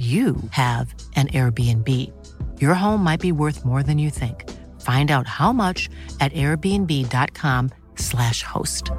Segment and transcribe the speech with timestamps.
[0.00, 1.88] you have an Airbnb.
[2.58, 4.48] Your home might be worth more than you think.
[4.80, 8.90] Find out how much at airbnb.com/slash host.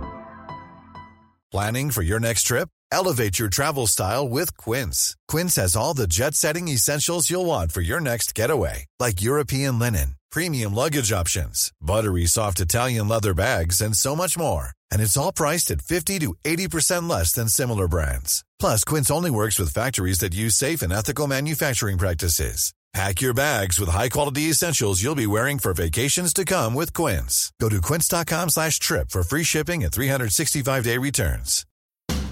[1.51, 2.69] Planning for your next trip?
[2.91, 5.15] Elevate your travel style with Quince.
[5.27, 9.79] Quince has all the jet setting essentials you'll want for your next getaway, like European
[9.79, 14.71] linen, premium luggage options, buttery soft Italian leather bags, and so much more.
[14.91, 18.43] And it's all priced at 50 to 80% less than similar brands.
[18.59, 22.73] Plus, Quince only works with factories that use safe and ethical manufacturing practices.
[22.93, 27.53] Pack your bags with high-quality essentials you'll be wearing for vacations to come with Quince.
[27.57, 31.65] Go to quince.com slash trip for free shipping and 365-day returns.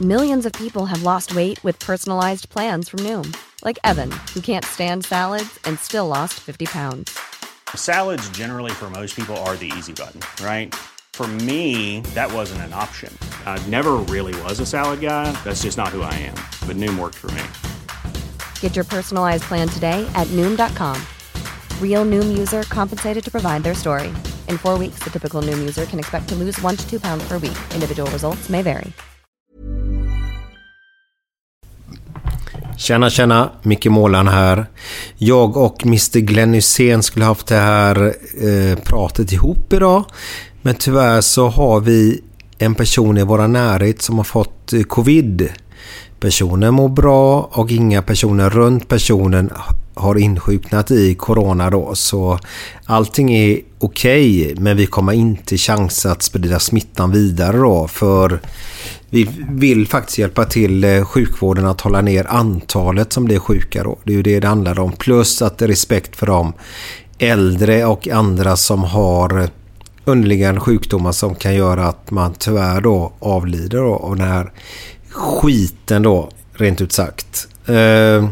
[0.02, 3.36] Millions of people have lost weight with personalized plans from Noom.
[3.64, 7.18] Like Evan, who can't stand salads and still lost 50 pounds.
[7.74, 10.74] Salads generally for most people are the easy button, right?
[11.20, 13.12] For me, that wasn't an option.
[13.46, 15.30] I never really was a salad guy.
[15.44, 16.36] That's just not who I am.
[16.66, 17.44] But Noom worked for me.
[18.62, 20.96] Get your personalized plan today at Noom.com.
[21.82, 24.14] Real Noom user compensated to provide their story.
[24.48, 27.28] In four weeks, the typical Noom user can expect to lose one to two pounds
[27.28, 27.58] per week.
[27.74, 28.94] Individual results may vary.
[32.80, 33.52] Tjena, tjena!
[33.62, 34.66] Micke Målan här.
[35.18, 40.06] Jag och Mr Glenn Hysén skulle haft det här eh, pratet ihop idag.
[40.62, 42.22] Men tyvärr så har vi
[42.58, 45.50] en person i våra närhet som har fått eh, covid.
[46.20, 49.52] Personen mår bra och inga personer runt personen
[49.94, 51.96] har insjuknat i corona då.
[51.96, 52.40] Så
[52.86, 57.88] allting är okej okay, men vi kommer inte chansa att sprida smittan vidare då.
[57.88, 58.40] För
[59.10, 64.00] vi vill faktiskt hjälpa till eh, sjukvården att hålla ner antalet som blir sjuka då.
[64.04, 64.92] Det är ju det det handlar om.
[64.92, 66.54] Plus att det är respekt för de
[67.20, 69.50] äldre och andra som har eh,
[70.10, 74.52] underliggande sjukdomar som kan göra att man tyvärr då avlider då av den här
[75.12, 77.48] skiten då, rent ut sagt.
[77.66, 78.30] Eh,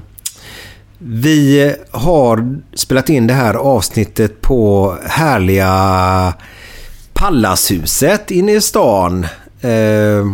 [0.99, 6.33] vi har spelat in det här avsnittet på härliga
[7.13, 9.23] Pallashuset inne i stan.
[9.61, 10.25] Eh,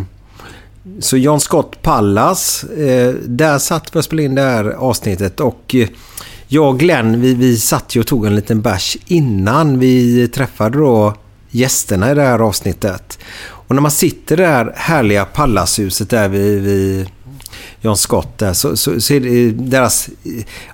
[1.00, 5.74] så John Scott Pallas, eh, där satt vi och spelade in det här avsnittet och
[5.74, 5.88] eh,
[6.48, 10.78] jag och Glenn, vi, vi satt ju och tog en liten bärs innan vi träffade
[10.78, 11.14] då
[11.54, 13.18] gästerna i det här avsnittet.
[13.40, 17.08] Och när man sitter i det här härliga Pallashuset där vid, vid
[17.80, 20.08] John Scott där så, så, så är det deras...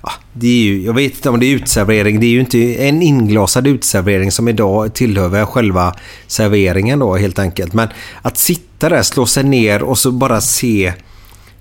[0.03, 2.19] Ja, det är ju, jag vet inte om det är utservering.
[2.19, 5.95] Det är ju inte en inglasad utservering som idag tillhör själva
[6.27, 7.73] serveringen då helt enkelt.
[7.73, 7.89] Men
[8.21, 10.93] att sitta där, slå sig ner och så bara se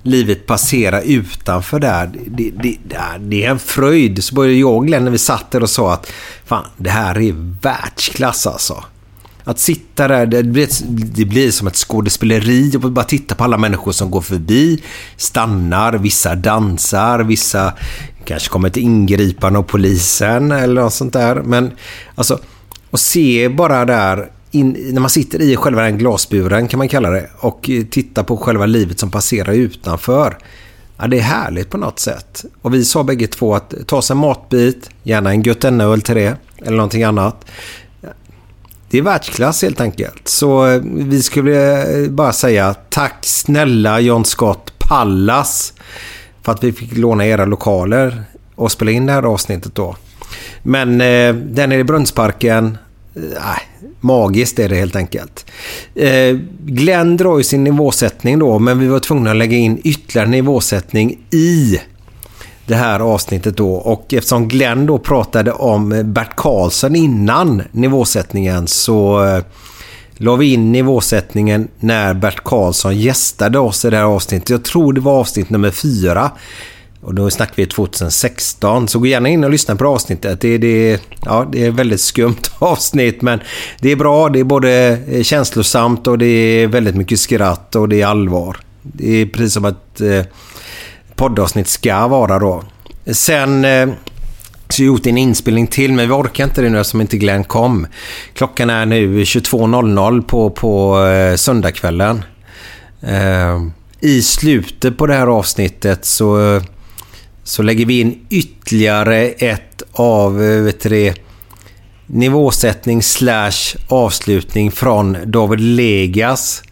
[0.03, 2.11] livet passera utanför där.
[2.27, 2.77] Det, det,
[3.19, 4.25] det, är en fröjd.
[4.25, 6.13] Så började jag och Glenn när vi satt där och sa att
[6.45, 8.85] fan, det här är världsklass alltså.
[9.51, 13.59] Att sitta där, det blir, det blir som ett skådespeleri och bara titta på alla
[13.59, 14.83] människor som går förbi,
[15.17, 17.73] stannar, vissa dansar, vissa
[18.25, 21.35] kanske kommer till ingripande av polisen eller något sånt där.
[21.35, 21.71] Men
[22.15, 22.39] alltså,
[22.91, 27.11] att se bara där in, när man sitter i själva den glasburen kan man kalla
[27.11, 30.39] det och titta på själva livet som passerar utanför.
[30.97, 32.45] Ja, det är härligt på något sätt.
[32.63, 36.37] Och vi sa bägge två att ta sig en matbit, gärna en Götene-öl till det
[36.59, 37.45] eller någonting annat.
[38.91, 40.29] Det är världsklass helt enkelt.
[40.29, 45.73] Så eh, vi skulle eh, bara säga tack snälla John Scott Pallas
[46.43, 48.23] för att vi fick låna era lokaler
[48.55, 49.97] och spela in det här avsnittet då.
[50.63, 52.79] Men eh, den är i Brunnsparken.
[53.15, 53.59] Eh,
[54.01, 55.47] magiskt är det helt enkelt.
[55.95, 60.29] Eh, Glenn drar ju sin nivåsättning då men vi var tvungna att lägga in ytterligare
[60.29, 61.81] nivåsättning i
[62.71, 63.73] det här avsnittet då.
[63.73, 69.45] Och eftersom Glenn då pratade om Bert Karlsson innan nivåsättningen så eh,
[70.15, 74.51] la vi in nivåsättningen när Bert Karlsson gästade oss i det här avsnittet.
[74.51, 76.31] Jag tror det var avsnitt nummer fyra.
[77.03, 78.89] Och då snackar vi 2016.
[78.89, 80.41] Så gå gärna in och lyssna på avsnittet.
[80.41, 83.41] Det, det, ja, det är väldigt skumt avsnitt men
[83.81, 84.29] det är bra.
[84.29, 88.57] Det är både eh, känslosamt och det är väldigt mycket skratt och det är allvar.
[88.83, 90.25] Det är precis som att eh,
[91.21, 92.65] poddavsnitt ska vara då.
[93.07, 93.89] Sen eh,
[94.69, 97.87] så gjort en inspelning till, men vi orkar inte det nu eftersom inte Glenn kom.
[98.35, 102.25] Klockan är nu 22.00 på, på eh, söndagskvällen.
[103.01, 103.63] Eh,
[104.01, 106.61] I slutet på det här avsnittet så
[107.45, 111.15] så lägger vi in ytterligare ett av eh, vet det,
[112.07, 116.63] nivåsättning slash avslutning från David Legas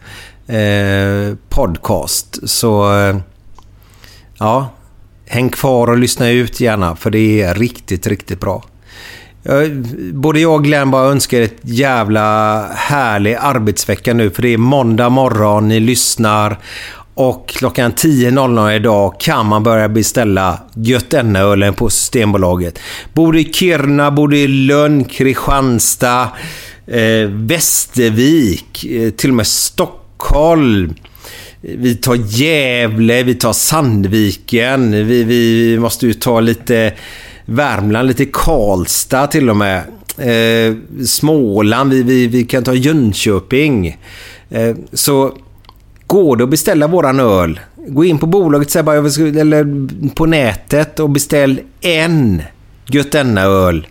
[0.47, 2.49] eh, podcast.
[2.49, 3.17] Så eh,
[4.39, 4.69] ja,
[5.25, 8.63] häng kvar och lyssna ut gärna för det är riktigt, riktigt bra.
[10.13, 15.09] Både jag och Glenn bara önskar ett jävla härlig arbetsvecka nu för det är måndag
[15.09, 16.57] morgon, ni lyssnar
[17.13, 22.79] och klockan 10.00 idag kan man börja beställa Götenölen på Systembolaget.
[23.13, 26.29] Bor i Kiruna, bor i Lönn, Kristianstad,
[26.87, 30.95] eh, Västervik, eh, till och med Stockholm.
[31.61, 36.93] Vi tar Gävle, vi tar Sandviken, vi, vi måste ju ta lite
[37.45, 39.83] Värmland, lite Karlstad till och med.
[40.17, 40.75] Eh,
[41.05, 43.97] Småland, vi, vi, vi kan ta Jönköping.
[44.49, 45.33] Eh, så
[46.07, 47.59] går det att beställa våran öl.
[47.87, 52.41] Gå in på bolaget eller på nätet och beställ en
[52.87, 53.87] Götenna-öl.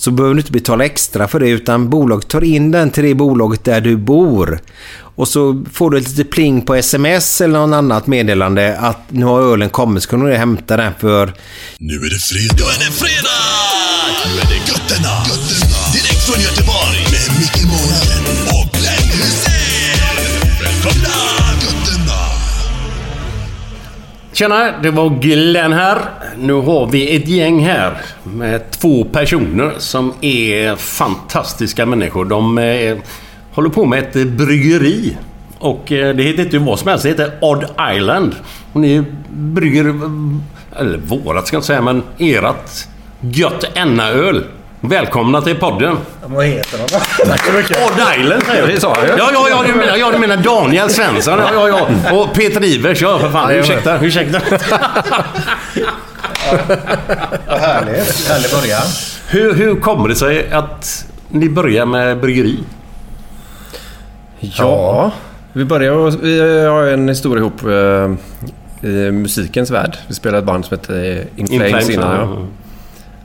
[0.00, 3.14] Så behöver du inte betala extra för det utan bolaget tar in den till det
[3.14, 4.60] bolaget där du bor.
[5.14, 9.24] Och så får du ett litet pling på sms eller något annat meddelande att nu
[9.24, 11.32] har ölen kommit så kan du hämta den för...
[11.78, 12.54] Nu är det fredag!
[12.58, 13.40] Nu är det fredag!
[14.26, 15.14] Nu är det Götterna!
[15.28, 15.80] Götterna.
[15.92, 18.59] Direkt från Göteborg med Micke Månaden
[24.40, 25.98] Tjena, det var Glenn här.
[26.38, 32.24] Nu har vi ett gäng här med två personer som är fantastiska människor.
[32.24, 32.96] De eh,
[33.52, 35.16] håller på med ett bryggeri.
[35.58, 37.64] Och eh, det heter inte vad som helst, det heter Odd
[37.96, 38.34] Island.
[38.72, 39.84] Och ni brygger,
[40.76, 42.88] eller vårat ska jag inte säga, men erat
[43.20, 43.64] gött
[44.00, 44.44] öl
[44.80, 45.96] Välkomna till podden.
[46.26, 46.88] Vad heter de
[47.26, 47.76] Tack så mycket.
[47.76, 49.18] Odd Island säger Det sa jag.
[49.18, 51.38] Ja, ja, ja, du menar, ja, du menar Daniel Svensson.
[51.38, 51.88] Ja, ja, ja.
[52.16, 53.02] Och Peter Ivers.
[53.02, 53.50] Ja, för fan.
[53.50, 54.38] Ursäkta, ursäkta.
[57.46, 58.28] Härligt.
[58.28, 58.82] Härlig början.
[59.28, 62.58] Hur, hur kommer det sig att ni börjar med bryggeri?
[64.40, 65.12] Ja,
[65.52, 68.10] vi började vi har en historia ihop eh,
[68.90, 69.96] i musikens värld.
[70.08, 72.16] Vi spelade ett band som hette Flames, In Flames innan.
[72.16, 72.46] Ja.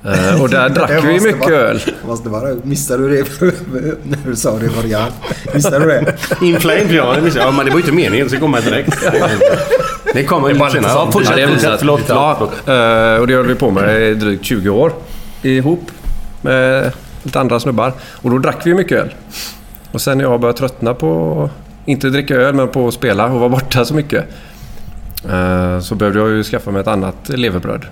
[0.06, 1.82] Uh, och där drack vi mycket bara, öl.
[2.08, 3.42] Måste bara, missade du det
[4.04, 5.12] när du sa det i början?
[5.54, 6.16] Missade du det?
[6.46, 7.46] In Flames ja, det missade.
[7.46, 8.98] ja, men det var ju inte meningen så det kommer direkt.
[10.14, 10.92] Det kommer lite senare.
[10.92, 11.80] Ja, fortsätt, ja, fortsätt.
[11.80, 12.02] Förlåt.
[12.08, 14.92] Ja, uh, och det höll vi på med i drygt 20 år
[15.42, 15.92] ihop
[16.42, 16.92] med
[17.24, 17.94] lite andra snubbar.
[18.12, 19.14] Och då drack vi mycket öl.
[19.92, 21.50] Och sen när jag började tröttna på,
[21.86, 24.26] inte dricka öl, men på att spela och vara borta så mycket.
[25.30, 27.86] Uh, så behövde jag ju skaffa mig ett annat levebröd.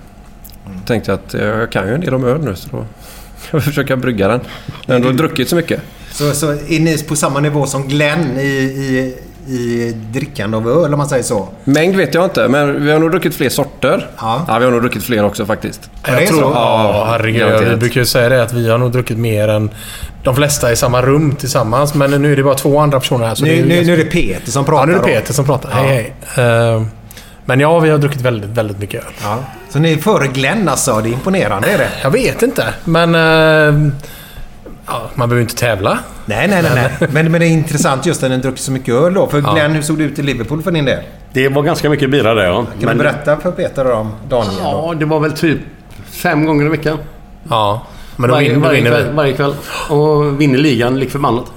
[0.66, 0.80] Mm.
[0.86, 2.84] Tänkte att jag kan ju en del om öl nu så då
[3.50, 4.40] jag försöka brygga den.
[4.86, 5.80] Men då har druckit så mycket.
[6.12, 9.14] Så, så är ni på samma nivå som Glenn i, i,
[9.54, 11.48] i drickande av öl om man säger så?
[11.64, 14.10] Mängd vet jag inte, men vi har nog druckit fler sorter.
[14.18, 15.90] Ja, ja vi har nog druckit fler också faktiskt.
[16.06, 16.50] Jag jag tror, så?
[16.54, 17.68] Ja, herregud.
[17.68, 19.70] Vi brukar ju säga det att vi har nog druckit mer än
[20.22, 21.94] de flesta i samma rum tillsammans.
[21.94, 23.34] Men nu är det bara två andra personer här.
[23.34, 24.80] Så nu, nu, nu är det Peter som pratar.
[24.80, 25.70] Ja, nu är det Peter som pratar.
[25.70, 25.76] Ja.
[25.76, 26.74] Hej, hej.
[26.74, 26.86] Uh,
[27.44, 29.12] men ja, vi har druckit väldigt, väldigt mycket öl.
[29.22, 29.38] Ja.
[29.70, 31.00] Så ni är före Glenn alltså?
[31.00, 31.90] Det är imponerande är det.
[32.02, 33.14] Jag vet inte, men...
[33.14, 33.92] Uh,
[34.86, 35.98] ja, man behöver inte tävla.
[36.26, 36.72] Nej, nej, nej.
[36.74, 37.08] nej.
[37.12, 39.26] Men, men det är intressant just att ni druckit så mycket öl då.
[39.26, 39.68] För Glenn, ja.
[39.68, 41.02] hur såg det ut i Liverpool för din del?
[41.32, 42.56] Det var ganska mycket bira där, ja.
[42.56, 42.98] Kan men...
[42.98, 44.54] du berätta för Peter om Daniel?
[44.62, 44.94] Ja, då?
[44.94, 45.58] det var väl typ
[46.10, 46.98] fem gånger i veckan.
[47.50, 47.86] Ja.
[48.16, 49.54] Men då varje, vinner, varje, kväll, varje kväll.
[49.88, 51.52] Och vinner ligan lik förbannat.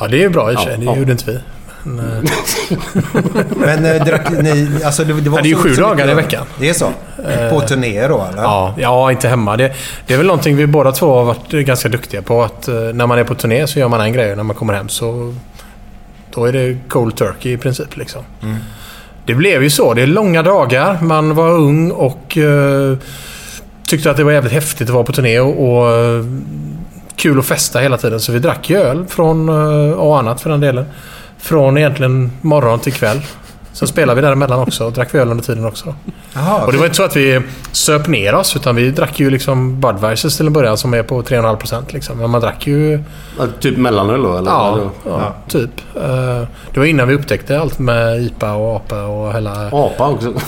[0.00, 0.78] Ja, det är ju bra i och för sig.
[0.78, 0.96] Det ja.
[0.96, 1.38] gjorde inte vi.
[1.96, 2.26] Men,
[3.56, 4.80] men äh, drack ni...
[4.84, 6.46] Alltså det, det, var ja, det är ju sju dagar i veckan.
[6.60, 6.92] Det är så?
[7.50, 8.42] På turnéer då eller?
[8.42, 9.56] Ja, ja inte hemma.
[9.56, 9.72] Det,
[10.06, 12.42] det, är väl någonting vi båda två har varit ganska duktiga på.
[12.42, 14.56] Att eh, när man är på turné så gör man en grej och när man
[14.56, 15.34] kommer hem så...
[16.34, 18.22] Då är det cold turkey i princip liksom.
[18.42, 18.56] Mm.
[19.26, 19.94] Det blev ju så.
[19.94, 20.98] Det är långa dagar.
[21.00, 22.96] Man var ung och uh,
[23.86, 26.24] tyckte att det var jävligt häftigt att vara på turné och, och
[27.16, 28.20] kul att festa hela tiden.
[28.20, 29.48] Så vi drack ju öl från,
[29.94, 30.84] och annat för den delen.
[31.38, 33.22] Från egentligen morgon till kväll.
[33.78, 35.94] Sen spelade vi däremellan också och drack vi öl under tiden också.
[36.36, 37.40] Aha, och det var inte så att vi
[37.72, 41.22] söp ner oss utan vi drack ju liksom Budweisers till en början som är på
[41.22, 42.18] 3,5% liksom.
[42.18, 43.04] Men man drack ju...
[43.60, 44.36] Typ mellanöl då?
[44.36, 44.50] Eller?
[44.50, 45.70] Ja, ja, ja, typ.
[45.96, 46.42] Eh,
[46.72, 49.66] det var innan vi upptäckte allt med IPA och APA och hela...
[49.72, 50.28] APA också?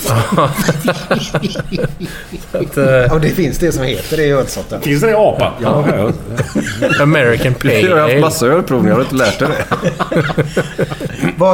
[2.53, 2.85] att, uh...
[2.85, 4.81] Ja, det finns det som heter det i ölsorten.
[4.81, 5.53] Finns det APA?
[5.63, 5.85] Ja.
[7.01, 9.65] American Play Jag har haft massa ölprovningar och inte lärt dig det.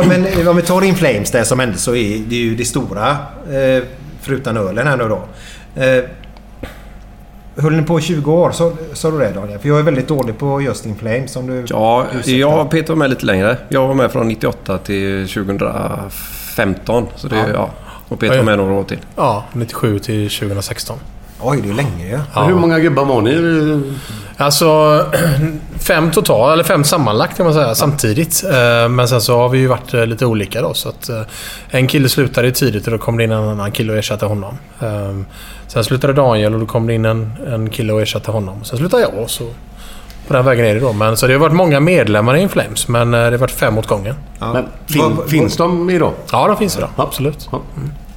[0.06, 3.11] men om vi tar In Flames där som ändå så är det ju det stora.
[3.50, 3.82] Eh,
[4.20, 5.23] förutom ölen här nu då.
[5.82, 6.04] Eh,
[7.58, 8.50] Höll ni på i 20 år?
[8.94, 9.58] Sa du det Daniel?
[9.58, 11.32] För jag är väldigt dålig på just In Flames.
[11.32, 13.56] Som du, ja, du jag och Peter var med lite längre.
[13.68, 17.06] Jag var med från 98 till 2015.
[17.16, 17.46] Så det, ja.
[17.54, 17.70] Ja.
[18.08, 18.99] Och Peter var med några år till.
[19.16, 20.99] Ja, 97 till 2016.
[21.40, 22.18] Oj, det är länge ju.
[22.46, 23.96] Hur många gubbar var ni?
[24.38, 25.04] Alltså
[25.78, 28.44] fem total, eller fem sammanlagt kan man säga, samtidigt.
[28.44, 30.74] Eh, Men sen så har vi ju varit eh, lite olika då.
[30.74, 31.20] Så att eh,
[31.68, 34.54] en kille slutade tidigt och då kom det in en annan kille och ersatte honom.
[34.80, 35.12] Eh,
[35.68, 38.64] Sen slutade Daniel och då kom det in en, en kille och ersatte honom.
[38.64, 39.44] Sen slutade jag och så
[40.28, 40.92] på den vägen är det då.
[40.92, 43.78] Men, så det har varit många medlemmar i In Flames, men det har varit fem
[43.78, 44.14] åt gången.
[44.38, 44.52] Ja.
[44.52, 46.12] Men fin, finns de idag?
[46.32, 46.88] Ja, de finns idag.
[46.96, 47.48] Absolut.
[47.52, 47.60] Ja.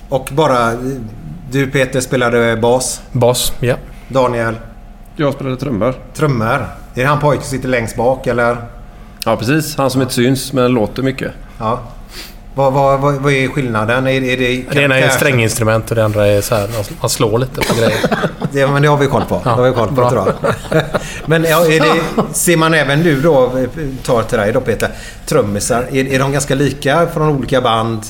[0.10, 0.72] Och bara...
[1.52, 3.02] Du Peter spelade bas.
[3.12, 3.76] Bas, ja.
[4.08, 4.56] Daniel,
[5.16, 5.94] Jag spelade trummor.
[6.14, 6.48] trummor.
[6.96, 8.58] Är det han pojken som sitter längst bak eller?
[9.26, 9.78] Ja, precis.
[9.78, 11.32] Han som inte syns men låter mycket.
[11.60, 11.80] Ja.
[12.56, 14.08] Vad, vad, vad, vad är skillnaden?
[14.08, 16.70] Är, är det, Det ena är stränginstrument och det andra är så här,
[17.02, 18.00] man slår lite på grejer.
[18.52, 19.42] Det, men det har vi koll på.
[19.44, 20.10] det har vi koll på bra.
[20.10, 20.34] tror
[20.72, 20.84] jag.
[21.26, 22.02] Men ja, är det,
[22.34, 23.52] ser man även nu då,
[24.04, 24.90] tar till dig då Peter,
[25.26, 25.86] trummisar.
[25.92, 28.02] Är, är de ganska lika från olika band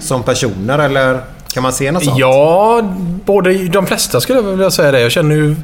[0.00, 1.20] som personer eller
[1.54, 2.18] kan man se något sånt?
[2.18, 2.82] Ja,
[3.24, 5.00] både, de flesta skulle jag vilja säga det.
[5.00, 5.56] Jag känner ju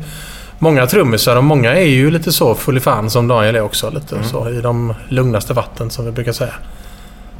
[0.58, 3.90] många trummisar och många är ju lite så full i fan som Daniel är också.
[3.90, 6.54] Lite så i de lugnaste vatten som vi brukar säga.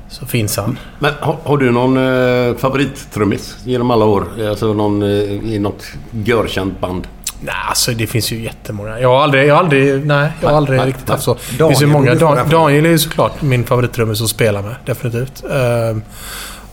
[0.09, 0.79] Så finns han.
[0.99, 4.27] Men har, har du någon eh, favorittrummis genom alla år?
[4.49, 5.09] Alltså någon eh,
[5.53, 7.07] i något görkänt band?
[7.41, 9.01] Nej, alltså det finns ju jättemånga.
[9.01, 9.47] Jag har aldrig...
[9.47, 11.15] Jag har aldrig nej, jag har aldrig nej, riktigt nej.
[11.15, 11.35] haft så.
[11.35, 12.15] Det Daniel finns ju många.
[12.15, 12.49] Dan.
[12.51, 14.75] Daniel är ju såklart min favorittrummis att spela med.
[14.85, 15.45] Definitivt.
[15.45, 16.03] Ehm,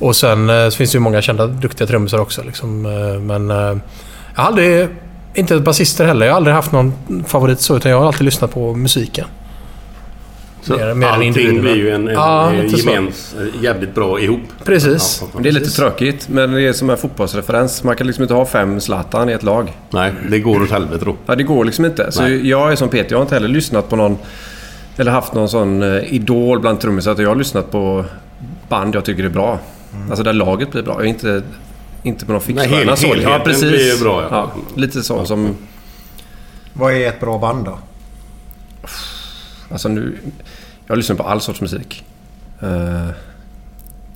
[0.03, 2.43] och sen eh, så finns det ju många kända duktiga trummisar också.
[2.43, 2.85] Liksom.
[2.85, 3.57] Eh, men eh,
[4.35, 4.87] jag har aldrig...
[5.35, 6.25] Inte basister heller.
[6.25, 6.93] Jag har aldrig haft någon
[7.27, 7.77] favorit så.
[7.77, 9.25] Utan jag har alltid lyssnat på musiken.
[10.61, 14.39] Så Mer- mer allting blir ju en, en Ja, gemens, jävligt bra ihop.
[14.65, 15.23] Precis.
[15.33, 17.83] Ja, Det är lite tråkigt, men det är som en fotbollsreferens.
[17.83, 19.73] Man kan liksom inte ha fem Zlatan i ett lag.
[19.89, 21.15] Nej, det går åt helvete då.
[21.25, 22.11] Ja, det går liksom inte.
[22.11, 22.49] Så Nej.
[22.49, 24.17] jag är som Peter, jag har inte heller lyssnat på någon...
[24.97, 27.15] Eller haft någon sån idol bland trummisar.
[27.21, 28.05] Jag har lyssnat på
[28.69, 29.59] band jag tycker är bra.
[30.09, 30.93] Alltså där laget blir bra.
[30.93, 31.43] Jag är inte,
[32.03, 33.15] inte på någon Nej, fixstjärna så.
[33.21, 33.69] Ja, precis.
[33.69, 34.51] blir ju bra, ja.
[34.75, 35.55] lite så som...
[36.73, 37.79] Vad är ett bra band då?
[39.71, 40.17] Alltså nu...
[40.87, 42.03] Jag lyssnar på all sorts musik.
[42.61, 43.09] Eh,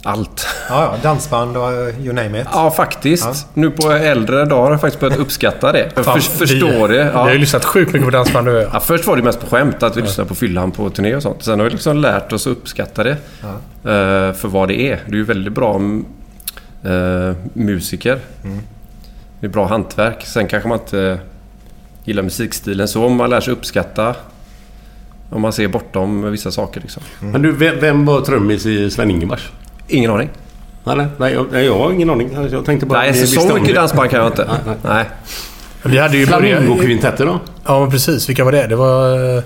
[0.08, 0.48] allt.
[0.70, 2.48] Ja, ja, dansband och uh, you name it.
[2.54, 3.24] Ja, faktiskt.
[3.26, 3.34] Ja.
[3.54, 5.92] Nu på äldre dagar har jag faktiskt börjat uppskatta det.
[5.96, 7.04] Jag Fan, för, förstår vi, det.
[7.04, 7.40] Vi har ju Ja.
[7.40, 8.70] lyssnat sjukt mycket på dansband du och jag.
[8.74, 11.22] Ja, först var det mest på skämt att vi lyssnade på fyllan på turné och
[11.24, 11.44] sånt.
[11.44, 15.00] Sen har vi liksom lärt oss att uppskatta det eh, för vad det är.
[15.06, 16.06] Det är ju väldigt bra mm,
[16.84, 18.20] eh, musiker.
[19.40, 20.26] Det är bra hantverk.
[20.26, 21.20] Sen kanske man inte
[22.04, 23.06] gillar musikstilen så.
[23.06, 24.16] om Man lär sig uppskatta
[25.30, 26.82] om man ser bortom vissa saker.
[26.82, 27.04] Liksom.
[27.20, 29.52] Men du, vem, vem var trummis i Sven-Ingvars?
[29.88, 30.30] Ingen aning.
[30.84, 32.48] Nej, nej, jag, jag har ingen aning.
[32.52, 33.00] Jag tänkte bara...
[33.00, 33.74] Nej, så, mycket det.
[33.74, 34.50] dansband kan jag inte.
[34.66, 35.06] Nej, nej.
[35.84, 36.26] Vi hade ju.
[36.26, 37.40] Flamingokvintetter då?
[37.66, 38.30] Ja, men precis.
[38.30, 38.68] Vilka var det?
[38.68, 39.36] Det var...
[39.38, 39.44] eh,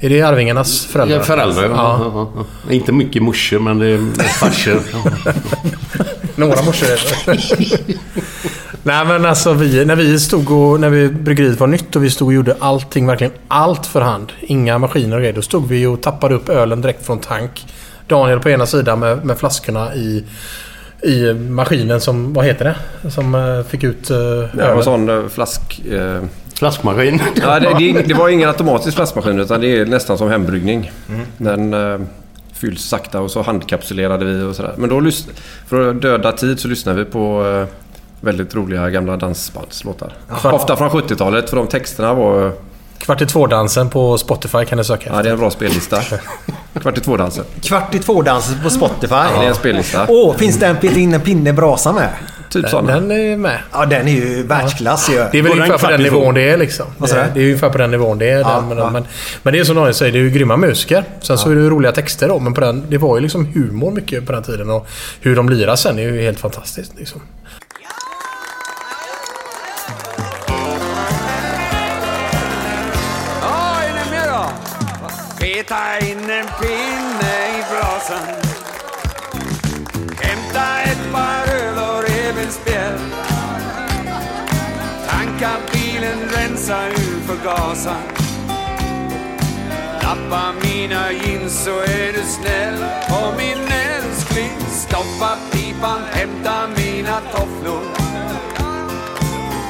[0.00, 1.16] Är det Arvingarnas föräldrar?
[1.16, 1.68] Ja, föräldrar, ja.
[1.70, 1.98] Ja.
[2.14, 2.72] Ja, ja, ja.
[2.74, 4.80] Inte mycket morsor, men det är farsor.
[6.36, 6.88] Några morsor.
[8.82, 10.80] Nej men alltså vi, när vi stod och...
[10.80, 14.32] När vi, bryggeriet var nytt och vi stod och gjorde allting, verkligen allt för hand.
[14.40, 15.34] Inga maskiner och grejer.
[15.34, 17.66] Då stod vi och tappade upp ölen direkt från tank.
[18.08, 20.24] Daniel på ena sidan med, med flaskorna i,
[21.02, 22.32] i maskinen som...
[22.32, 23.10] Vad heter det?
[23.10, 25.80] Som eh, fick ut Det var en sån eh, flask...
[25.90, 26.22] Eh,
[26.58, 27.20] Flaskmaskin.
[27.42, 30.92] Ja, det, det, det var ingen automatisk flaskmaskin utan det är nästan som hembryggning.
[31.36, 32.00] Den eh,
[32.52, 34.74] fylls sakta och så handkapsulerade vi och sådär.
[34.76, 35.10] Men då
[35.66, 37.74] för att döda tid så lyssnade vi på eh,
[38.20, 40.12] väldigt roliga gamla dansbandslåtar.
[40.44, 42.52] Ofta från 70-talet för de texterna var...
[42.98, 46.00] Kvart i två-dansen på Spotify kan du söka Ja, det är en bra spellista.
[46.82, 47.44] Kvart i två-dansen.
[47.62, 49.08] Kvart i två-dansen på Spotify.
[49.08, 50.06] Det är en spellista.
[50.08, 52.08] Åh, finns det en Peter in en pinne brasa med?
[52.50, 52.94] Typ sådana.
[53.00, 53.58] Den är med.
[53.72, 55.14] Ja, den är ju världsklass ju.
[55.14, 56.86] Det är väl den ungefär på den nivån det är liksom.
[56.98, 57.30] Vad Det, är- du?
[57.34, 58.38] det är ungefär på den nivån det är.
[58.38, 58.90] Ja, den, men, ja.
[58.90, 59.04] men,
[59.42, 61.04] men det är som Daniel säger, det är ju grymma musiker.
[61.20, 63.46] Sen så är det ju roliga texter då, men på den, det var ju liksom
[63.46, 64.70] humor mycket på den tiden.
[64.70, 64.86] Och
[65.20, 66.92] hur de lirar sen är ju helt fantastiskt.
[66.98, 67.20] Liksom.
[75.68, 78.26] Peta in en pinne i brasan.
[80.20, 82.98] Hämta ett par öl och revbensspjäll
[85.08, 88.02] Tanka bilen, rensa ur förgasaren
[90.02, 92.84] Lappa mina jeans så är du snäll.
[93.08, 97.82] Och min älskling, stoppa pipan, hämta mina tofflor.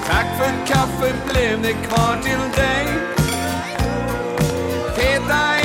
[0.07, 2.87] Tack för kaffet, blev det kvar till dig?
[4.97, 5.58] Peta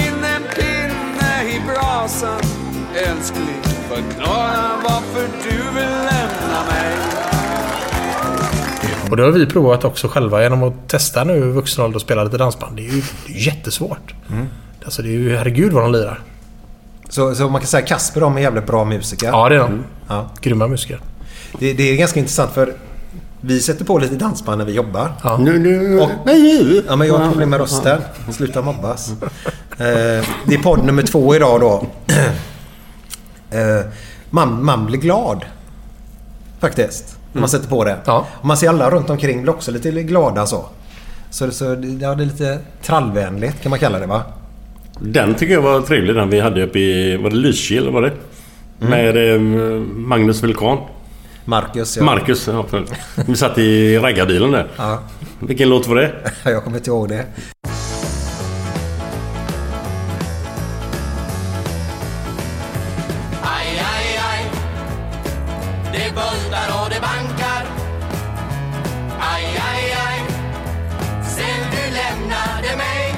[2.03, 2.41] brasan
[2.95, 6.97] Älskling, förklara varför du vill lämna mig
[9.11, 12.01] Och det har vi provat också själva genom att testa nu i vuxen ålder och
[12.01, 12.75] spela lite dansband.
[12.75, 14.13] Det är ju det är jättesvårt.
[14.85, 16.19] Alltså det är ju, herregud vad de lirar.
[17.09, 19.27] Så, så man kan säga Kasper de är jävligt bra musiker.
[19.27, 19.83] Ja, det är de.
[20.07, 20.29] Ja.
[20.41, 20.99] Grymma musiker.
[21.59, 22.73] Det, det är ganska intressant för
[23.45, 25.11] vi sätter på lite dansband när vi jobbar.
[25.23, 25.37] Ja.
[25.37, 28.01] Nu, nu, Och- nej, Ja, men jag har problem med rösten.
[28.31, 29.11] Sluta mobbas.
[29.71, 31.85] Eh, det är podd nummer två idag då.
[33.51, 33.85] Eh,
[34.29, 35.45] man, man blir glad.
[36.59, 37.17] Faktiskt.
[37.33, 37.97] När man sätter på det.
[38.05, 38.27] Ja.
[38.33, 40.65] Och man ser alla runt omkring blir också lite glada så.
[41.29, 44.21] Så, så det, ja, det är lite trallvänligt kan man kalla det va?
[44.99, 47.17] Den tycker jag var trevlig den vi hade uppe i...
[47.17, 48.11] Var det Lysekil var det?
[48.79, 49.39] Med eh,
[49.81, 50.77] Magnus Vulkan.
[51.45, 51.97] Marcus.
[51.97, 52.03] Ja.
[52.03, 52.47] Marcus.
[52.47, 52.65] Ja,
[53.27, 54.67] vi satt i raggarbilen där.
[54.77, 54.99] Ja,
[55.39, 56.11] Vilken låt var det?
[56.43, 57.25] jag kommer inte ihåg det.
[63.41, 64.41] Aj, aj, aj.
[65.91, 67.63] Det bultar och det bankar.
[69.19, 70.19] Aj, aj, aj.
[71.23, 73.15] Sen du lämnade mig.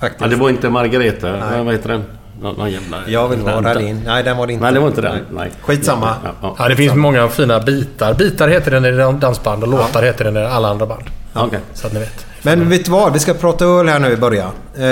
[0.00, 0.20] Faktiskt.
[0.20, 1.32] Ja, det var inte Margareta.
[1.50, 1.64] Nej.
[1.64, 2.04] Vad heter den?
[2.42, 2.96] Nå- Någon jävla...
[3.06, 4.02] Jag vill vara din.
[4.06, 4.64] Nej, den var det inte.
[4.64, 5.18] Nej, det var inte den.
[5.30, 5.50] Nej.
[5.62, 6.14] Skitsamma.
[6.24, 6.56] Ja, ja.
[6.58, 8.14] Ja, det finns många fina bitar.
[8.14, 11.02] Bitar heter den i dansband och låtar heter den i alla andra band.
[11.32, 11.60] Ja, okej.
[11.74, 12.26] Så att ni vet.
[12.42, 13.12] Men vet du vad?
[13.12, 14.50] Vi ska prata öl här nu i början.
[14.76, 14.84] Eh,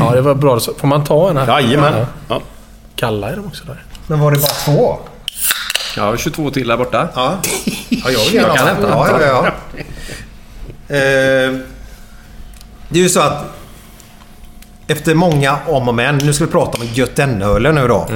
[0.00, 0.60] Ja, det var bra.
[0.60, 1.60] Får man ta en här?
[1.60, 2.06] Jajamän.
[2.28, 2.40] Ja.
[2.96, 3.82] Kalla är de också där.
[4.06, 4.98] men var det bara två?
[5.96, 7.08] Ja, 22 till där borta.
[7.14, 7.34] Ja.
[7.90, 8.88] Ja, jag Jag kan hämta.
[8.88, 9.46] Ja, ja, ja.
[10.90, 11.52] Eh,
[12.88, 13.44] det är ju så att
[14.88, 16.16] efter många om och men.
[16.18, 18.08] Nu ska vi prata om Götene-ölen nu då.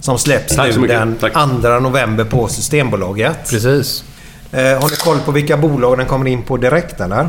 [0.00, 1.32] Som släpps Tack nu den Tack.
[1.32, 1.40] 2
[1.80, 3.50] november på Systembolaget.
[3.50, 4.04] Precis.
[4.52, 7.28] Eh, har ni koll på vilka bolag den kommer in på direkt eller?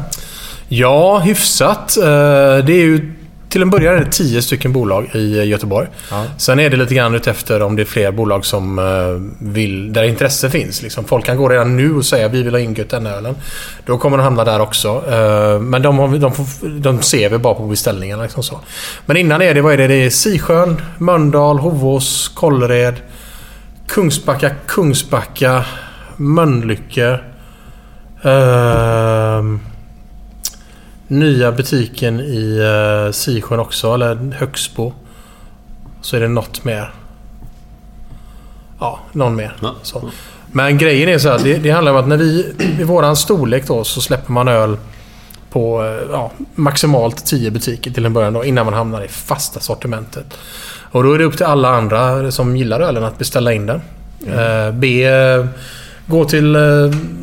[0.68, 1.98] Ja, hyfsat.
[1.98, 3.14] Eh, Det är ju
[3.50, 5.88] till en början är det tio stycken bolag i Göteborg.
[6.38, 10.04] Sen är det lite grann utefter om det är fler bolag som eh, vill, där
[10.04, 10.82] intresse finns.
[10.82, 11.06] Liksom.
[11.06, 13.36] Folk kan gå redan nu och säga vi vill ha in Götene-ölen.
[13.86, 15.04] Då kommer de hamna där också.
[15.12, 18.24] Eh, Men de, har, de, får, de ser vi bara på beställningarna.
[18.24, 18.60] Liksom så.
[19.06, 19.88] Men innan är det, vad är det?
[19.88, 22.96] Det är Sisjön, Mölndal, Hovås, Kållered,
[23.88, 25.66] Kungsbacka, Kungsbacka,
[26.18, 27.20] Mölnlycke.
[28.24, 29.60] ehm,
[31.08, 34.94] nya butiken i uh, Sisjön också, eller Högsbo.
[36.02, 36.94] Så är det något mer.
[38.80, 39.56] Ja, någon mer.
[39.62, 39.76] Ja.
[39.82, 40.10] Så.
[40.52, 43.68] Men grejen är så här, det, det handlar om att när vi, i våran storlek
[43.68, 44.78] då, så släpper man öl
[45.50, 49.60] på eh, ja, maximalt 10 butiker till en början då, innan man hamnar i fasta
[49.60, 50.26] sortimentet.
[50.92, 53.82] Och då är det upp till alla andra som gillar ölen att beställa in den.
[54.28, 55.46] Eh, be, eh,
[56.08, 56.62] gå till eh,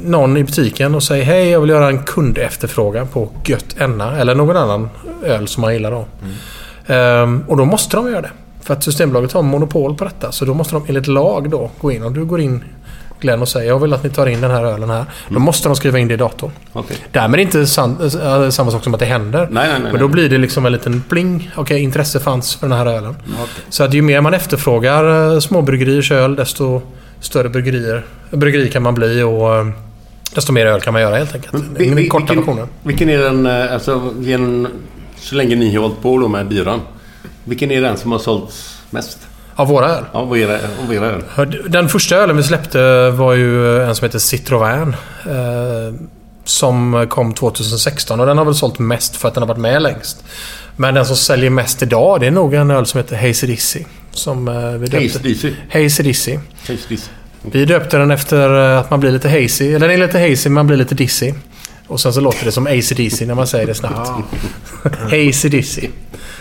[0.04, 4.34] någon i butiken och säg hej jag vill göra en kundefterfrågan på Gött Enna eller
[4.34, 4.88] någon annan
[5.22, 6.06] öl som man gillar då.
[6.86, 8.30] Ehm, och då måste de göra det.
[8.60, 10.32] För att Systembolaget har monopol på detta.
[10.32, 12.02] Så då måste de enligt lag då gå in.
[12.02, 12.64] Om du går in
[13.20, 15.04] Glenn och säger jag vill att ni tar in den här ölen här.
[15.28, 16.50] Då måste de skriva in det i datorn.
[16.72, 16.96] Okej.
[17.12, 19.48] Därmed inte san, äh, samma sak som att det händer.
[19.50, 20.12] Nej, nej, nej, Men då nej.
[20.12, 21.50] blir det liksom en liten pling.
[21.56, 23.16] Okej, intresse fanns för den här ölen.
[23.68, 26.82] Så att ju mer man efterfrågar eh, småbryggeriers öl, desto
[27.24, 29.66] större bryggerier, bryggeri kan man bli och eh,
[30.34, 31.64] desto mer öl kan man göra helt enkelt.
[31.76, 32.68] Vi- Den vi- korta vilken, versionen.
[32.82, 33.46] vilken är den...
[33.46, 34.68] eh, Alltså, vilken,
[35.18, 36.80] så länge ni har hållit på då med byran.
[37.44, 39.18] Vilken är den som har sålts mest?
[39.56, 40.04] Av våra öl.
[40.12, 40.26] Ja, det?
[40.88, 41.20] Vad är det?
[41.28, 44.88] Hör- Den första ölen vi släppte var ju en som heter Citroën.
[45.26, 45.94] Eh,
[46.44, 49.82] som kom 2016 och den har väl sålt mest för att den har varit med
[49.82, 50.24] längst.
[50.76, 53.84] Men den som säljer mest idag det är nog en öl som heter Hazy Dizzy.
[54.14, 54.96] Som eh, vi döpte.
[54.98, 55.54] Hazy Dizzy.
[55.70, 56.02] Hazy
[56.88, 57.10] Dizzy.
[57.42, 59.68] Vi döpte den efter eh, att man blir lite hazy.
[59.68, 61.32] Eller den är lite hazy men man blir lite dizzy.
[61.86, 64.10] Och sen så låter det som AC/DC när man säger det snabbt.
[65.50, 65.88] Dizzy.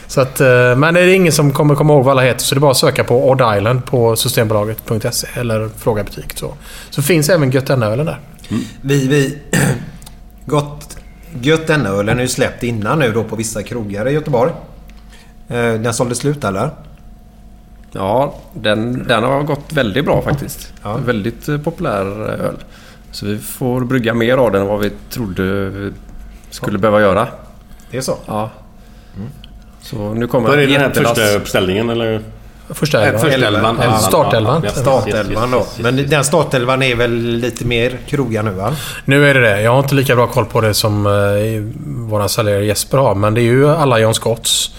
[0.08, 2.56] Så att, eh, men det är ingen som kommer komma ihåg vad alla heter så
[2.56, 6.38] det är bara att söka på Odd Island på Systembolaget.se eller fråga butik.
[6.38, 6.54] Så,
[6.90, 8.20] så finns även Götene-ölen där.
[8.82, 9.38] Vi, vi...
[10.46, 10.98] Gott...
[11.42, 14.52] Götene-ölen är ju släppt innan nu då på vissa krogar i Göteborg.
[15.48, 16.70] Den sålde slut eller?
[17.94, 20.74] Ja, den, den har gått väldigt bra faktiskt.
[20.84, 20.98] Ja.
[21.06, 22.56] Väldigt eh, populär eh, öl.
[23.12, 25.92] Så vi får brygga mer av den än vad vi trodde vi
[26.50, 27.28] skulle behöva göra.
[27.92, 28.18] Det är så?
[28.26, 28.50] Ja.
[29.82, 32.22] Så nu kommer Var är den här första uppställningen eller?
[32.70, 33.22] Första elvan.
[33.22, 33.80] första elvan.
[33.80, 34.62] Eller startelvan.
[34.64, 35.66] Ja, ja, Startelvan då.
[35.80, 38.76] Men den startelvan är väl lite mer krogar nu va?
[39.06, 39.62] Nu är det det.
[39.62, 41.12] Jag har inte lika bra koll på det som eh,
[42.10, 43.16] våra säljare Jesper har.
[43.16, 44.72] Men det är ju alla John Scotts.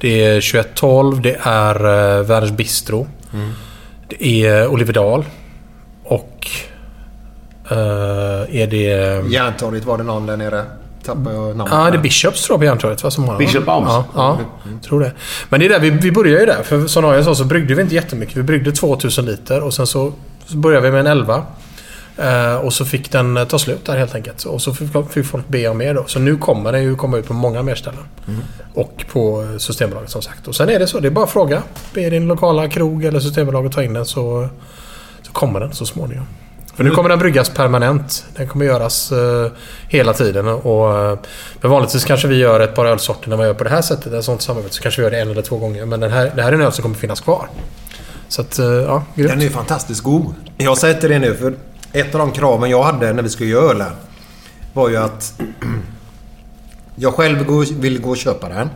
[0.00, 1.22] Det är 2112.
[1.22, 3.08] Det är eh, Werners Bistro.
[4.08, 5.24] Det är eh, Oliverdal.
[6.04, 6.48] Och...
[7.70, 7.76] Eh,
[8.60, 9.28] är det...
[9.30, 10.64] Järntorget var det någon där nere.
[11.04, 11.68] Tappade jag namnet.
[11.70, 12.02] Ja, det är.
[12.02, 13.38] Bishops tror jag på Järntorget va, som har?
[13.38, 13.88] Bishop Arms.
[13.88, 14.38] Ja, ja
[14.84, 15.12] tror det.
[15.48, 16.62] Men det är där vi, vi börjar ju där.
[16.62, 18.36] För som jag sa så bryggde vi inte jättemycket.
[18.36, 20.12] Vi bryggde 2000 liter och sen så,
[20.46, 21.42] så började vi med en 11.
[22.18, 24.44] Eh, och så fick den eh, ta slut där helt enkelt.
[24.44, 26.04] Och så fick, folk be om mer då.
[26.06, 28.04] Så nu kommer den ju komma ut på många mer ställen.
[28.74, 30.48] Och på eh, Systembolaget som sagt.
[30.48, 31.00] Och sen är det så.
[31.00, 31.62] Det är bara att fråga.
[31.94, 34.48] Be din lokala krog eller Systembolaget ta in den så,
[35.22, 36.26] så kommer den så småningom.
[36.78, 38.24] För nu kommer den bryggas permanent.
[38.36, 39.50] Den kommer göras eh,
[39.88, 40.48] hela tiden.
[40.48, 41.18] Och, eh,
[41.60, 44.12] men vanligtvis kanske vi gör ett par ölsorter när man gör på det här sättet.
[44.12, 44.74] Ett sånt samarbete.
[44.74, 45.86] Så kanske vi gör det en eller två gånger.
[45.86, 47.48] Men den här, det här är en öl som kommer finnas kvar.
[48.28, 49.30] Så att, eh, ja, grymt.
[49.30, 50.34] Den är fantastiskt god.
[50.56, 51.54] Jag säger till det nu för
[51.92, 53.92] ett av de kraven jag hade när vi skulle göra ölen
[54.72, 55.40] var ju att
[56.96, 57.46] jag själv
[57.80, 58.70] vill gå och köpa den.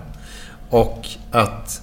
[0.70, 1.82] Och att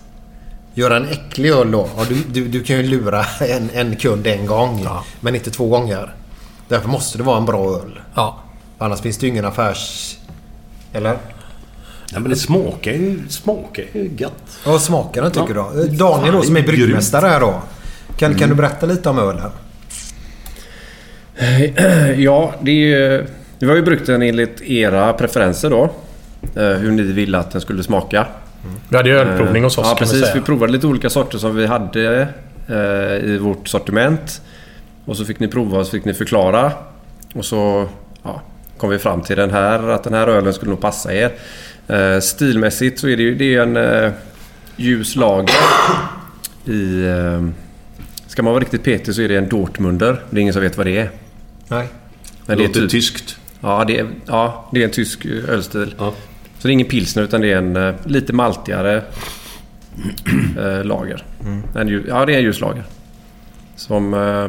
[0.74, 1.90] göra en äcklig öl då.
[1.98, 4.88] Ja, du, du, du kan ju lura en, en kund en gång.
[5.20, 6.14] Men inte två gånger.
[6.68, 8.00] Därför måste det vara en bra öl.
[8.16, 8.40] Ja.
[8.78, 10.16] Annars finns det ju ingen affärs...
[10.94, 11.18] Eller?
[12.12, 14.60] Ja, men det smakar ju, smakar ju gött.
[14.66, 15.72] Vad smakar den tycker Ja.
[15.76, 15.88] du?
[15.88, 17.62] Daniel då som är bryggmästare här då.
[18.18, 19.52] Kan, kan du berätta lite om ölen?
[22.18, 23.26] Ja, det är ju...
[23.60, 25.84] Vi har ju bryggt den enligt era preferenser då.
[26.56, 28.28] Eh, Hur ni ville att den skulle smaka.
[28.90, 30.20] Vi hade ju ölprovning hos oss Ja, kan precis.
[30.22, 30.36] man säga.
[30.36, 32.28] Vi provade lite olika sorter som vi hade
[32.68, 34.42] eh, i vårt sortiment.
[35.06, 36.72] Och så fick ni prova och så fick ni förklara.
[37.34, 37.88] Och så
[38.24, 38.42] ja,
[38.78, 41.32] kom vi fram till den här, att den här ölen skulle nog passa er.
[41.88, 44.12] Eh, stilmässigt så är det ju det är en eh,
[44.76, 45.56] ljus lager
[46.66, 47.06] i...
[47.08, 47.48] Eh,
[48.28, 50.24] ska man vara riktigt petig så är det en Dortmunder.
[50.30, 51.10] Det är ingen som vet vad det är.
[51.70, 51.88] Nej.
[52.46, 53.38] Men Det det är låter typ, tyskt.
[53.62, 55.96] ja, det är, ja, det är en tysk eh, ölstil.
[55.98, 56.14] Ja.
[56.60, 59.04] Så det är ingen pilsner utan det är en eh, lite maltigare
[60.60, 61.24] eh, lager.
[61.76, 62.84] En, lju- ja, det är en ljuslager.
[63.76, 64.48] Som eh,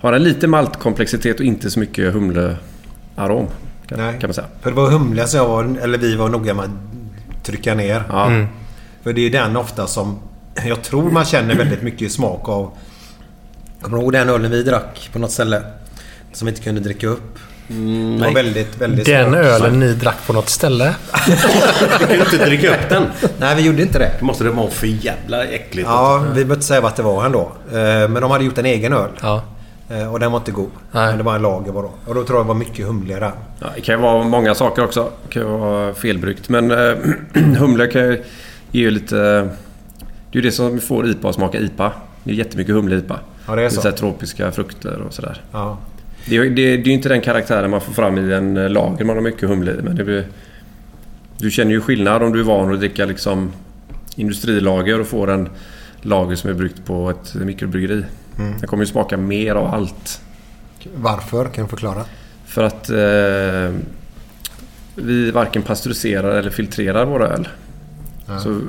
[0.00, 3.46] har en lite maltkomplexitet och inte så mycket humlearom.
[3.86, 4.20] Kan, Nej.
[4.20, 4.46] kan man säga.
[4.60, 8.02] För det var humliga som jag var, eller vi var noga med att trycka ner.
[8.08, 8.26] Ja.
[8.26, 8.46] Mm.
[9.02, 10.18] För det är den ofta som
[10.66, 12.70] jag tror man känner väldigt mycket smak av.
[13.80, 15.62] Kommer du ihåg den ölen vi drack på något ställe?
[16.34, 17.38] Som vi inte kunde dricka upp.
[17.68, 19.36] det var väldigt, väldigt Den svårt.
[19.44, 20.94] ölen ni drack på något ställe.
[21.98, 23.02] Du kan ju inte dricka upp den.
[23.38, 24.10] Nej, vi gjorde inte det.
[24.18, 25.88] Det måste det vara för jävla äckligt.
[25.88, 27.52] Ja, vi behöver inte säga vad det var ändå.
[27.70, 27.74] Eh,
[28.08, 29.10] Men de hade gjort en egen öl.
[29.22, 29.42] Ja.
[29.90, 30.70] Eh, Och den var inte god.
[30.92, 31.06] Nej.
[31.08, 31.86] Men det var en lager bara.
[32.06, 33.32] Och då tror jag det var mycket humligare.
[33.60, 35.10] Ja, det kan ju vara många saker också.
[35.26, 36.48] Det kan ju vara felbryggt.
[36.48, 36.94] Men eh,
[37.58, 38.24] humle kan ju
[38.70, 39.16] ge lite...
[39.16, 41.92] Det är ju det som får IPA att smaka IPA.
[42.24, 43.18] Det är jättemycket humle i IPA.
[43.46, 43.76] Ja, det är så.
[43.76, 45.42] Lite här tropiska frukter och sådär.
[45.52, 45.78] Ja.
[46.26, 48.68] Det är, det, det är ju inte den karaktären man får fram i en eh,
[48.70, 49.82] lager man har mycket humle i.
[49.82, 50.26] Men det blir,
[51.38, 53.52] du känner ju skillnad om du är van att dricka liksom
[54.16, 55.48] industrilager och får en
[56.02, 58.04] lager som är bryggt på ett mikrobryggeri.
[58.36, 60.20] Den kommer ju smaka mer av allt.
[60.94, 61.44] Varför?
[61.48, 62.04] Kan du förklara?
[62.46, 63.80] För att eh,
[64.94, 67.48] vi varken pasteuriserar eller filtrerar våra öl.
[68.42, 68.60] Så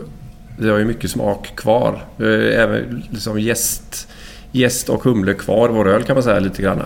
[0.58, 2.06] vi har ju mycket smak kvar.
[2.54, 4.08] Även liksom jäst,
[4.52, 6.82] jäst och humle kvar i vår öl kan man säga lite grann.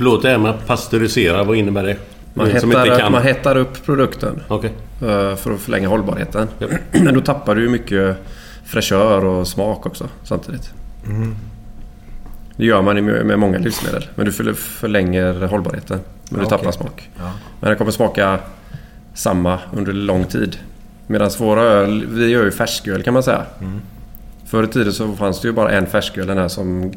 [0.00, 1.96] Förlåt, det här med att pasteurisera, vad innebär det?
[2.34, 3.12] Man som hettar, inte kan.
[3.12, 4.70] man hettar upp produkten Okej.
[5.02, 6.48] eh, för att förlänga hållbarheten.
[6.92, 8.16] Men då tappar du mycket
[8.64, 10.70] fräschör och smak också samtidigt.
[12.56, 14.06] Det gör man ju med många livsmedel.
[14.14, 16.00] Men du förl- förlänger hållbarheten.
[16.30, 16.72] Men du Ja, tappar okej.
[16.72, 17.10] smak.
[17.18, 17.32] Ja.
[17.60, 18.38] Men den kommer smaka
[19.14, 20.56] samma under lång tid.
[21.06, 23.42] Medan våra öl, vi gör ju färsköl kan man säga.
[24.46, 26.92] Förr i tiden så fanns det ju bara en färsköl, den här som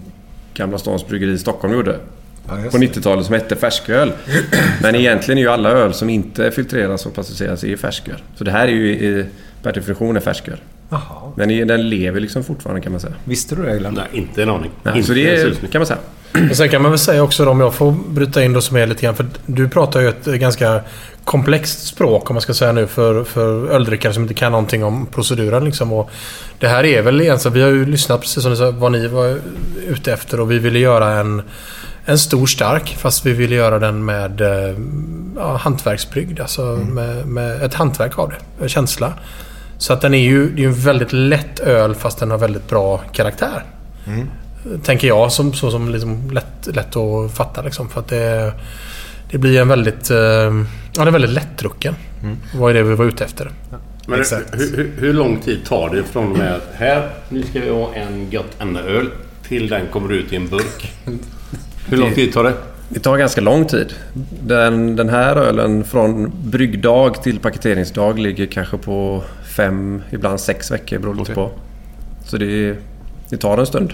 [0.54, 1.98] Gamla Stans Bryggeri i Stockholm gjorde.
[2.48, 2.86] Ja, På det.
[2.88, 4.12] 90-talet som hette färsköl.
[4.82, 8.22] Men egentligen är ju alla öl som inte filtreras och pasteuriseras är ju färsköl.
[8.36, 9.26] Så det här är ju i,
[9.64, 10.58] per definition en färsköl.
[10.90, 11.02] Jaha.
[11.36, 13.14] Men i- den lever liksom fortfarande kan man säga.
[13.24, 13.94] Visste du det Glenn?
[13.94, 14.72] Nej, inte en aning.
[14.84, 16.00] Nej, inte så det är, kan man säga.
[16.50, 18.78] Och sen kan man väl säga också då, om jag får bryta in då som
[18.78, 19.16] är lite grann.
[19.16, 20.82] För du pratar ju ett ganska
[21.24, 25.06] komplext språk om man ska säga nu för, för öldrickare som inte kan någonting om
[25.06, 25.66] proceduren.
[25.66, 25.94] Liksom.
[25.94, 26.10] Och
[26.60, 29.08] det här är väl egentligen, vi har ju lyssnat precis som du sa, vad ni
[29.08, 29.40] var
[29.88, 31.42] ute efter och vi ville göra en,
[32.06, 34.76] en stor stark fast vi ville göra den med eh,
[35.36, 36.40] ja, hantverksbryggd.
[36.40, 36.62] Alltså
[36.92, 39.14] med, med ett hantverk av det, en känsla.
[39.78, 42.70] Så att den är ju, det är en väldigt lätt öl fast den har väldigt
[42.70, 43.64] bra karaktär.
[44.84, 47.90] Tänker jag som, så som liksom lätt, lätt att fatta liksom.
[47.90, 48.54] För att det,
[49.32, 50.10] det blir en väldigt...
[50.12, 50.18] eh,
[50.96, 51.96] Ja, den är väldigt lättdrucken.
[52.56, 53.52] Vad är det vi var ute efter?
[54.08, 54.54] Men Exakt.
[54.54, 57.70] hur, hur, hur lång tid tar det från och med att här, nu ska vi
[57.70, 59.10] ha en gött ämneöl,
[59.48, 60.92] till den kommer ut i en burk?
[61.88, 62.54] Hur lång tid tar det?
[62.90, 63.94] Det tar ganska lång tid.
[64.44, 69.24] Den, den här ölen från bryggdag till paketeringsdag ligger kanske på
[69.56, 71.36] fem, ibland sex veckor beror lite Okej.
[71.36, 71.52] på.
[72.26, 72.76] Så det,
[73.30, 73.94] det tar en stund.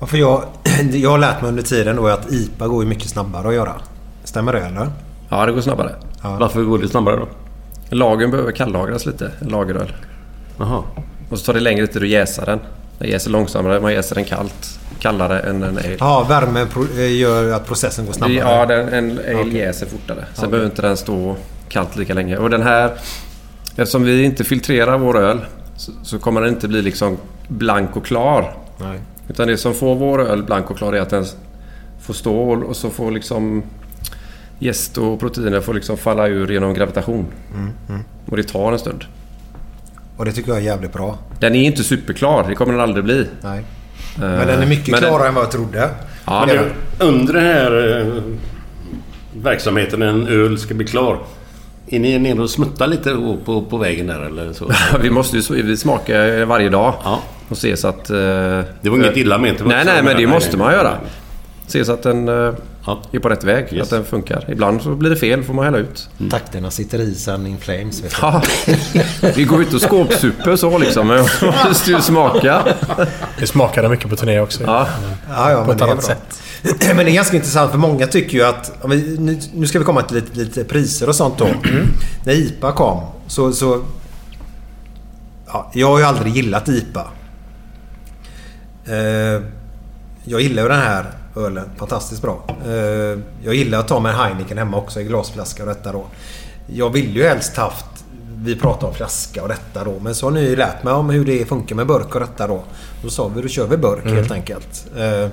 [0.00, 0.44] Ja, för jag,
[0.92, 3.72] jag har lärt mig under tiden då att IPA går mycket snabbare att göra.
[4.24, 4.90] Stämmer det eller?
[5.28, 5.94] Ja, det går snabbare.
[6.22, 7.28] Varför går det snabbare då?
[7.96, 9.92] Lagen behöver kalllagras lite, en lageröl.
[10.58, 10.82] Jaha.
[11.30, 12.60] Och så tar det längre tid att jäsa den.
[12.98, 14.79] Den jäser långsammare, man jäser den kallt.
[15.00, 15.96] Kallare än en ale.
[16.00, 18.36] Ja, värme pro- eh, gör att processen går snabbare.
[18.36, 19.56] Ja, den, en ale Okej.
[19.56, 20.18] jäser fortare.
[20.18, 20.48] Sen Okej.
[20.50, 21.36] behöver inte den stå
[21.68, 22.36] kallt lika länge.
[22.36, 22.92] Och den här...
[23.76, 25.38] Eftersom vi inte filtrerar vår öl
[25.76, 27.16] så, så kommer den inte bli liksom
[27.48, 28.54] blank och klar.
[28.78, 29.00] Nej.
[29.28, 31.24] Utan det som får vår öl blank och klar är att den
[32.00, 33.62] får stå och, och så får liksom
[34.58, 37.26] jäst och proteiner får liksom falla ur genom gravitation.
[38.26, 39.04] Och det tar en stund.
[40.16, 41.18] Och det tycker jag är jävligt bra.
[41.40, 43.26] Den är inte superklar, det kommer den aldrig bli.
[43.42, 43.64] Nej.
[44.18, 45.90] Men den är mycket men den- klarare än vad jag trodde.
[46.26, 46.58] Ja, Men
[47.08, 48.22] under den här eh,
[49.42, 51.18] verksamheten, en öl ska bli klar.
[51.88, 53.10] Är ni nere och smuttar lite
[53.44, 54.72] på, på, vägen där eller så?
[55.00, 57.20] vi måste ju vi smakar varje dag Ja.
[57.48, 58.10] och se så att...
[58.10, 58.16] eh,
[58.82, 59.58] Det var inget illa ment.
[59.66, 60.98] Nej, nej, jag men det måste man göra.
[61.66, 62.52] Se så att den eh,
[62.86, 63.02] Ja.
[63.12, 63.82] är på rätt väg, Yes.
[63.82, 64.44] att den funkar.
[64.48, 66.08] Ibland så blir det fel, får man hälla ut.
[66.30, 68.02] Takterna sitter i sen in flames.
[68.22, 68.42] Ja,
[69.36, 72.64] vi går ut och skåpsuper så liksom, men man måste ju smaka.
[73.38, 74.64] Det smakade mycket på turné också.
[74.64, 74.86] Ja.
[75.28, 76.42] Ja, ja, På men ett det är annat sätt.
[76.94, 78.84] Men det är ganska intressant för många tycker ju att...
[79.54, 81.48] Nu, ska vi komma till lite, lite priser och sånt då.
[82.24, 83.52] När IPA kom så...
[83.52, 83.84] så
[85.46, 87.06] ja, jag har ju aldrig gillat IPA.
[88.86, 89.42] Eh,
[90.24, 91.04] jag gillar ju den här
[91.46, 91.70] ölen.
[91.76, 92.44] Fantastiskt bra.
[92.66, 96.04] Eh, jag gillar att ta med en Heineken hemma också i glasflaska och detta då.
[96.66, 97.86] Jag vill ju helst haft...
[98.42, 99.98] Vi pratar om flaska och detta då.
[100.00, 102.46] Men så har ni ju lärt mig om hur det funkar med burk och detta
[102.46, 102.62] då.
[103.02, 104.86] Då sa vi då kör vi burk helt enkelt.
[104.96, 105.28] Eh,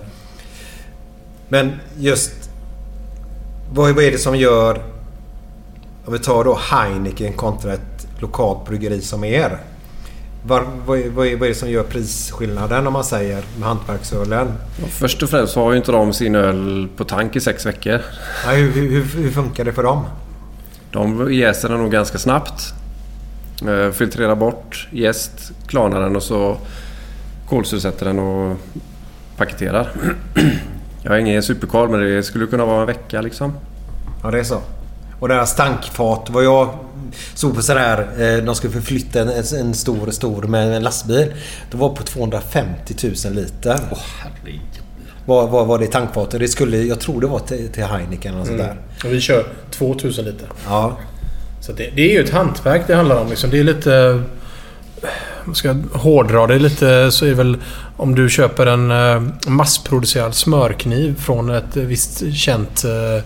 [1.50, 2.50] men just...
[3.74, 4.82] Vad, vad är det som gör...
[6.06, 9.60] Om vi tar då Heineken kontra ett lokalt bryggeri som er.
[10.48, 13.68] Var, vad, är- vad, är, vad är det som gör prisskillnaden om man säger med
[13.68, 14.54] hantverksölen?
[14.90, 18.02] Först och främst så har ju inte de sin öl på tank i sex veckor.
[18.46, 20.06] Ja, hur, hur, hur, funkar det för dem?
[20.92, 22.74] De jäser den nog ganska snabbt.
[23.68, 26.58] Eh, filtrerar bort jäst, klarnar den och så
[27.50, 28.58] kolsyresätter den och
[29.38, 29.92] paketerar.
[31.04, 33.54] Jag har ingen superkoll men det skulle kunna vara en vecka liksom.
[34.24, 34.62] Ja, det är så.
[35.20, 36.30] Och deras tankfat.
[36.30, 36.70] Vad jag
[37.34, 38.08] såg på sådär.
[38.20, 41.34] Eh, de skulle förflytta en, en stor, stor med en lastbil.
[41.72, 43.80] Det var på 250 000 liter.
[43.92, 44.62] Åh, herregud.
[45.26, 46.40] Vad var, var det tankfatet?
[46.40, 48.76] Det skulle, jag tror det var till, till Heineken och sådär.
[49.06, 50.48] Och vi kör 2000 liter.
[50.66, 50.98] Ja.
[51.62, 53.30] Så det, det är ju ett hantverk det handlar om.
[53.30, 53.50] Liksom.
[53.50, 54.24] Det är lite...
[55.46, 57.58] Om ska jag hårdra det lite så är väl
[57.98, 63.24] om du köper en eh, massproducerad smörkniv från ett visst känt eh,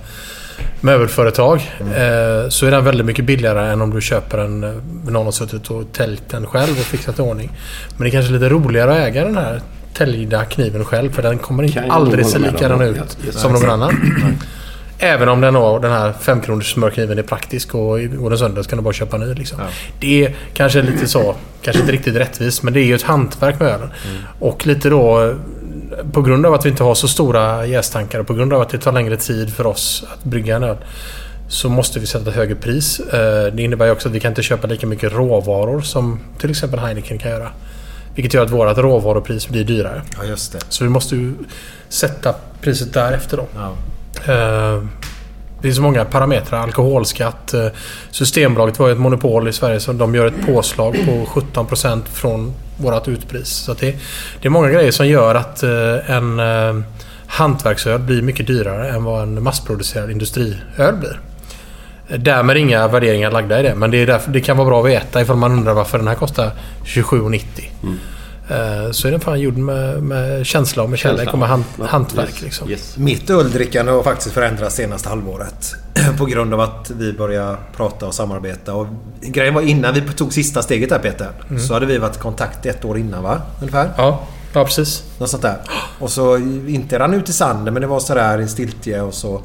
[0.82, 1.72] möbelföretag.
[1.80, 4.64] Eh, så är den väldigt mycket billigare än om du köper en...
[4.64, 4.72] eh,
[5.08, 7.52] Någon har suttit och täljt den själv och fixat i ordning.
[7.98, 9.62] Men det är kanske lite roligare att äga den här
[9.94, 13.42] täljda kniven själv för den kommer inte aldrig se likadan ut yes.
[13.42, 13.96] som någon annan.
[15.04, 18.64] Även om den, har, den här 5 kronors smörkniven är praktisk och går den sönder
[18.64, 19.34] så kan du bara köpa en ny.
[19.34, 19.60] Liksom.
[20.00, 23.60] Det är kanske lite så, kanske inte riktigt rättvist, men det är ju ett hantverk
[23.60, 23.90] med ölen.
[24.40, 25.36] Och lite då
[26.12, 28.70] på grund av att vi inte har så stora jästankar och på grund av att
[28.70, 30.78] det tar längre tid för oss att brygga en öl
[31.50, 33.00] så måste vi sätta ett högre pris.
[33.00, 36.80] Eh, Det innebär också att vi kan inte köpa lika mycket råvaror som till exempel
[36.80, 37.50] Heineken kan göra.
[38.16, 40.02] Vilket gör att vårt råvarupris blir dyrare.
[40.18, 40.60] ja, just det.
[40.70, 41.34] Så vi måste ju
[41.90, 43.46] sätta priset därefter då.
[43.56, 43.74] Ja.
[44.34, 44.84] Eh,
[45.58, 46.60] Det finns så många parametrar.
[46.60, 47.54] Alkoholskatt.
[47.54, 47.68] eh,
[48.12, 52.54] Systembolaget var ju ett monopol i Sverige så de gör ett påslag på 17% från
[52.82, 53.50] vårt utpris.
[53.50, 53.96] Så att det,
[54.42, 56.84] det är många grejer som gör att eh, en eh,
[57.28, 61.20] hantverksöl blir mycket dyrare än vad en massproducerad industriöl blir.
[62.18, 63.76] Därmed inga värderingar lagda i det.
[63.76, 66.08] Men det, är därför, det kan vara bra att veta ifall man undrar varför den
[66.08, 66.52] här kostar
[66.86, 67.42] 27,90.
[67.84, 68.00] Mm.
[68.92, 72.30] Så är den fan gjord med, med känsla och med kärlek och med hant, hantverk.
[72.30, 72.70] Yes, Liksom.
[72.70, 72.98] Yes.
[72.98, 75.76] Mitt öldrickande har faktiskt förändrats senaste halvåret.
[76.18, 78.74] På grund av att vi började prata och samarbeta.
[78.74, 78.88] Och
[79.22, 81.30] grejen var innan vi tog sista steget där Peter.
[81.68, 83.42] Så hade vi varit i kontakt ett år innan va?
[83.60, 83.90] Ungefär.
[83.98, 85.04] Ja, ja, precis.
[85.18, 85.58] Något sånt där.
[86.00, 89.42] Och så inte rann ut i sanden men det var sådär i stiltje och så.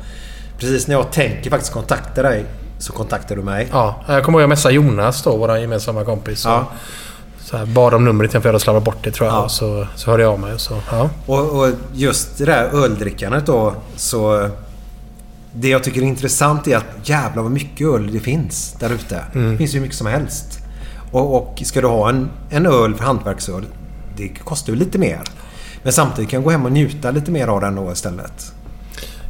[0.59, 2.45] Precis när jag tänker faktiskt kontakta dig
[2.79, 3.69] så kontaktar du mig.
[3.73, 6.47] Ja, jag kommer ihåg att jag messade Jonas då, vår gemensamma kompis.
[6.47, 6.73] Och Ja.
[7.47, 9.37] Så här, bad om numret för jag hade slarvat bort det tror jag.
[9.37, 9.49] Ja.
[9.49, 10.55] Så, så hörde jag av mig.
[10.55, 11.11] Och så, ja.
[11.27, 14.51] Och, och just det där öldrickandet då så...
[15.53, 19.25] Det jag tycker är intressant är att jävlar vad mycket öl det finns där ute.
[19.33, 20.59] Det finns ju mycket som helst.
[21.13, 23.67] Och, och ska du ha en, en öl för hantverksöl,
[24.17, 25.21] det kostar ju lite mer.
[25.83, 28.53] Men samtidigt kan du gå hem och njuta lite mer av den då istället.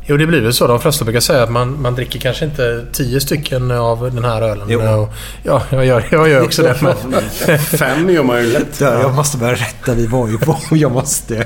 [0.08, 0.66] Jo, det blir väl så.
[0.66, 4.42] De flesta brukar säga att man, man dricker kanske inte tio stycken av den här
[4.42, 4.66] ölen.
[4.70, 4.80] Jo.
[4.80, 6.76] Och, ja, jag gör, jag gör också det.
[6.82, 8.78] Men, Fem gör man ju lätt.
[8.78, 9.94] Där, Jag måste börja rätta.
[9.94, 10.56] Vi var ju på...
[10.76, 11.44] Jag måste...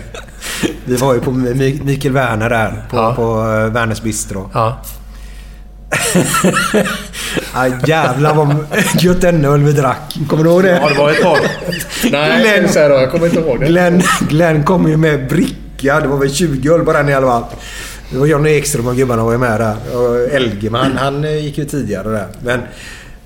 [0.84, 2.84] Vi var ju på Mi- Mikael Werner där.
[2.90, 3.14] På, Ja.
[3.14, 4.50] på eh, Werners Bistro.
[4.54, 4.80] ja.
[7.52, 8.56] Ah, jävlar vad
[9.00, 10.16] gött den öl vi drack.
[10.28, 10.70] Kommer du ihåg det?
[10.82, 11.38] ja, det var ett par.
[12.12, 13.66] Nej, jag kan säga då, jag kommer inte ihåg det.
[13.66, 16.00] Glenn, Glenn kom ju med bricka.
[16.00, 17.44] Det var väl 20 öl på den i alla fall.
[18.10, 19.76] Det var Johnny Ekström och gubbarna var ju med där.
[19.96, 22.26] Och Elgeman, han eh, gick ju tidigare där.
[22.44, 22.60] Men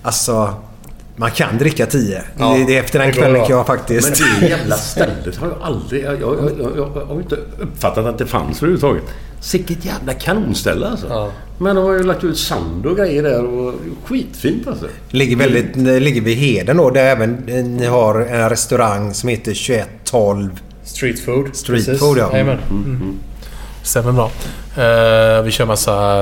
[0.02, 0.54] alltså...
[1.16, 2.22] Man kan dricka 10.
[2.38, 4.20] Ja, det, det, efter den kvällen jag faktiskt...
[4.20, 6.04] Men det jävla stället har jag aldrig...
[6.04, 9.02] Jag, jag, jag, jag, jag har inte uppfattat att det fanns överhuvudtaget.
[9.40, 11.06] Sicket jävla kanonställe alltså.
[11.08, 11.30] Ja.
[11.58, 14.86] Men de har ju lagt ut sand och grejer där och skitfint alltså.
[15.08, 16.90] Ligger, väldigt, det ligger vid Heden då.
[16.90, 20.60] Där även eh, ni har en restaurang som heter 2112.
[20.84, 21.56] Street food.
[21.56, 22.00] Street Precis.
[22.00, 22.32] food, ja.
[22.32, 22.58] Jajamän.
[22.70, 23.18] Mm.
[23.82, 24.30] Stämmer bra.
[24.76, 26.16] Eh, vi kör massa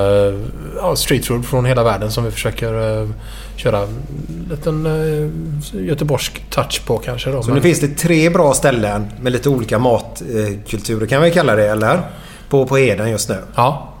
[0.83, 3.09] uh, street food från hela världen som vi försöker uh,
[3.55, 5.29] köra en liten uh,
[5.73, 7.31] göteborgsk touch på kanske.
[7.31, 7.43] Då.
[7.43, 11.67] Så nu finns det tre bra ställen med lite olika matkulturer kan vi kalla det,
[11.69, 12.01] eller?
[12.49, 13.37] På, på Heden just nu.
[13.55, 13.93] Ja.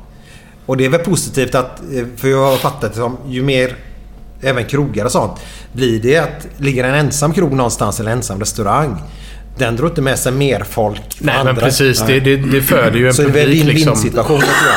[0.65, 3.75] Och det är väl positivt att, eh, för jag har fattat det som, ju mer
[4.41, 5.31] även krogar och sånt.
[5.73, 9.01] Blir det att ligger en ensam krog någonstans eller en ensam restaurang.
[9.57, 11.01] Den drar inte med sig mer folk.
[11.19, 11.61] Nej, men andra.
[11.61, 12.01] precis.
[12.07, 13.63] Det, det, det föder ju en Så det är väl publik.
[13.63, 14.11] win-win Liksom.
[14.15, 14.25] jag.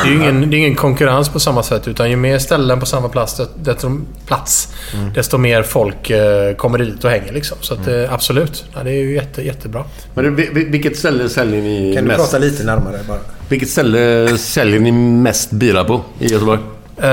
[0.03, 1.87] Det är ju ingen, det är ingen konkurrens på samma sätt.
[1.87, 3.91] Utan ju mer ställen på samma plats, desto,
[4.27, 5.13] plats, Mm.
[5.13, 7.33] desto mer folk eh, kommer dit och hänger.
[7.33, 7.57] Liksom.
[7.61, 8.65] Så att, eh, absolut.
[8.75, 9.83] Ja, det är ju jätte, jättebra.
[10.13, 10.35] Men
[10.71, 12.19] vilket ställe säljer ni Kan du mest?
[12.19, 13.17] prata lite närmare bara?
[13.49, 16.59] Vilket ställe säljer ni mest bilar på i Göteborg?
[16.97, 17.07] Eh,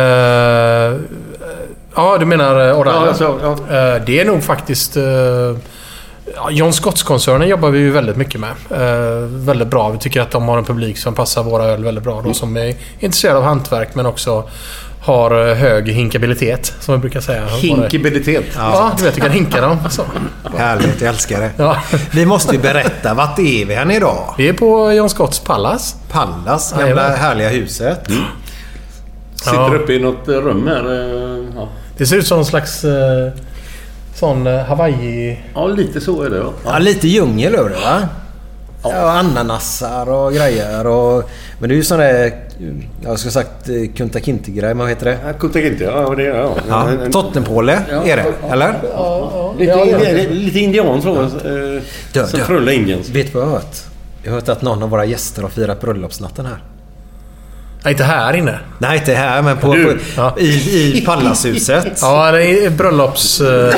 [1.97, 3.01] ja, du menar uh, Oranje?
[3.01, 3.53] Ja, alltså, ja.
[3.53, 4.97] Eh, det är nog faktiskt...
[4.97, 5.57] Uh,
[6.35, 8.51] ja, John Scotts-koncernen jobbar vi ju väldigt mycket med.
[8.71, 9.89] Eh, väldigt bra.
[9.91, 12.23] Vi tycker att de har en publik som passar våra öl väldigt bra.
[12.23, 14.49] Då, som är intresserad av hantverk men också
[15.01, 17.47] har eh, hög hinkabilitet, som vi brukar säga.
[17.47, 18.45] Hinkabilitet.
[18.57, 19.79] Ja, du vet, du kan hinka dem.
[19.91, 20.03] Så.
[20.57, 21.51] Härligt, jag älskar det.
[21.57, 21.77] Ja.
[22.13, 24.35] Vi måste ju berätta, vart är vi här idag?
[24.39, 25.97] Vi är på John Scotts Pallas.
[26.11, 27.17] Pallas, gamla Jajamän.
[27.19, 27.99] härliga huset.
[29.35, 29.75] Sitter Ja.
[29.75, 30.93] uppe i något rum här.
[30.93, 31.69] eh, Ja.
[31.97, 33.33] Det ser ut som någon slags eh,
[34.15, 35.39] sån eh, Hawaii...
[35.55, 36.53] ja, lite så är det ja.
[36.65, 38.09] Ja, lite djungel över det va?
[38.83, 41.31] Ja, ananasar och grejer och...
[41.59, 42.33] Men det är ju sån där...
[43.05, 45.19] Jag skulle sagt eh, Kunta Kinte-grej, men vad heter det?
[45.27, 46.15] Ja, Kunta Kinte, ja.
[46.17, 46.55] Det, är- ja.
[46.69, 47.73] Ja, En- en- Tottenpåle
[48.05, 48.73] är det, eller?
[49.59, 49.99] Lite, Ja, ja.
[49.99, 51.23] indi- lite indian så.
[51.23, 51.29] Eh,
[52.13, 52.45] Dö, som dö.
[52.45, 53.09] Frulla Indians.
[53.09, 53.77] Vet du vad jag har hört?
[54.23, 56.59] Jag har hört att någon av våra gäster har firat bröllopsnatten här.
[57.85, 58.59] Nej, inte här inne.
[58.79, 60.35] Nej, inte här, men på, på, Ja.
[60.39, 61.99] i, i Pallashuset.
[62.03, 63.75] Ja, det är bröllops, eh,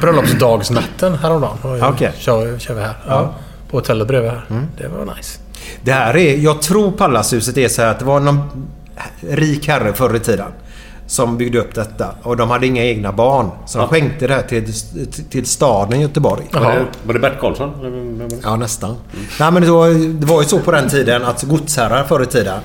[0.00, 1.56] bröllopsdagsnatten häromdagen.
[1.82, 2.12] Okej.
[2.18, 2.94] kör, kör vi här.
[3.08, 3.34] Ja.
[3.70, 4.42] På hotellet bredvid här.
[4.78, 5.38] Det var nice.
[5.82, 6.36] Det här är...
[6.36, 8.40] Jag tror Pallashuset är så här att det var någon
[9.30, 10.46] rik herre förr i tiden.
[11.06, 12.06] Som byggde upp detta.
[12.22, 13.50] Och de hade inga egna barn.
[13.66, 14.72] Så de skänkte det här till,
[15.30, 16.42] till staden Göteborg.
[16.52, 16.74] Var Jaha.
[16.74, 18.40] det, var det Bert Karlsson?
[18.42, 18.96] Ja, nästan.
[19.40, 19.88] Nej, men det var,
[20.20, 22.60] det var ju så på den tiden att godsherrar förr i tiden.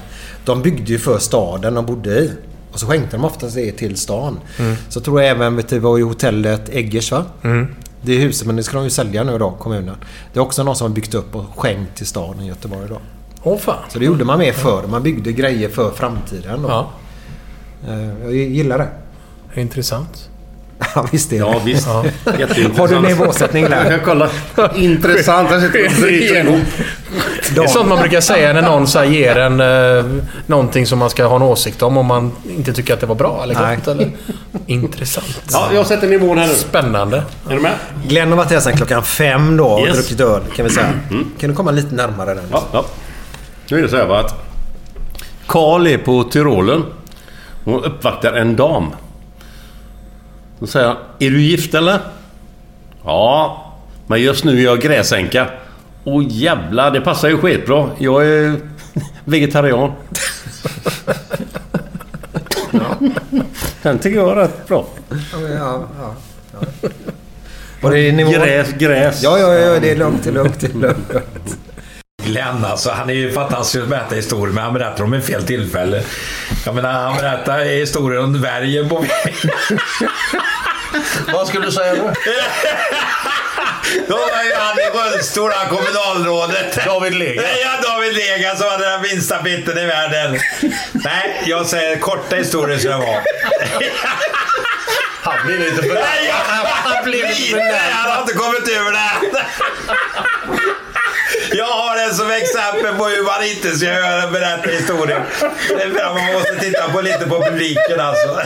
[0.48, 2.32] De byggde ju för staden de bodde i.
[2.72, 4.40] Och så skänkte de oftast det till stan.
[4.90, 7.26] Så tror jag även, vet du, var ju hotellet Eggers va?
[8.02, 9.96] Det är huset, men det ska de ju sälja nu då, kommunen.
[10.34, 12.98] Det är också någon som har byggt upp och skänkt till staden Göteborg då.
[13.44, 13.76] Åh fan.
[13.90, 14.84] Så det gjorde man med förr.
[14.88, 16.70] Man byggde grejer för framtiden då.
[16.70, 16.90] Ja,
[17.88, 19.62] Eh, Jag gillar det.
[19.62, 20.30] intressant.
[20.96, 21.42] Ja, visst är det.
[21.52, 21.88] Ja, visst.
[22.26, 22.78] Jätteintressant.
[22.78, 23.90] Har du nivåsättning Jag där?
[23.90, 24.30] kan kolla.
[24.76, 25.52] Intressant.
[25.52, 26.60] Jag sitter och bryter ihop.
[27.56, 30.06] Det är sånt man brukar säga när någon så ger en eh,
[30.46, 33.16] någonting som man ska ha en åsikt om om man inte tycker att det var
[33.16, 33.76] bra eller Nej.
[33.76, 33.88] gott.
[33.88, 34.12] Eller.
[34.66, 35.42] Intressant.
[35.52, 36.54] Ja, jag sätter nivån här nu.
[36.54, 37.24] Spännande.
[37.50, 37.74] Är du med?
[38.08, 39.96] Glenn har varit här sedan klockan fem då och Yes.
[39.98, 40.90] druckit öl kan vi säga.
[41.40, 42.44] Kan du komma lite närmare den?
[42.52, 42.86] Ja, ja.
[43.70, 44.36] Nu är det så här va att
[45.48, 46.84] Karl är på Tyrolen
[47.64, 48.86] och uppvaktar en dam.
[50.60, 52.00] Då säger han, är du gift eller?
[53.04, 53.64] Ja,
[54.08, 55.48] men just nu är jag gräsänka.
[56.04, 57.90] Åh jävlar, det passar ju skitbra.
[57.98, 58.56] Jag är
[59.26, 59.92] vegetarian.
[63.82, 64.86] Den tycker jag är rätt bra.
[65.10, 65.18] Ja,
[65.58, 66.16] ja, ja.
[67.82, 68.32] Var det nivå?
[68.32, 69.24] Gräs, gräs.
[69.24, 71.12] Ja, ja, ja, det är lugnt, det är lugnt, det är lugnt.
[72.28, 75.44] Glenn alltså, han är ju fantastisk att berätta historier men han berättar om en fel
[75.44, 76.04] tillfälle.
[76.66, 79.06] Jag menar, han berättar historien om dvärgen på
[81.34, 82.14] Vad skulle du säga nu?
[84.08, 86.86] Då var ju han i rullstol, han kommunalrådet.
[86.86, 87.42] David Lega.
[87.42, 90.40] Ja, David Lega som hade den minsta biten i världen.
[90.92, 93.24] Nej, jag säger korta historier ska det vara.
[95.22, 95.94] Han blir lite för...
[95.94, 99.10] Nej, han blev lite Han har inte kommit över det.
[101.52, 105.24] Jag har det som exempel på hur man inte ska göra berätta historier.
[105.70, 108.42] Det är man måste titta på lite på publiken alltså.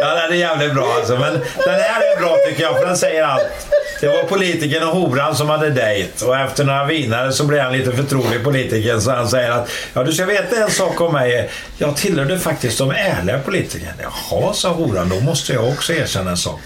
[0.00, 1.18] Ja, den är jävligt bra alltså.
[1.18, 1.32] Men
[1.64, 3.66] den här är bra tycker jag, för den säger allt.
[4.00, 7.72] Det var politikern och horan som hade dejt och efter några vinare så blev han
[7.72, 11.50] lite förtrolig politikern så han säger att ja du ska veta en sak om mig.
[11.78, 13.92] Jag tillhörde faktiskt de ärliga politikerna.
[14.02, 16.60] Jaha, sa horan, då måste jag också erkänna en sak.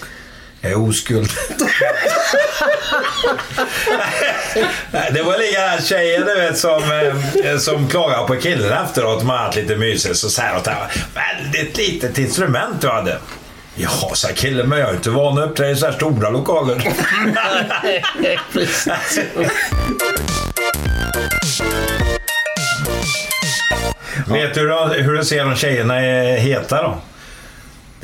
[0.64, 1.30] Jag är oskuld.
[5.12, 6.82] Det var likadant tjejen du vet som,
[7.44, 9.18] eh, som klagar på killen efteråt.
[9.20, 10.16] De har haft lite mysigt.
[10.16, 13.18] Så säger de att väldigt litet instrument du hade.
[13.74, 16.76] Jaha, sa killen, men jag är inte van att uppträda i så här stora lokaler.
[24.26, 27.00] Vet du hur, de- hur du ser om tjejerna är heta då?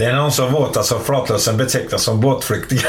[0.00, 2.84] Det är någon som våta som flatlösen betecknas som båtflyktingar.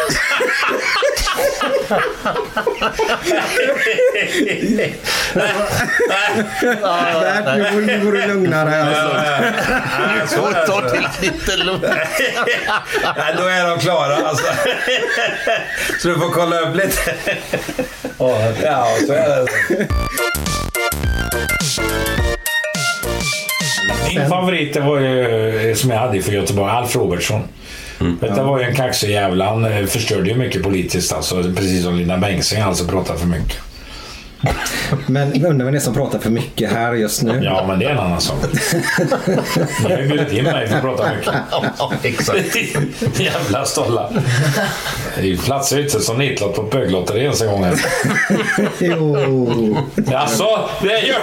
[6.13, 9.09] Bert, nu får- nu får du lugna dig alltså.
[10.35, 10.67] Så är det.
[10.67, 11.83] Ta till lite lugnt.
[13.17, 14.45] Nej, då är de klara alltså.
[16.01, 17.15] Så du får kolla upp lite.
[18.63, 19.47] Ja, så är det.
[24.15, 27.41] Min favorit det var ju, som jag hade för Göteborg, Alf Robertsson.
[28.19, 29.41] Detta var ju en kaxig jävel.
[29.41, 31.43] Han eh, förstörde ju mycket politiskt alltså.
[31.43, 33.57] Precis som Lina Bengtzing alltså pratar för mycket.
[35.07, 37.41] Men undrar vem det är som pratar för mycket här just nu?
[37.43, 38.37] Ja, men det är en annan sak.
[39.83, 41.33] Ni har ju bjudit in mig för att prata mycket.
[41.79, 42.55] Ja, exakt.
[43.19, 44.09] Jävla stollar.
[45.21, 47.63] Det platsar ju inte som nitlott på böglotteri ens en gång.
[47.63, 47.75] här.
[48.79, 49.77] Jo.
[50.11, 50.69] Jaså?
[50.81, 51.17] Det gör...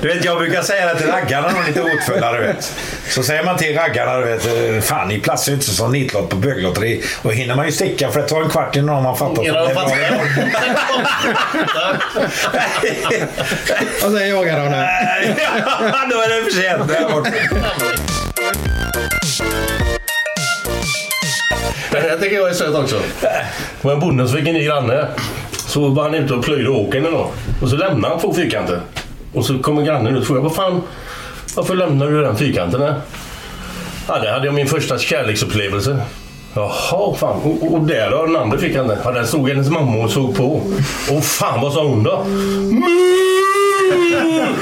[0.00, 2.72] Du vet, jag brukar säga det till raggarna när de är lite hotfulla, du vet.
[3.08, 6.36] Så säger man till raggarna, du vet, fan ni platsar ju inte som nitlott på
[6.36, 7.04] böglotteri.
[7.22, 10.10] Då hinner man ju sticka för det tar en kvart innan det Ingen har är
[10.10, 10.20] bra.
[14.06, 14.76] Och sen jagar de nu.
[14.76, 16.88] Ja, Då är det för sent.
[16.88, 17.30] Det.
[21.90, 23.00] Den här tycker jag är söt också.
[23.20, 23.44] Det
[23.80, 25.08] var en bonde som fick en ny granne.
[25.70, 27.28] Så var han ute och plöjde åkern en dag.
[27.62, 28.80] Och så lämnade han två fyrkanter.
[29.34, 30.82] Och så kommer grannen ut och frågar vad fan,
[31.56, 32.80] varför lämnar du den fyrkanten?
[32.80, 32.94] där?
[34.08, 36.00] Ja, det hade jag min första kärleksupplevelse.
[36.54, 37.40] Jaha, fan.
[37.42, 38.98] Och, och där då, den andra fyrkanten.
[39.04, 40.62] Ja, där stod hennes mamma och såg på.
[41.10, 42.24] Och fan, vad sa hon då?
[44.20, 44.54] Mm.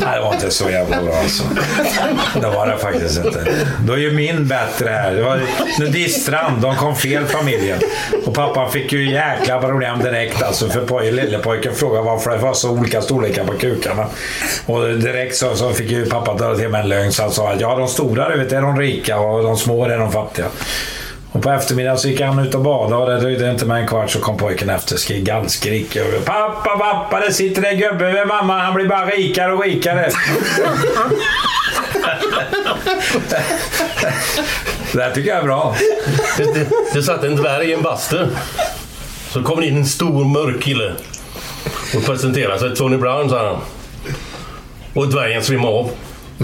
[0.00, 1.42] Nej, det var inte så jävla bra alltså.
[2.40, 3.44] Det var det faktiskt inte.
[3.86, 5.12] Då är ju min bättre här.
[5.12, 5.40] Det var
[5.80, 6.62] nudiststrand.
[6.62, 7.78] De kom fel familjen.
[8.26, 10.68] Och pappan fick ju jäkla problem direkt alltså.
[10.68, 14.06] För poj, lillepojken frågade varför det var så olika storlekar på kukarna.
[14.66, 17.12] Och direkt så, så fick ju pappa dra till med en lögn.
[17.12, 19.84] Så han sa att ja, de stora du vet, är de rika och de små
[19.84, 20.46] är de fattiga.
[21.32, 23.86] Och på eftermiddagen så gick han ut och badade och det dröjde inte med en
[23.88, 25.96] kvart så kom pojken efter skrik, gallskrik.
[26.24, 28.58] Pappa, pappa, det sitter en gubbe med mamma.
[28.58, 30.10] Han blir bara rikare och rikare.
[34.92, 35.76] det här tycker jag är bra.
[36.36, 38.26] Det, det, det satt en dvärg i en bastu.
[39.30, 40.92] Så kom det in en stor mörk kille.
[41.96, 42.76] Och presenterade sig.
[42.76, 43.56] Tony Brown sa han.
[44.94, 45.90] Och dvärgen svimmade av.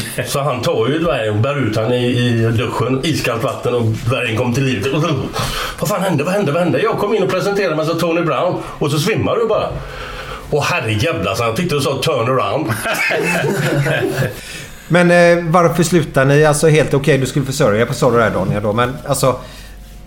[0.26, 3.00] Så han tar ju dvärgen och bär ut han i, i duschen.
[3.04, 4.94] Iskallt vatten och dvärgen kom till livet.
[4.94, 5.02] Och,
[5.78, 6.24] vad fan hände?
[6.24, 6.52] Vad hände?
[6.52, 6.80] Vad hände?
[6.82, 8.62] Jag kom in och presenterade mig som Tony Brown.
[8.78, 9.68] Och så svimmar du bara.
[10.50, 12.66] Och herrejävlar, så han tyckte du sa turn around.
[14.88, 16.44] Men eh, varför slutar ni?
[16.44, 18.72] Alltså helt okej, du skulle försörja på sa du där Daniel då.
[18.72, 19.36] Men alltså...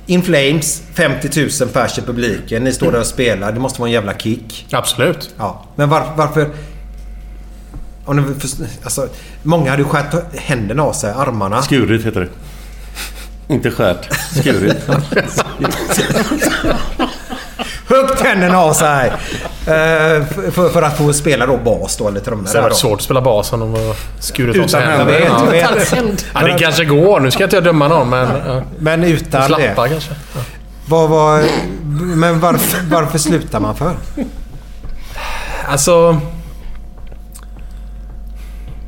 [0.06, 2.64] In Flames, 50 000 pers i publiken.
[2.64, 3.52] Ni står där och spelar.
[3.52, 4.68] Det måste vara en jävla kick.
[4.72, 5.30] Absolut.
[5.38, 5.66] Ja.
[5.76, 6.50] Men var, varför...
[8.06, 8.49] Om för,
[8.84, 9.08] alltså,
[9.43, 11.62] många hade ju skärt händerna av sig, armarna.
[11.62, 12.28] Skurit heter det.
[13.54, 14.10] Inte skärt.
[14.39, 14.78] Skurit.
[17.88, 19.08] Högt händerna av sig!
[19.10, 22.43] Eh, för, för att få spela då bas då, eller trummor.
[22.43, 25.12] Det hade varit svårt att spela bas om de var skurit av sig Utan händerna.
[25.20, 25.97] händer, jag vet, Ja.
[25.97, 26.26] jag vet.
[26.34, 27.20] Ja, det kanske går.
[27.20, 28.28] Nu ska inte jag döma någon, men...
[28.80, 29.89] Men utan Slappa det.
[29.89, 30.12] kanske.
[30.36, 30.39] Ja.
[30.86, 31.43] Vad var...
[32.16, 33.93] Men varför, varför slutar man för?
[35.68, 36.20] Alltså...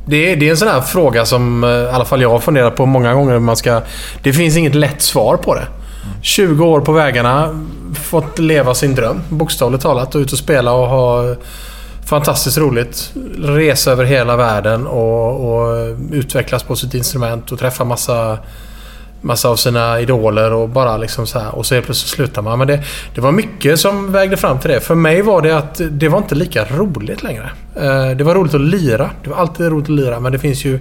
[0.06, 2.38] Det är, det är en sån här fråga som eh, i alla fall jag har
[2.38, 3.38] funderat på många gånger.
[3.38, 3.80] Man ska,
[4.22, 5.66] det finns inget lätt svar på det.
[6.22, 10.14] 20 år på vägarna, fått leva sin dröm, bokstavligt talat.
[10.14, 11.34] Och ut och spela och ha
[12.06, 13.12] fantastiskt roligt.
[13.38, 18.38] Resa över hela världen och, och utvecklas på sitt instrument och träffa massa
[19.24, 21.54] massa av sina idoler och bara liksom så här.
[21.54, 22.58] Och så helt plötsligt slutar man.
[22.58, 24.80] Men det, det var mycket som vägde fram till det.
[24.80, 27.50] För mig var det att det var inte lika roligt längre.
[27.76, 29.10] Eh, det var roligt att lira.
[29.22, 30.20] Det var alltid roligt att lira.
[30.20, 30.78] Men det finns ju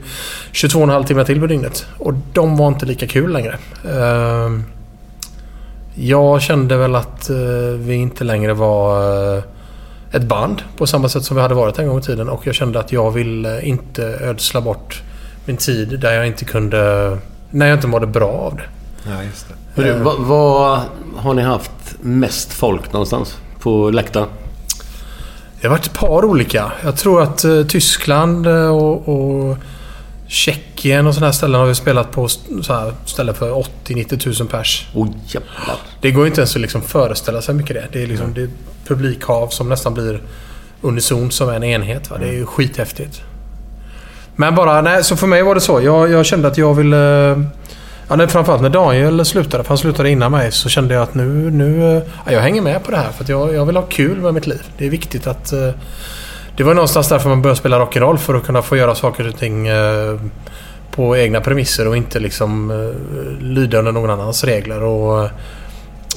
[0.53, 1.85] 22,5 timmar till på dygnet.
[1.97, 3.57] Och de var inte lika kul längre.
[3.85, 4.49] Eh,
[5.95, 7.37] jag kände väl att eh,
[7.77, 9.43] vi inte längre var
[10.11, 12.29] ett band på samma sätt som vi hade varit en gång i tiden.
[12.29, 15.01] Och jag kände att jag ville inte ödsla bort
[15.45, 17.17] min tid där jag inte kunde...
[17.55, 18.63] När jag inte mådde bra av det.
[19.09, 19.81] Ja, just det.
[19.81, 20.81] Hörru, vad, vad
[21.17, 23.37] har ni haft mest folk någonstans?
[23.59, 24.27] På läktaren?
[25.61, 26.71] Det har varit ett par olika.
[26.83, 29.57] Jag tror att eh, Tyskland eh, och, och
[30.27, 33.51] Tjeckien och sådana här ställen har vi spelat på st- så här ställen för
[33.85, 34.87] 80-90 000 pers.
[34.93, 35.75] Oh, jävlar.
[36.01, 37.87] Det går inte ens att liksom föreställa sig mycket det.
[37.91, 38.49] Det är, liksom, det är
[38.87, 40.21] publikhav som nästan blir
[40.81, 42.09] unisont som en enhet.
[42.11, 42.17] Va?
[42.17, 43.21] Det är ju skithäftigt.
[44.36, 45.81] Men bara, nej, så för mig var det så.
[45.81, 47.31] Jag, jag kände att jag ville...
[47.31, 47.38] Eh,
[48.07, 51.13] ja, nej, framförallt när Daniel slutade, för han slutade innan mig, så kände jag att
[51.13, 51.51] nu...
[51.51, 54.17] nu ja, jag hänger med på det här för att jag, jag vill ha kul
[54.17, 54.61] med mitt liv.
[54.77, 55.53] Det är viktigt att...
[55.53, 55.69] Eh,
[56.57, 59.38] det var någonstans därför man började spela rock'n'roll för att kunna få göra saker och
[59.38, 59.67] ting
[60.91, 62.71] på egna premisser och inte liksom
[63.41, 64.84] lyda under någon annans regler.
[64.84, 65.29] Och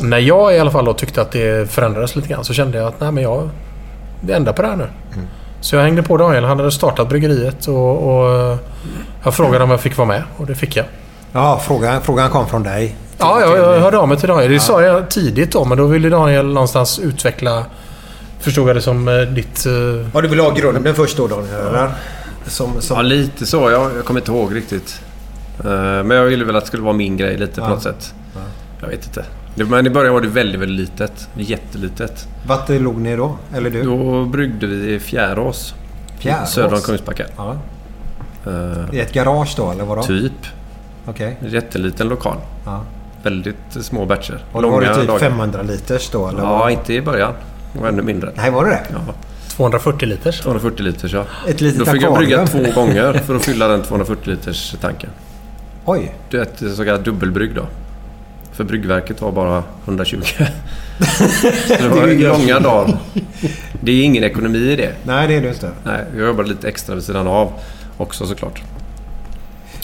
[0.00, 2.86] när jag i alla fall då tyckte att det förändrades lite grann så kände jag
[2.86, 3.50] att nej men jag...
[4.20, 4.88] Vi ändrar på det här nu.
[5.14, 5.26] Mm.
[5.60, 6.44] Så jag hängde på Daniel.
[6.44, 8.58] Han hade startat bryggeriet och, och
[9.24, 10.86] jag frågade om jag fick vara med och det fick jag.
[11.32, 12.96] Ja, frågan, frågan kom från dig.
[13.18, 14.52] Ja, jag, jag hörde av mig till Daniel.
[14.52, 17.64] Det sa jag tidigt då, men då ville Daniel någonstans utveckla...
[18.40, 19.66] Förstod jag det som eh, ditt...
[19.66, 19.72] eh,
[20.14, 21.90] Ja, du vill ha grunden först då Daniel, eller?
[22.46, 22.96] Som, som...
[22.96, 23.70] Ja, lite så.
[23.70, 25.00] Jag, jag kommer inte ihåg riktigt.
[25.64, 25.70] Eh,
[26.04, 27.68] Men jag ville väl att det skulle vara min grej lite på Ja.
[27.68, 28.14] något sätt.
[28.80, 29.24] Jag vet inte.
[29.64, 31.28] Men i början var det väldigt, väldigt litet.
[31.34, 32.28] Jättelitet.
[32.46, 33.36] Vart låg ni då?
[33.54, 33.82] Eller du?
[33.82, 35.74] Då bryggde vi i Fjärås.
[36.18, 36.50] Fjärås?
[36.50, 37.24] Söder om Kungsbacka.
[37.36, 37.56] Ja.
[38.46, 40.02] Eh, I ett garage då, eller vadå?
[40.02, 40.32] Typ.
[41.06, 41.36] Okej.
[41.40, 42.36] En jätteliten lokal.
[42.64, 42.82] Ja.
[43.22, 44.44] Väldigt små batcher.
[44.52, 45.18] Och då var det typ dagar.
[45.18, 46.40] 500 liters då, eller?
[46.42, 47.32] Ja, inte i början.
[47.72, 48.30] Det var ännu mindre.
[48.34, 48.82] Nej, var det det?
[48.92, 49.14] Ja,
[49.48, 50.40] 240 liters.
[50.40, 51.24] 240 liters ja.
[51.48, 55.10] Ett litet Då fick jag brygga två gånger för att fylla den 240 liters tanken.
[55.84, 56.14] Oj.
[56.30, 57.66] Det är ett så kallat dubbelbrygg då.
[58.56, 60.16] För bryggverket var bara 120.
[61.68, 62.98] Så det var långa dagar.
[63.80, 64.92] Det är ingen ekonomi i det.
[65.04, 65.70] Nej, det är det inte.
[65.84, 67.52] Nej, jag jobbade lite extra vid sidan av
[67.96, 68.62] också såklart.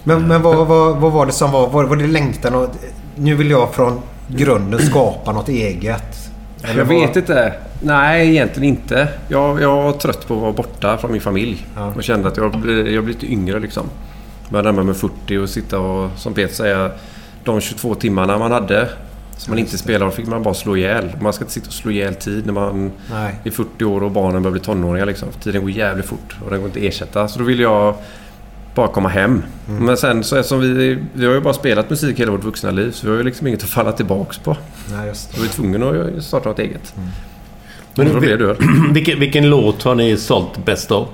[0.05, 1.68] Men, men vad, vad, vad var det som var...
[1.68, 2.68] Var, var det längtan och...
[3.16, 6.31] Nu vill jag från grunden skapa något eget.
[6.62, 7.53] Eller jag vet inte.
[7.81, 9.09] Nej, egentligen inte.
[9.29, 11.66] Jag, jag var trött på att vara borta från min familj.
[11.77, 11.93] Ja.
[11.97, 13.87] Och kände att jag jag lite yngre liksom.
[14.49, 16.91] Började närma mig 40 och sitta och, som Peter säger,
[17.45, 18.88] de 22 timmarna man hade
[19.36, 21.11] som man inte spelade, då fick man bara slå ihjäl.
[21.20, 23.34] Man ska inte sitta och slå ihjäl tid när man Nej.
[23.45, 25.07] är 40 år och barnen börjar bli tonåringar.
[25.07, 25.28] Liksom.
[25.43, 27.28] Tiden går jävligt fort och den går inte att ersätta.
[27.28, 27.95] Så då vill jag
[28.74, 29.43] bara komma hem.
[29.68, 29.84] Mm.
[29.84, 32.90] Men sen så eftersom vi, vi har ju bara spelat musik hela vårt vuxna liv
[32.90, 34.57] så vi har ju liksom inget att falla tillbaks på.
[34.90, 35.36] Nej, just det.
[35.36, 36.95] Så vi är tvungna att starta något eget.
[36.97, 37.09] Mm.
[37.95, 38.55] Men vi-
[38.93, 41.09] vilken, vilken låt har ni sålt bäst av?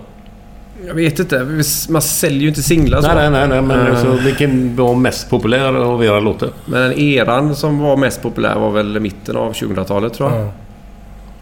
[0.88, 1.62] Jag vet inte.
[1.88, 3.06] Man säljer ju inte singlar så.
[3.14, 6.48] Nej, nej, nej, nej men Eh, alltså, vilken var mest populär av era låtar?
[6.66, 10.40] Men den eran som var mest populär var väl mitten av 2000-talet tror jag.
[10.40, 10.50] Ja.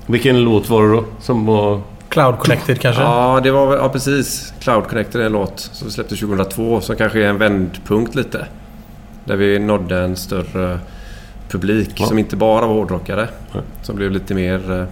[0.07, 1.05] Vilken låt var det då?
[1.20, 1.80] Som var...
[2.09, 3.03] Cloud Connected kanske?
[3.03, 4.53] Ja, det var väl, ja precis.
[4.61, 8.47] Cloud Connector är en låt som vi släppte 2002 som kanske är en vändpunkt lite.
[9.24, 10.78] Där vi nådde en större
[11.51, 12.07] publik Ja.
[12.07, 13.28] som inte bara var hårdrockare.
[13.53, 13.61] Ja.
[13.82, 14.80] Som blev lite mer...
[14.80, 14.84] eh,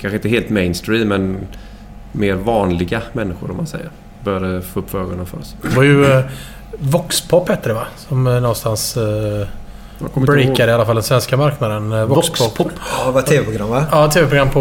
[0.00, 1.36] Kanske inte helt mainstream men
[2.12, 3.90] mer vanliga människor om man säger.
[4.24, 5.54] Började få upp för ögonen för oss.
[5.62, 6.24] Det var ju eh,
[6.78, 7.86] Voxpop hette det va?
[8.08, 9.46] Som eh, någonstans eh,
[10.14, 11.92] breakade i alla fall den svenska marknaden.
[11.92, 12.40] Eh, Voxpop.
[12.40, 12.72] Voxpop.
[12.98, 13.84] Ja, det var tv-program va?
[13.90, 14.60] Ja, tv-program på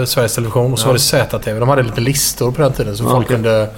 [0.00, 0.88] eh, Sveriges Television och så Ja.
[0.88, 1.00] var det
[1.40, 1.58] ZTV.
[1.60, 3.36] De hade lite listor på den tiden så Ja, folk okej.
[3.36, 3.68] kunde...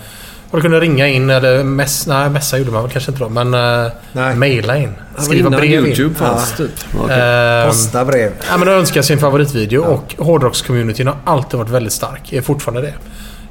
[0.53, 3.55] Folk kunde ringa in eller mess, nej, messa gjorde man väl kanske inte då, men
[3.55, 4.95] uh, mejla in.
[5.19, 5.87] Skriva brev in.
[5.87, 6.71] YouTube fanns typ.
[7.11, 8.33] Ehm, Posta brev.
[8.51, 12.33] Ja, men de önskar sin favoritvideo och hårdrockscommunityn har alltid varit väldigt stark.
[12.33, 12.95] Är fortfarande det.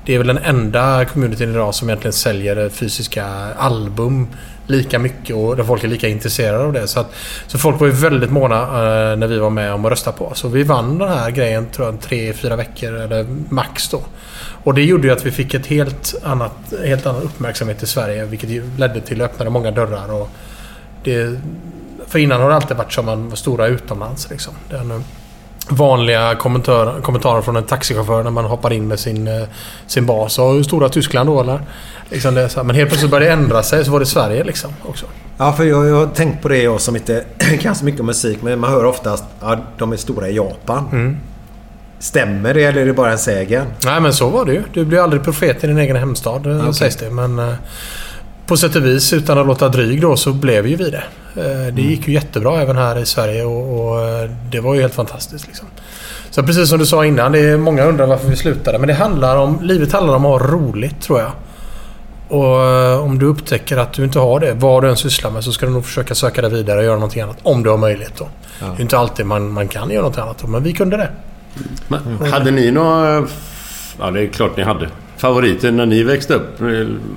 [0.06, 3.26] Det är väl den enda communityn idag som egentligen säljer fysiska
[3.58, 4.28] album
[4.68, 6.88] lika mycket och där folk är lika intresserade av det.
[6.88, 7.14] Så, att,
[7.48, 10.32] så folk var ju väldigt måna eh, när vi var med om att rösta på.
[10.34, 14.02] Så vi vann den här grejen tror jag tre, fyra veckor eller max då.
[14.64, 18.26] Och det gjorde ju att vi fick ett helt annat, helt annan uppmärksamhet i Sverige
[18.26, 18.50] vilket
[18.80, 20.14] ledde till att öppnade många dörrar.
[20.14, 20.30] Och
[21.04, 21.40] det,
[22.08, 24.30] för innan har det alltid varit som man var stora utomlands.
[24.30, 24.54] Liksom.
[24.70, 25.00] Den eh,
[25.70, 29.44] vanliga kommentar, kommentarer från en taxichaufför när man hoppar in med sin, eh,
[29.88, 30.40] sin bas.
[30.40, 31.62] Och stora Tyskland då eller?
[32.10, 32.64] Liksom det.
[32.64, 35.06] Men helt plötsligt började det ändra sig så var det Sverige liksom också.
[35.38, 37.26] Ja, för jag, jag har tänkt på det jag som inte
[37.60, 38.42] kan så mycket om musik.
[38.42, 40.88] Men man hör oftast att ja, de är stora i Japan.
[40.92, 41.18] Mm.
[42.02, 43.66] Stämmer det eller är det bara en sägen?
[43.86, 44.64] Nej men så var det ju.
[44.74, 46.74] Du blir aldrig profet i din egen hemstad eh, Okej.
[46.74, 47.10] sägs det.
[47.10, 47.54] Men eh,
[48.46, 51.04] på sätt och vis utan att låta dryg då så blev ju vi det.
[51.42, 54.94] Eh, Det gick ju jättebra även här i Sverige och, och det var ju helt
[54.94, 55.48] fantastiskt.
[55.48, 55.68] Liksom.
[56.30, 58.78] Så precis som du sa innan, det är många undrar varför vi slutade.
[58.80, 61.32] Men det handlar om, livet handlar om att ha roligt tror jag.
[62.28, 65.52] Och om du upptäcker att du inte har det, vad du än sysslar med, så
[65.52, 67.38] ska du nog försöka söka dig vidare och göra någonting annat.
[67.44, 68.28] Om du har möjlighet då.
[68.60, 71.10] Det är inte alltid man, man kan göra något annat men vi kunde det.
[71.88, 73.28] Men, hade ni några...
[74.00, 74.90] Ja, det är klart ni hade.
[75.18, 76.68] Favoriter när ni växte upp eh,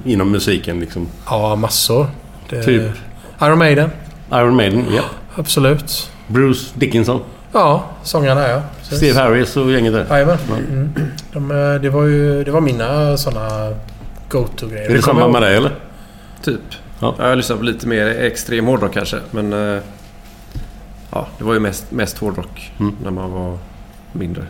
[0.04, 1.08] inom musiken liksom?
[1.26, 2.06] Ja, massor.
[2.50, 2.82] Det, Typ?
[3.42, 3.90] Iron Maiden.
[4.32, 5.02] Iron Maiden, ja.
[5.34, 6.10] Absolut.
[6.26, 7.20] Bruce Dickinson.
[7.52, 8.62] Ja, sångarna ja.
[8.78, 8.98] Precis.
[8.98, 10.06] Steve Harris och gänget där.
[10.10, 10.38] Jajamän.
[10.70, 10.92] Mm.
[11.32, 13.74] De, eh, det, var ju, det var mina sådana
[14.28, 14.90] go-to-grejer.
[14.90, 15.74] Är det samma med dig eller?
[16.42, 16.60] Typ.
[17.00, 17.14] Ja.
[17.18, 17.28] Ja.
[17.28, 19.16] Jag lyssnade på lite mer extrem hårdrock kanske.
[19.30, 19.82] Men eh,
[21.10, 22.96] ja, det var ju mest, mest hårdrock Mm.
[23.04, 23.58] när man var
[24.14, 24.46] mindre.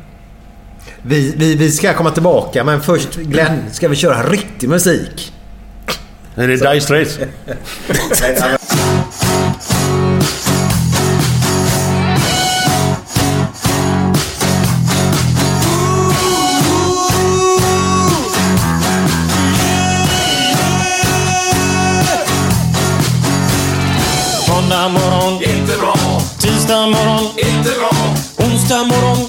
[1.02, 5.32] Vi, vi, vi ska komma tillbaka men först Glenn, ska vi köra riktig musik?
[6.34, 7.18] Är det Dire Straits?
[24.48, 26.20] Måndag morgon, inte bra.
[26.38, 27.92] Tisdag morgon, inte bra.
[28.46, 29.28] Onsdag morgon,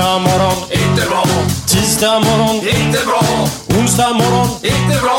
[0.00, 1.24] Måndag morgon, inte bra.
[1.66, 3.48] Tisdag morgon, inte bra.
[3.78, 5.16] Onsdag morgon, inte bra.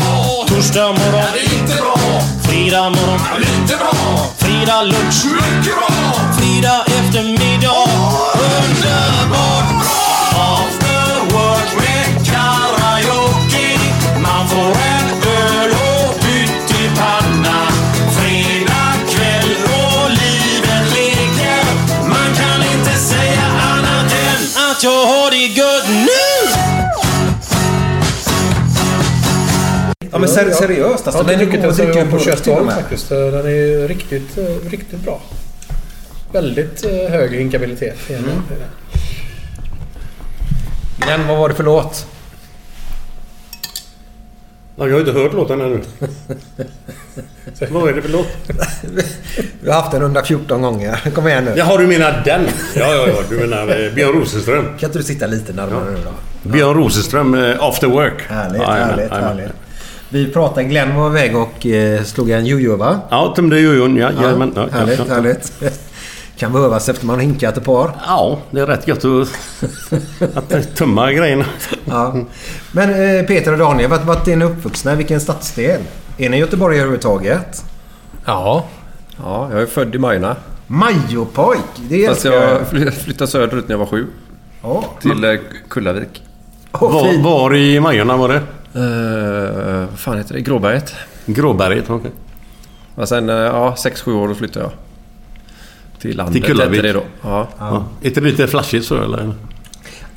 [0.47, 1.97] Torsdag morgon, inte bra.
[2.43, 3.93] Fredag morgon, lite bra.
[4.37, 6.13] Fredag lunch, mycket bra.
[6.37, 7.87] Fredag eftermiddag,
[8.33, 10.01] underbart bra.
[10.55, 13.79] After work med karaoke.
[14.21, 14.90] Man får
[25.41, 26.51] jag det gött nu!
[30.11, 31.23] Ja men ser, seriöst alltså.
[31.23, 32.75] Ja, det är mycket går att att dricka dricka en på med.
[32.75, 33.09] faktiskt.
[33.09, 35.21] Den är riktigt, eh, riktigt bra.
[36.31, 37.97] Väldigt eh, hög hinkabilitet.
[38.09, 38.13] i
[38.59, 38.67] den.
[40.97, 42.05] Glenn, vad var det för låt?
[44.75, 45.81] Ja, jag har inte hört låten ännu.
[47.69, 48.27] Vad är det för låt?
[49.61, 51.11] Vi har haft den 114 gånger.
[51.15, 51.53] Kom igen nu.
[51.57, 52.41] Jaha, du menar den?
[52.75, 53.13] Ja, ja, ja.
[53.29, 54.65] Du menar eh, Björn Rosenström.
[54.79, 56.49] Kan inte du sitta lite närmare nu då?
[56.49, 58.21] Björn Rosenström, eh, After Work.
[58.29, 59.37] Härligt, Ja, härligt, jajamän.
[59.37, 59.51] härligt.
[60.09, 62.99] Vi pratade, Glenn var iväg och eh, slog en jojo va?
[63.09, 63.95] Ja, tömde jojon.
[63.97, 64.51] Ja, jajamän.
[64.55, 65.13] Ja, ja, härligt, ja, ja.
[65.13, 65.51] härligt.
[66.37, 67.91] Kan behövas efter man har hinkat ett par.
[68.07, 69.29] Ja, det är rätt gött att,
[70.53, 71.45] att tömma grejerna.
[71.85, 72.15] Ja.
[72.71, 74.95] Men eh, Peter och Daniel, vart, vart är ni uppvuxna?
[74.95, 75.81] Vilken stadsdel?
[76.17, 77.63] Är ni göteborgare överhuvudtaget?
[78.25, 78.65] Ja.
[79.23, 80.35] Ja, jag är född i Majorna.
[80.67, 81.59] Majopojk!
[81.89, 84.07] Det Fast älskar jag fly- flyttade söderut när jag var sju.
[84.61, 84.83] Ja.
[85.01, 85.35] Till eh,
[85.69, 86.23] Kullavik.
[86.71, 88.41] Åh, Var, var i Majorna var det?
[88.79, 90.41] Uh, vad fan heter det?
[90.41, 90.93] Gråberget.
[91.25, 92.11] Gråberget, okej.
[92.95, 94.71] Och sen, ja, sex sju år då flyttade jag.
[96.01, 96.81] Till landet Till Kullavik?
[96.81, 97.03] det då.
[97.21, 97.47] Ja.
[97.59, 97.85] Ja.
[98.01, 99.33] Är inte det lite flashigt så eller?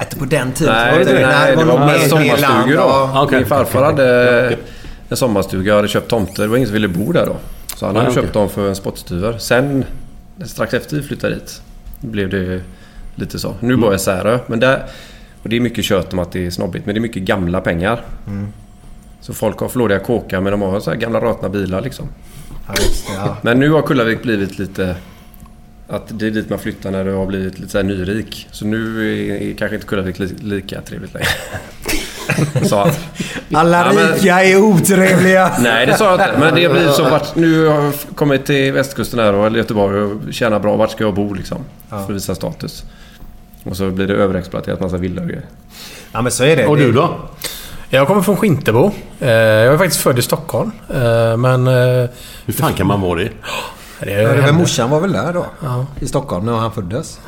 [0.00, 0.74] Inte på den tiden.
[0.74, 2.82] Nej, var det, det, nej, det var med mer- mer land, sommarstugor då.
[2.82, 3.22] ja.
[3.24, 4.56] Okej, Min farfar hade
[5.08, 5.68] en sommarstuga.
[5.68, 6.42] Jag hade köpt tomter.
[6.42, 7.36] Det var ingen som ville bo där då.
[7.76, 9.38] Så han hade Nej, köpt dem för en spottstyver.
[9.38, 9.84] Sen,
[10.44, 11.62] strax efter vi flyttade dit,
[12.00, 12.60] blev det
[13.14, 13.54] lite så.
[13.60, 14.38] Nu bor jag i Särö.
[14.46, 14.82] Men där,
[15.42, 16.86] och det är mycket kött om att det är snobbigt.
[16.86, 18.02] Men det är mycket gamla pengar.
[19.20, 22.08] Så folk har flådiga kåkar men de har så här gamla rötna bilar liksom.
[22.66, 23.36] Ja, det, ja.
[23.42, 24.96] Men nu har Kullavik blivit lite...
[25.88, 28.48] Att det är dit man flyttar när du har blivit lite så här nyrik.
[28.50, 31.26] Så nu är, är kanske inte Kullavik li, lika trevligt längre.
[32.68, 32.90] Sa han.
[33.60, 35.52] Alla Ja, men- rika är otrevliga.
[35.58, 36.38] Nej, det sa jag inte.
[36.40, 37.34] Men det blir så vart...
[37.36, 40.76] Nu har jag kommit till västkusten här och eller Göteborg och tjänar bra.
[40.76, 41.58] Vart ska jag bo liksom?
[41.88, 42.84] För att visa status.
[43.64, 45.44] Och så blir det överexploaterat massa villor och grejer.
[46.12, 46.66] Ja men så är det.
[46.66, 47.18] Och du då?
[47.90, 48.90] Jag kommer från Skintebo.
[49.20, 50.70] Eh, Jag är faktiskt född i Stockholm.
[50.94, 51.66] Eh, Men...
[51.66, 52.08] eh,
[52.46, 53.28] Hur fan kan man vara det?
[54.04, 54.52] Det, Ja, det var hände.
[54.60, 55.46] morsan var väl där då?
[55.62, 55.86] Ja.
[56.00, 57.18] I Stockholm när han föddes.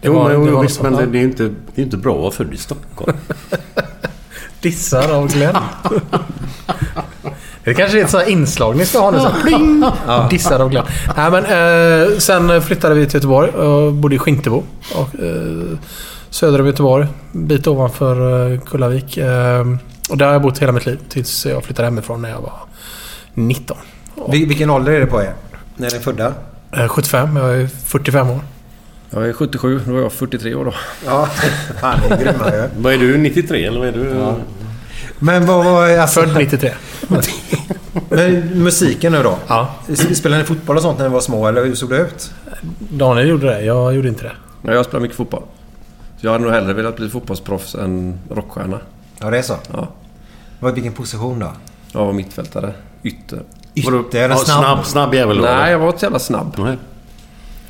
[0.00, 1.00] Det Jo, var- men, det jo, var visst, men Ja.
[1.00, 1.42] det, det är inte,
[1.74, 3.16] det är inte bra att vara född i Stockholm.
[4.60, 5.56] Dissar av Glenn.
[7.64, 9.18] Det kanske är ett sånt inslag ni ska ha nu.
[9.44, 9.84] Pling!
[10.30, 10.84] Dissar av Glenn.
[11.16, 14.62] Nej, men, eh, sen flyttade vi till Göteborg och bodde i Skintebo.
[14.94, 15.78] Och, eh,
[16.30, 17.06] söder om Göteborg.
[17.34, 19.16] En bit ovanför eh, Kullavik.
[19.16, 19.66] Eh,
[20.10, 20.98] och där har jag bott hela mitt liv.
[21.08, 22.52] Tills jag flyttade hemifrån när jag var
[23.34, 23.76] 19.
[24.28, 25.34] Vil- vilken ålder är det på er?
[25.80, 26.34] När ni är födda?
[26.72, 27.36] Eh, 75.
[27.36, 28.40] Jag är 45 år.
[29.10, 30.74] Jag är 77, då var jag 43 år då.
[31.06, 31.26] Ja,
[31.80, 32.68] fan ni är grymma ju.
[32.78, 33.18] vad är du?
[33.18, 34.34] 93 eller vad är du?
[35.18, 35.98] Men vad var...
[35.98, 36.72] Alltså, Född 93.
[38.08, 39.38] men musiken nu då?
[39.46, 39.74] Ja.
[40.14, 42.30] Spelade ni fotboll och sånt när ni var små eller hur såg det ut?
[42.78, 43.62] Daniel gjorde det.
[43.64, 44.32] Jag gjorde inte det.
[44.62, 45.42] Ja, jag spelar mycket fotboll.
[46.20, 48.78] Så jag hade nog hellre velat bli fotbollsproffs än rockstjärna.
[49.20, 49.56] Ja det är så?
[49.72, 49.88] Ja.
[50.70, 51.52] Vilken position då?
[51.92, 52.72] Jag var mittfältare.
[53.02, 53.42] Ytter.
[53.74, 54.58] Ytter, Ja, snabb.
[54.64, 55.42] snabb, snabb jävel då?
[55.42, 56.54] Nej, jag var inte så jävla snabb.
[56.58, 56.76] Nej.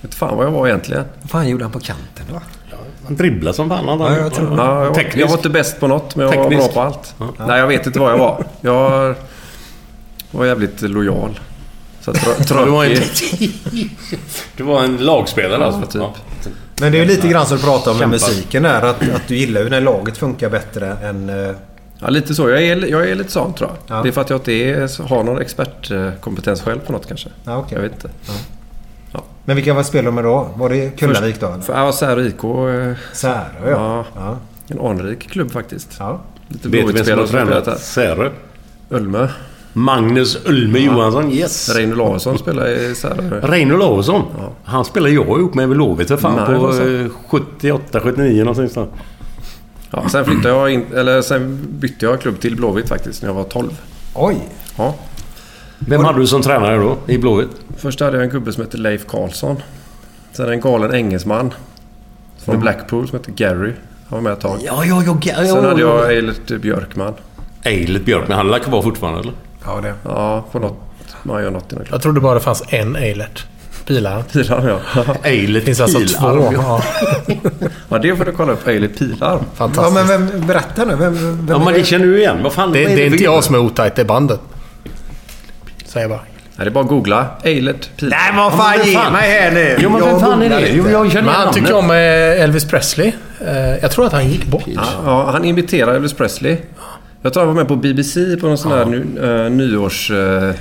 [0.01, 1.05] Vet fan vad jag var egentligen.
[1.23, 2.41] Vad fan gjorde han på kanten då?
[3.05, 3.89] Han dribblar som fan.
[3.89, 6.37] Han, Ja, jag tror- Ja, jag, var, jag var inte bäst på något, men jag
[6.37, 6.75] var Teknisk.
[6.75, 7.15] bra på allt.
[7.49, 8.45] Nej, jag vet inte vad jag var.
[8.61, 9.15] Jag
[10.31, 11.41] var jävligt lojal.
[12.01, 13.03] Så tr- Du var en,
[14.57, 15.81] du var en lagspelare alltså?
[15.91, 16.03] typ.
[16.03, 16.15] Ja.
[16.81, 18.83] Men det är ju lite grann som du pratar om med musiken där.
[18.83, 21.31] Att, att du gillar ju när laget funkar bättre än...
[22.01, 22.49] Ja, lite så.
[22.51, 23.97] Jag är, jag är lite sån tror jag.
[23.97, 24.03] Ja.
[24.03, 27.29] Det är för att jag inte är, har någon expertkompetens själv på något kanske.
[27.45, 27.75] Ja, okej.
[27.75, 28.11] Jag vet inte.
[29.45, 30.49] Men vilka var spelade då?
[30.57, 31.47] Var det Kullavik då?
[31.47, 31.61] eller?
[31.61, 32.45] För, ja, Särö IK.
[32.45, 33.71] eh, Särö ja.
[33.71, 34.05] Ja.
[34.15, 34.37] ja.
[34.69, 35.97] En anrik klubb faktiskt.
[35.99, 36.21] ja.
[36.49, 37.81] Lite Vet du vem som har tränat.
[37.81, 38.31] Särö?
[38.91, 39.29] Ölme.
[39.73, 41.77] Magnus Ulme Johansson, yes.
[41.77, 43.41] Reino Larsson spelar i Särö.
[43.43, 44.23] Reino Larsson.
[44.65, 46.89] Han spelade jag ihop med vid Blåvitt för fan Nej, på vad så.
[46.89, 48.89] eh, 78, 79 någonstans.
[49.91, 53.35] Ja, sen flyttade jag in, eller sen bytte jag klubb till Blåvitt faktiskt när jag
[53.35, 53.71] var 12.
[54.15, 54.49] Oj!
[54.77, 54.95] Ja.
[55.79, 57.51] Vem hade du som tränare då i Blåvitt?
[57.77, 59.63] Först hade jag en gubbe som hette Leif Karlsson.
[60.33, 61.55] Sen en galen engelsman.
[62.39, 63.73] Från Blackpool som hette Gary.
[64.09, 64.59] Han var med ett tag.
[64.63, 65.19] Ja, ja, ja.
[65.25, 67.15] ja Sen hade jag Eilert Björkman.
[67.63, 68.39] Eilert Björkman.
[68.39, 69.33] Han är kvar fortfarande eller?
[69.65, 69.95] Ja, det.
[70.05, 70.79] Ja, på något...
[71.23, 71.77] Man gör något i.
[71.91, 73.47] Jag trodde bara det fanns en Eilert.
[73.91, 74.23] Pilar.
[74.33, 74.81] Pilarm ja.
[75.23, 76.53] Eilert Det finns alltså Pilarm, två.
[76.53, 76.83] ja.
[77.27, 77.35] Ja.
[77.89, 78.67] ja, det får du kolla upp.
[78.69, 79.19] Eilert Pilarm.
[79.21, 79.95] Ja, Fantastiskt.
[79.95, 80.97] men vem, berätta nu.
[80.97, 82.37] Vem, vem Ja, men det känner du igen.
[82.43, 84.41] Vad fan det, vad det är för inte jag som är otajt, det är bandet.
[85.85, 86.21] Säger jag bara.
[86.57, 87.27] Nej, det är bara att googla.
[87.43, 88.19] Eilert Pilarm.
[88.35, 89.13] Nej, vad fan, ge fan?
[89.13, 89.77] mig här nu.
[89.81, 90.69] Jo, men Jag vem fan är det?
[90.69, 91.97] Jo, jag känner Men han tycker om eh,
[92.43, 93.13] Elvis Presley.
[93.47, 94.65] Eh, Jag tror att han gick bort.
[95.05, 96.57] Ja, han imiterar Elvis Presley.
[97.23, 100.55] Jag tror han var med på BBC på någon sån här nu, uh,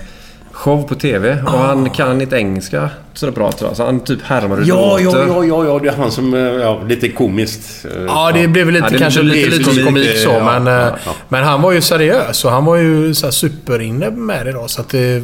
[0.66, 1.42] nyårsshow på TV.
[1.46, 3.78] Och han kan inte engelska så bra tror jag.
[3.78, 5.28] Så han typ härmar hur det Ja, ja, låter.
[5.28, 5.80] ja, ja, ja.
[5.80, 6.34] Det är han som...
[6.34, 7.86] eh, Ja, lite komiskt.
[7.86, 10.30] eh, Ja, det blev väl lite, Ja, det är kanske lite lite, lite komik, så.
[10.30, 11.12] ja, men, eh, ja, ja.
[11.30, 14.68] men han var ju seriös och han var ju så här superinne med det då.
[14.68, 15.24] Så att det,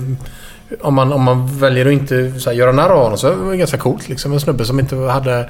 [0.81, 3.51] om, man, om man väljer att inte så här, göra narr av honom så var
[3.51, 4.09] det ganska coolt.
[4.09, 4.33] Liksom.
[4.33, 5.49] En snubbe som inte hade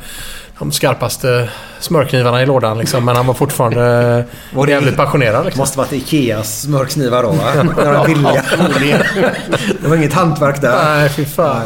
[0.59, 1.49] de skarpaste
[1.79, 2.77] smörknivarna i lådan.
[2.77, 5.45] Liksom, men han var fortfarande Var det- jävligt passionerad.
[5.45, 5.59] Liksom.
[5.59, 7.63] Måste varit Ikeas smörknivar då, va?
[7.63, 8.43] Några billiga.
[9.81, 10.85] det var inget hantverk där.
[10.85, 11.61] Nej, fy fan.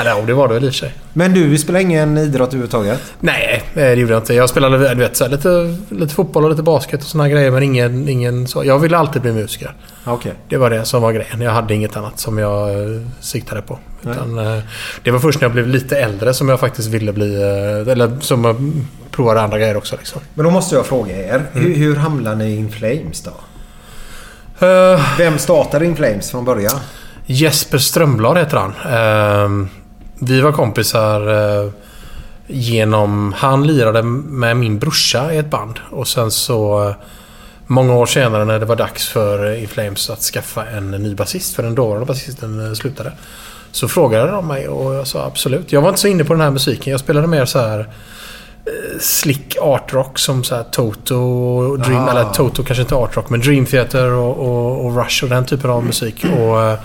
[0.00, 0.92] Eller ja, det var det väl i och för sig.
[1.12, 3.00] Men du spelar ingen idrott överhuvudtaget?
[3.20, 4.34] Nej, det gjorde jag inte.
[4.34, 7.30] Jag spelade du vet, så här, lite, lite fotboll och lite basket och såna här
[7.30, 7.50] grejer.
[7.50, 8.64] Men ingen, ingen så.
[8.64, 9.74] Jag ville alltid bli musiker.
[10.04, 10.32] Okej.
[10.48, 11.40] Det var det som var grejen.
[11.40, 13.78] Jag hade inget annat som jag eh, siktade på.
[14.02, 14.62] Utan, eh,
[15.02, 17.34] det var först när jag blev lite äldre som jag faktiskt ville bli...
[17.42, 18.56] eh, Eller som jag
[19.10, 19.96] provade andra grejer också.
[19.96, 20.20] Liksom.
[20.34, 21.42] Men då måste jag fråga er.
[21.52, 23.30] Hur, hur hamlade ni i In Flames då?
[24.66, 26.80] Eh, Vem startade In Flames från början?
[27.26, 28.70] Jesper Strömblad heter han.
[29.64, 29.66] Eh,
[30.20, 31.28] vi var kompisar
[31.64, 31.70] eh,
[32.46, 33.32] genom...
[33.36, 35.80] Han lirade med min brorsa i ett band.
[35.90, 36.88] Och sen så...
[36.88, 36.94] eh,
[37.72, 41.54] Många år senare när det var dags för In Flames att skaffa en ny basist,
[41.56, 43.12] för den dåvarande basisten eh, slutade.
[43.72, 45.72] Så frågade de mig och jag sa absolut.
[45.72, 46.90] Jag var inte så inne på den här musiken.
[46.90, 52.04] Jag spelade mer så här eh, slick art rock som så Toto och Dream...
[52.04, 52.10] Ah.
[52.10, 55.44] Eller Toto kanske inte art rock men Dream Theater och, och, och Rush och den
[55.44, 56.24] typen av musik.
[56.38, 56.78] Och, eh,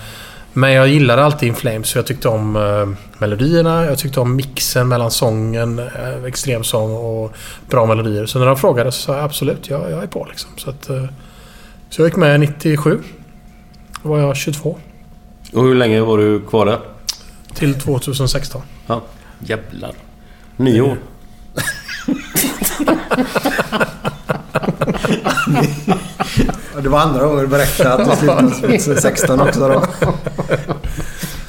[0.58, 2.88] men jag gillade alltid In Flames för jag tyckte om eh,
[3.20, 3.86] melodierna.
[3.86, 7.36] Jag tyckte om mixen mellan sången, eh, extremsång och
[7.70, 8.26] bra melodier.
[8.26, 10.50] Så när de frågade så sa jag absolut, jag, jag är på liksom.
[10.58, 11.06] Så, att, eh,
[11.90, 13.00] så jag gick med 97.
[14.04, 14.78] Då var jag 22.
[15.54, 16.80] Och hur länge var du kvar där?
[17.54, 18.62] Till 2016.
[18.88, 19.02] Ja,
[19.40, 19.92] jävlar.
[20.58, 20.98] Nio år.
[26.76, 29.84] Ja, Det var andra gången du berättade att du slutade som 16 också då.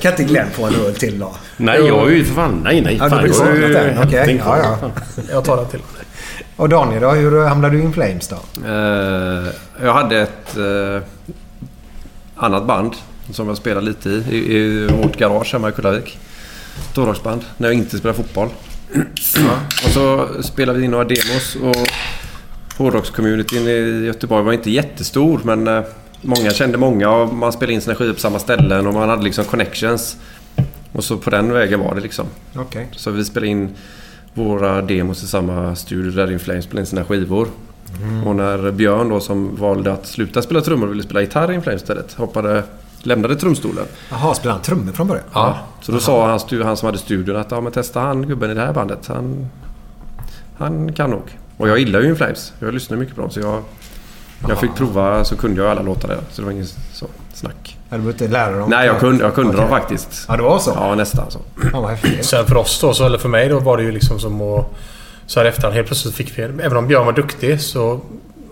[0.01, 1.35] Kan inte Glenn få en öl till då?
[1.57, 2.61] Nej, jag är ju för fan...
[2.64, 2.97] Nej, nej.
[2.97, 4.03] Ja, du fan, är saknat ju där.
[4.07, 4.91] Okej, ja, ja.
[5.31, 5.81] Jag tar den till.
[6.57, 7.11] Och Daniel då?
[7.11, 8.37] Hur hamnade du In Flames då?
[8.66, 9.47] Eh,
[9.83, 11.03] jag hade ett eh,
[12.37, 12.93] annat band
[13.31, 16.18] som jag spelade lite i, i, i vårt garage hemma i Kullavik.
[16.93, 18.49] Storrocksband, när jag inte spelade fotboll.
[19.85, 21.77] Och så spelade vi in några demos och
[22.77, 25.83] hårdrockscommunityn i Göteborg var inte jättestor men eh,
[26.22, 29.22] många kände många och man spelade in sina skivor på samma ställen och man hade
[29.22, 30.16] liksom connections.
[30.93, 32.27] Och så på den vägen var det liksom.
[32.57, 32.89] Okej.
[32.93, 33.74] Så vi spelade in
[34.35, 37.49] våra demos i samma studio där In Flames spelade in sina skivor.
[38.27, 41.55] Och när Björn då som valde att sluta spela trummor och ville spela gitarr i
[41.55, 42.62] In Flames istället hoppade,
[43.03, 43.85] lämnade trumstolen.
[44.11, 45.24] Jaha, spelade han trummor från början?
[45.33, 45.59] Ja.
[45.81, 48.55] Så då sa han, han som hade studion att ja, men testa han gubben i
[48.55, 49.07] det här bandet.
[49.07, 49.49] Han,
[50.59, 51.39] han kan nog.
[51.57, 52.53] Och jag gillar ju In Flames.
[52.59, 53.63] Jag lyssnar mycket på dem så jag,
[54.49, 56.19] jag fick prova så kunde jag alla låtar där.
[56.31, 57.77] Så det var ingen så snack.
[57.91, 58.71] Du behövde inte lära dem?
[58.71, 59.61] Nej, jag kunde, jag kunde Okej.
[59.61, 60.25] dem faktiskt.
[60.29, 60.73] Ja, det var så?
[60.77, 61.39] Ja, nästan så.
[62.21, 64.67] Sen för oss då, så, eller för mig då, var det ju liksom som att...
[65.27, 66.43] Så här efterhand helt plötsligt fick vi...
[66.43, 68.01] Även om Björn var duktig så...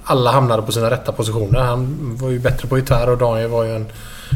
[0.05, 1.61] Alla hamnade på sina rätta positioner.
[1.61, 3.87] Han var ju bättre på gitarr och Daniel var ju en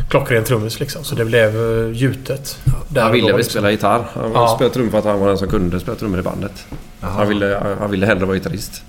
[0.08, 1.04] klockren trummis liksom.
[1.04, 2.58] Så det blev uh, gjutet.
[2.96, 3.50] Han ville väl liksom.
[3.50, 4.04] spela gitarr.
[4.14, 4.48] Han Ja.
[4.48, 6.66] spelade trummor för att han var den som kunde spela trummor i bandet.
[7.00, 7.10] Jaha.
[7.10, 8.82] Han ville, han ville hellre vara gitarrist.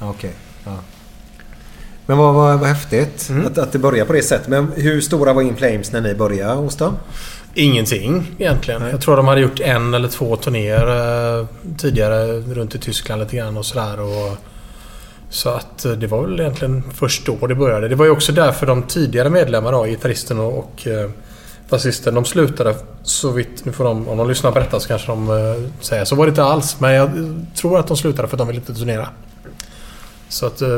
[0.00, 0.32] Okej.
[0.64, 0.76] Ja.
[2.06, 3.46] Men vad, vad, vad häftigt Mm.
[3.46, 4.48] att, att det började på det sättet.
[4.48, 6.96] Men hur stora var In Flames när ni började hos dem?
[7.54, 8.82] Ingenting egentligen.
[8.82, 11.46] Jag tror de hade gjort en eller två turnéer eh,
[11.78, 14.00] tidigare runt i Tyskland lite grann och sådär.
[14.00, 14.36] Och,
[15.30, 17.88] så att eh, det var väl egentligen först då det började.
[17.88, 21.10] Det var ju också därför de tidigare medlemmarna, gitarristen och, och eh,
[21.70, 23.64] basisten, de slutade så vitt...
[23.64, 26.26] Nu får de, om de lyssnar på detta så kanske de eh, säger så var
[26.26, 26.80] det inte alls.
[26.80, 27.10] Men jag
[27.54, 29.08] tror att de slutade för att de ville inte turnera.
[30.28, 30.68] Så att eh,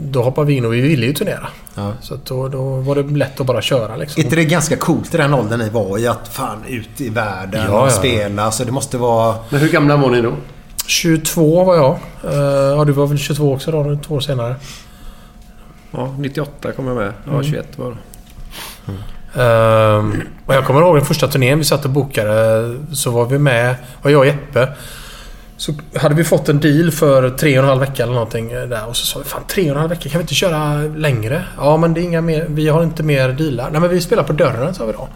[0.00, 1.48] då hoppade vi in och vi ville ju turnera.
[1.74, 1.92] Ja.
[2.00, 4.22] Så att då, då var det lätt att bara köra Är liksom.
[4.22, 6.06] inte det ganska coolt i den åldern ni var i?
[6.06, 7.90] Att fan ut i världen Ja, och ja.
[7.90, 8.50] spela.
[8.50, 9.36] Så det måste vara...
[9.50, 10.32] Men hur gamla var ni då?
[10.86, 11.98] 22 var jag.
[12.24, 12.38] Eh,
[12.76, 14.56] ja, du var väl 22 också då, två år senare.
[15.90, 17.12] Ja, 98 kom jag med.
[17.24, 17.44] Ja, Mm.
[17.44, 17.96] 21 var det.
[19.34, 22.74] Ehm, och jag kommer ihåg den första turnén vi satt och bokade.
[22.92, 24.68] Så var vi med, och jag och Jeppe.
[25.56, 28.62] Så hade vi fått en deal för tre och en halv vecka eller någonting eh,
[28.62, 28.86] där.
[28.88, 31.42] Och så sa vi fan tre och en halv vecka, kan vi inte köra längre?
[31.58, 33.70] Ja men det är inga mer, vi har inte mer dealar.
[33.70, 35.08] Nej men vi spelar på dörren sa vi då.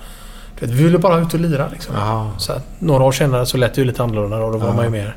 [0.60, 1.94] Vi ville bara ut och lira liksom.
[1.98, 2.30] Ja.
[2.38, 4.72] Så några år senare så lät det ju lite annorlunda och då var Ja.
[4.74, 5.16] man ju mer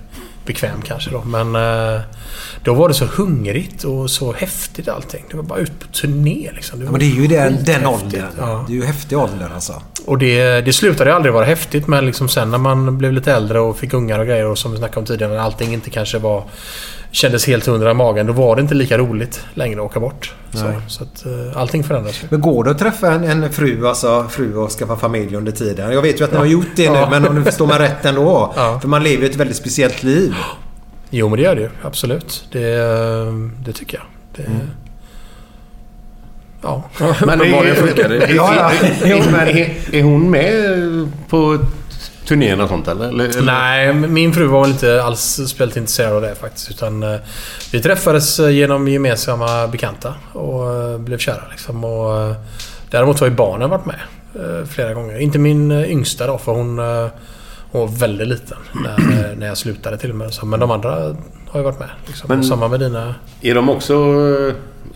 [0.49, 1.23] bekväm kanske då.
[1.23, 2.01] Men eh,
[2.63, 5.25] då var det så hungrigt och så häftigt allting.
[5.29, 6.79] Det var bara ut på turné liksom.
[6.79, 8.25] Ja, var men det är ju den, den åldern.
[8.37, 8.65] Ja.
[8.67, 9.81] Det är ju häftig ålder alltså.
[10.05, 13.59] Och det, det slutade aldrig vara häftigt men liksom sen när man blev lite äldre
[13.59, 16.17] och fick ungar och grejer och som vi snackade om tidigare när allting inte kanske
[16.17, 16.43] var
[17.11, 18.27] kändes helt hundra i magen.
[18.27, 20.33] Då var det inte lika roligt längre att åka bort.
[20.53, 20.75] Så, Nej.
[20.87, 22.21] så att eh, allting förändras.
[22.29, 25.91] Men går det att träffa en, en fru, alltså fru och skaffa familj under tiden?
[25.93, 27.09] Jag vet ju att ni har gjort det nu, Ja.
[27.09, 28.53] men om du förstår mig rätt ändå.
[28.55, 28.79] Ja.
[28.81, 30.33] För man lever ju ett väldigt speciellt liv.
[31.09, 31.69] Jo men det gör det ju.
[31.83, 32.47] Absolut.
[32.51, 33.33] Det, eh,
[33.65, 34.05] det tycker jag.
[34.45, 34.51] Det,
[36.61, 36.83] Ja.
[36.99, 37.09] Men
[37.41, 38.17] Uppenbarligen funkar det.
[38.23, 38.87] Är, Ja, ja.
[39.05, 41.57] Jo, men- är, är hon med på
[42.29, 43.07] turnén och sånt eller?
[43.07, 43.41] eller?
[43.41, 46.71] Nej, min fru var väl inte alls speciellt intresserad av det faktiskt.
[46.71, 47.19] Utan eh,
[47.71, 51.83] vi träffades eh, genom gemensamma bekanta och eh, blev kära liksom.
[51.83, 52.35] Och,
[52.89, 53.99] däremot har ju barnen varit med
[54.69, 55.19] flera gånger.
[55.19, 56.79] Inte min yngsta då, för hon,
[57.71, 60.33] hon var väldigt liten när, när jag slutade till och med.
[60.33, 61.15] Så, men de andra
[61.47, 61.89] har ju varit med.
[62.07, 62.27] Liksom.
[62.27, 63.15] Men- samma med dina...
[63.41, 63.95] Är de också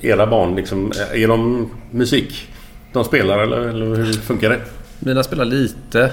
[0.02, 0.92] era barn liksom?
[1.14, 2.48] Är de musik?
[2.94, 4.60] De spelar eller, eller hur funkar det?
[5.00, 6.12] Mina spelar lite.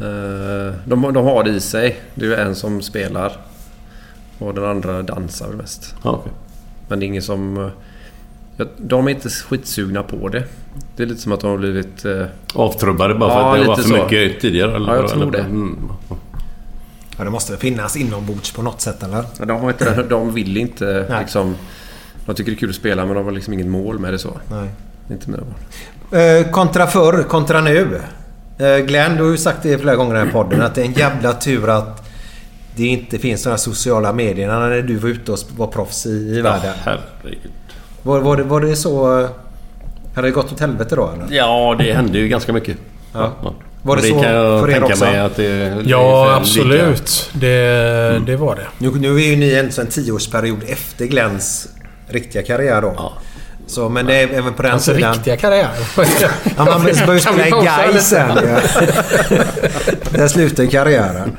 [0.00, 2.00] Eh, De, de har det i sig.
[2.14, 3.32] Det är en som spelar.
[4.38, 5.94] Och den andra dansar väl mest.
[6.02, 6.32] Ja, okej.
[6.88, 7.56] Men det är ingen som...
[7.64, 7.68] eh,
[8.56, 10.44] ja, De är inte skitsugna på det.
[10.96, 12.04] Det är lite som att de har blivit...
[12.04, 14.04] eh, Avtrubbade bara Ja, för att det var lite för så.
[14.04, 14.76] mycket tidigare?
[14.76, 15.38] Eller, Ja, jag tror eller, det.
[15.38, 15.78] Mm.
[17.18, 19.24] Ja, det måste väl finnas inombords på något sätt eller?
[19.38, 21.20] Ja, de, har inte, de vill inte Nej.
[21.20, 21.54] liksom...
[22.26, 24.18] De tycker det är kul att spela men de har liksom inget mål med det
[24.18, 24.38] så.
[24.50, 24.68] Nej.
[25.10, 26.20] Inte mina barn.
[26.20, 28.00] Eh, kontra förr, kontra nu.
[28.58, 30.80] Eh, Glenn, du har ju sagt det flera gånger i den här podden att det
[30.80, 32.08] är en jävla tur att
[32.76, 36.40] det inte finns några sociala medier när du var ute och var proffs i, i
[36.40, 36.74] världen.
[36.84, 37.50] Herregud.
[38.02, 39.20] Var, var, det, var det så...
[39.20, 39.28] eh,
[40.14, 41.36] Hade det gått åt helvete då eller?
[41.36, 42.76] Ja, det hände ju ganska mycket.
[43.12, 43.32] Ja.
[43.82, 45.04] Var det Och så kan jag för er tänka också?
[45.04, 47.30] mig att det är Ja, absolut.
[47.32, 48.66] Det, det var det.
[48.78, 51.68] Nu, nu är ju ni en sån tioårsperiod efter Glenns
[52.08, 52.92] riktiga karriär då.
[52.96, 53.12] Ja.
[53.66, 55.14] Så, men det är även på den Alltså sidan...
[55.14, 55.70] riktiga karriär.
[56.56, 58.60] Ja, man börjar spela i Gais sen ja.
[60.10, 61.36] Där slutar karriären.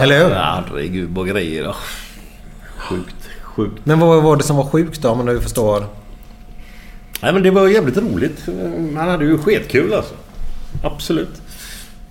[0.00, 0.34] Eller hur?
[0.34, 1.74] Herregud vad grejer då.
[2.78, 3.16] Sjukt.
[3.42, 3.80] Sjukt.
[3.86, 5.86] Men vad var det som var sjukt då om du förstår?
[7.22, 8.46] Nej men det var jävligt roligt.
[8.92, 10.14] Man hade ju skitkul alltså.
[10.82, 11.42] Absolut.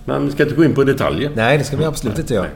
[0.04, 1.30] Men vi ska inte gå in på detaljer.
[1.34, 2.46] Nej, det ska vi absolut inte göra.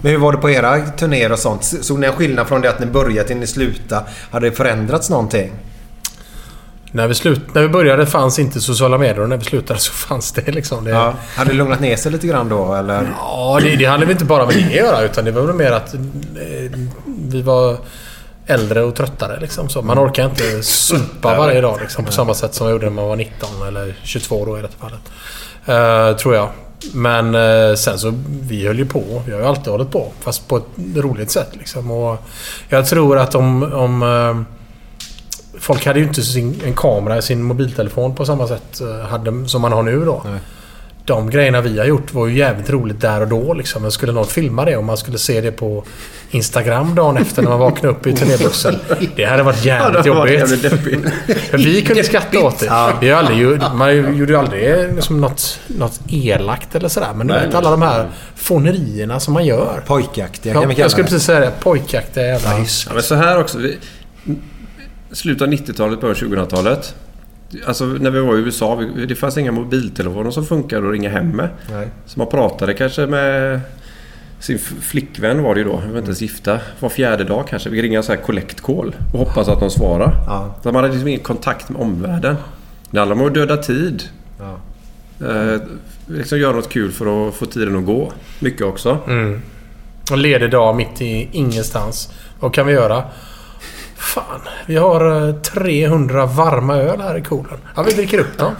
[0.00, 1.64] Men hur var det på era turnéer och sånt?
[1.64, 4.04] Såg ni en skillnad från det att ni började till ni slutade?
[4.30, 5.52] Hade det förändrats någonting?
[6.92, 9.92] När vi, slut, när vi började fanns inte sociala medier och när vi slutade så
[9.92, 10.84] fanns det liksom.
[10.84, 11.14] Det, Ja.
[11.36, 13.08] Hade det lugnat ner sig lite grann då eller?
[13.20, 15.56] Ja, det, det hade väl inte bara med det att göra utan det var väl
[15.56, 16.00] mer att eh,
[17.06, 17.76] vi var
[18.46, 19.40] äldre och tröttare.
[19.40, 19.82] Liksom, så.
[19.82, 23.08] Man orkar inte supa varje dag liksom, på samma sätt som man gjorde när man
[23.08, 25.00] var 19 eller 22 då i detta fallet.
[25.66, 26.48] Eh, tror jag.
[26.92, 29.22] Men eh, sen så, vi höll ju på.
[29.26, 30.12] Vi har ju alltid hållit på.
[30.20, 30.64] Fast på ett
[30.96, 31.90] roligt sätt liksom.
[31.90, 32.18] Och
[32.68, 33.62] jag tror att om...
[33.62, 34.54] om eh,
[35.58, 39.48] folk hade ju inte sin, en kamera i sin mobiltelefon på samma sätt eh, hade,
[39.48, 40.22] som man har nu då.
[40.24, 40.40] Nej.
[41.06, 43.54] De grejerna vi har gjort var ju jävligt roligt där och då.
[43.54, 43.82] Liksom.
[43.82, 45.84] Men skulle någon filma det och man skulle se det på
[46.30, 48.74] Instagram dagen efter när man vaknade upp i turnébussen.
[49.16, 50.48] Det hade varit jävligt jobbigt.
[51.50, 52.94] För vi kunde skratta åt det.
[53.00, 57.14] Vi aldrig, man gjorde ju aldrig liksom något, något elakt eller sådär.
[57.14, 59.82] Men du vet alla de här fånerierna som man gör.
[59.86, 61.52] Pojkaktiga Ja, kan vi kalla jag skulle precis säga det.
[61.60, 62.84] Pojkaktiga jävla hyss.
[62.88, 63.58] Ja, men så här också.
[63.58, 63.78] Vi,
[65.12, 66.94] slutet av 90-talet, början av 2000-talet.
[67.66, 71.28] Alltså när vi var i USA, det fanns inga mobiltelefoner som funkade att ringa hem
[71.28, 71.48] med.
[71.70, 71.88] Nej.
[72.06, 73.60] Så man pratade kanske med
[74.38, 75.82] sin flickvän var det ju då.
[75.86, 76.58] Vi var inte ens gifta.
[76.80, 77.70] Var fjärde dag kanske.
[77.70, 80.16] Vi ringde så här collect call och hoppas att de svarar.
[80.26, 80.54] Ja.
[80.62, 82.36] Så man hade liksom ingen kontakt med omvärlden.
[82.90, 84.02] Det handlar om att döda tid.
[84.38, 84.58] Ja.
[85.26, 85.60] Eh,
[86.06, 88.12] liksom göra något kul för att få tiden att gå.
[88.38, 88.98] Mycket också.
[89.06, 89.42] Mm.
[90.10, 92.12] Och ledig dag mitt i ingenstans.
[92.40, 93.04] Vad kan vi göra?
[94.04, 97.58] Fan, vi har eh, 300 varma öl här i coolen.
[97.76, 98.52] Ja, vi dricker upp dem.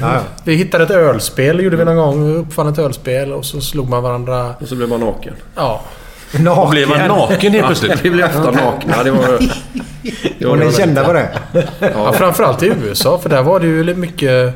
[0.00, 0.20] Ja.
[0.44, 2.26] Vi hittade ett ölspel, gjorde vi någon gång.
[2.26, 4.54] Vi uppfann ett ölspel och så slog man varandra.
[4.60, 5.34] Och så blev man naken.
[5.54, 5.82] Ja.
[6.32, 6.62] Naken.
[6.62, 8.04] Och blev man naken helt plötsligt?
[8.04, 9.02] Vi blev ofta nakna.
[9.04, 9.38] Det var,
[10.38, 11.28] det Och ni kända på det?
[11.80, 14.54] Ja, framförallt i USA, för där var det ju lite mycket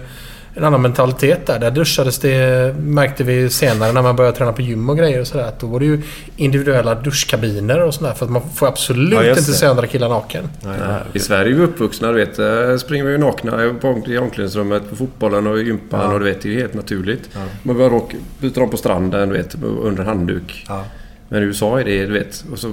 [0.61, 1.59] en annan mentalitet där.
[1.59, 5.27] Där duschades det, märkte vi senare när man började träna på gym och grejer och
[5.27, 5.45] sådär.
[5.45, 6.03] Att då var det ju
[6.37, 8.13] individuella duschkabiner och sådär.
[8.15, 10.49] För att man får absolut Ja, inte se andra killar naken.
[10.65, 10.75] Nej,
[11.13, 12.39] I Sverige är vi uppvuxna, du vet.
[12.39, 13.65] eh, Springer vi nakna
[14.07, 16.13] i omklädningsrummet, på fotbollen och i gympan Ja.
[16.13, 17.29] och du vet, det är ju helt naturligt.
[17.35, 17.41] Ja.
[17.63, 18.01] Man bara
[18.41, 20.65] byta dem på stranden, du vet, under handduk.
[20.69, 20.85] Ja.
[21.29, 22.73] Men i USA är det, du vet, och så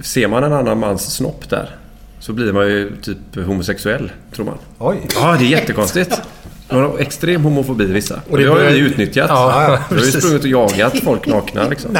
[0.00, 1.76] ser man en annan mans snopp där.
[2.18, 4.58] Så blir man ju typ homosexuell, tror man.
[4.78, 5.08] Oj.
[5.14, 6.22] Ja, det är jättekonstigt.
[6.68, 8.20] Har extrem homofobi vissa.
[8.30, 9.26] Och det, det har ju vi utnyttjat.
[9.30, 11.96] Ja, vi har ju sprungit och jagat folk nakna liksom.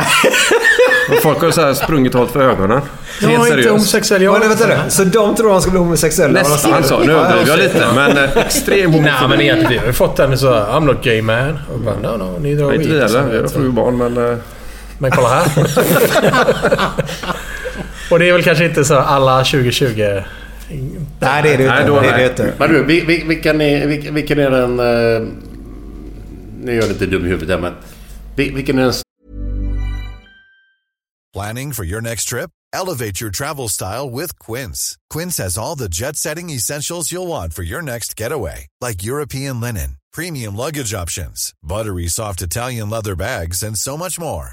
[1.11, 2.81] Och folk har så här sprungit och hållit för ögonen.
[3.21, 3.71] Jag Helt är inte seriöst.
[3.71, 4.23] homosexuell.
[4.23, 4.77] Jag Men vänta nu.
[4.89, 6.33] Så de tror han ska bli homosexuell?
[6.33, 6.99] Nästan så.
[6.99, 7.87] Nu överdriver jag lite.
[7.95, 9.11] Men eh, extrem homofobi.
[9.21, 11.59] Nej, men egentligen vi har ju fått den så I'm not gay man.
[11.73, 13.23] Och bara, no, no, neither are Nej, inte vi heller.
[13.31, 14.31] Vi har fru och barn men...
[14.33, 14.37] eh,
[14.99, 15.45] Men kolla här.
[18.11, 20.21] och det är väl kanske inte så alla 2020...
[20.69, 21.87] Nej, det är det Nej, inte.
[21.87, 22.31] då- Det är det nej.
[22.31, 22.55] inte.
[22.59, 24.71] Men du, vi- vi- vilken är, vilken, är den...
[24.81, 25.29] eh,
[26.61, 27.75] Nu är jag lite dum i huvudet här men...
[28.37, 28.93] vil- Vilken är den
[31.35, 32.51] Planning for your next trip?
[32.73, 34.97] Elevate your travel style with Quince.
[35.11, 39.61] Quince has all the jet setting essentials you'll want for your next getaway, like European
[39.61, 44.53] linen, premium luggage options, buttery soft Italian leather bags, and so much more.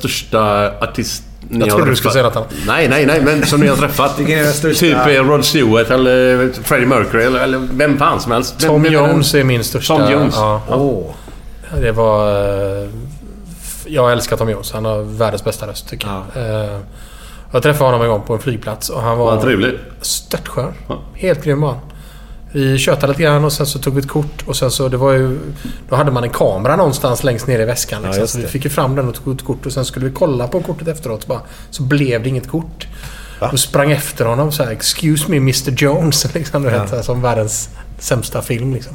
[0.00, 2.52] Största artist ni Jag trodde du skulle säga något annat.
[2.66, 4.18] Nej, nej, nej, men som ni har träffat.
[4.18, 4.80] Vilken är den största?
[4.86, 8.60] Typ eh, Rod Stewart eller Freddie Mercury eller, eller vem fan som helst.
[8.60, 9.96] Tom vem, Jones är min största...
[9.96, 10.34] Tom Jones.
[10.36, 10.62] Ja.
[10.68, 11.04] Åh.
[11.80, 12.30] Det var...
[12.82, 12.88] eh,
[13.86, 14.72] Jag älskar Tom Jones.
[14.72, 16.44] Han har världens bästa röst tycker jag.
[16.64, 16.78] Eh,
[17.52, 19.78] Jag träffade honom en gång på en flygplats och han Var var han trevlig?
[20.00, 20.72] störtskön.
[20.88, 20.98] Ja.
[21.14, 21.78] Helt grym var han.
[22.52, 24.96] Vi tjötade lite grann och sen så tog vi ett kort och sen så det
[24.96, 25.38] var ju...
[25.88, 28.02] Då hade man en kamera någonstans längst ner i väskan.
[28.02, 28.20] Liksom.
[28.20, 28.50] just så vi det.
[28.50, 30.88] fick ju fram den och tog ett kort och sen skulle vi kolla på kortet
[30.88, 31.22] efteråt.
[31.22, 31.40] Så, bara,
[31.70, 32.86] så blev det inget kort.
[33.52, 37.68] Och sprang efter honom så här, “Excuse me Mr Jones” liksom, du vet, som världens
[37.98, 38.74] sämsta film.
[38.74, 38.92] Liksom.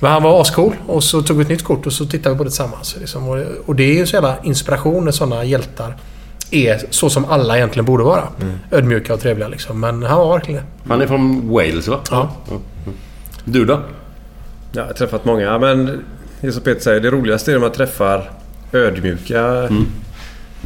[0.00, 2.38] Men han var ascool och så tog vi ett nytt kort och så tittade vi
[2.38, 2.96] på det tillsammans.
[3.00, 3.28] Liksom.
[3.28, 5.96] Och, och det är ju så jävla inspiration när sådana hjältar
[6.54, 8.28] är så som alla egentligen borde vara.
[8.70, 9.80] Ödmjuka och trevliga liksom.
[9.80, 10.88] Men han var verkligen det.
[10.88, 12.00] Han är från Wales va?
[12.10, 12.32] Ja.
[13.44, 13.72] Du då?
[13.72, 13.80] Ja,
[14.72, 16.02] jag har träffat många, men
[16.40, 18.30] det är som Peter säger, det roligaste är när man träffar
[18.72, 19.68] ödmjuka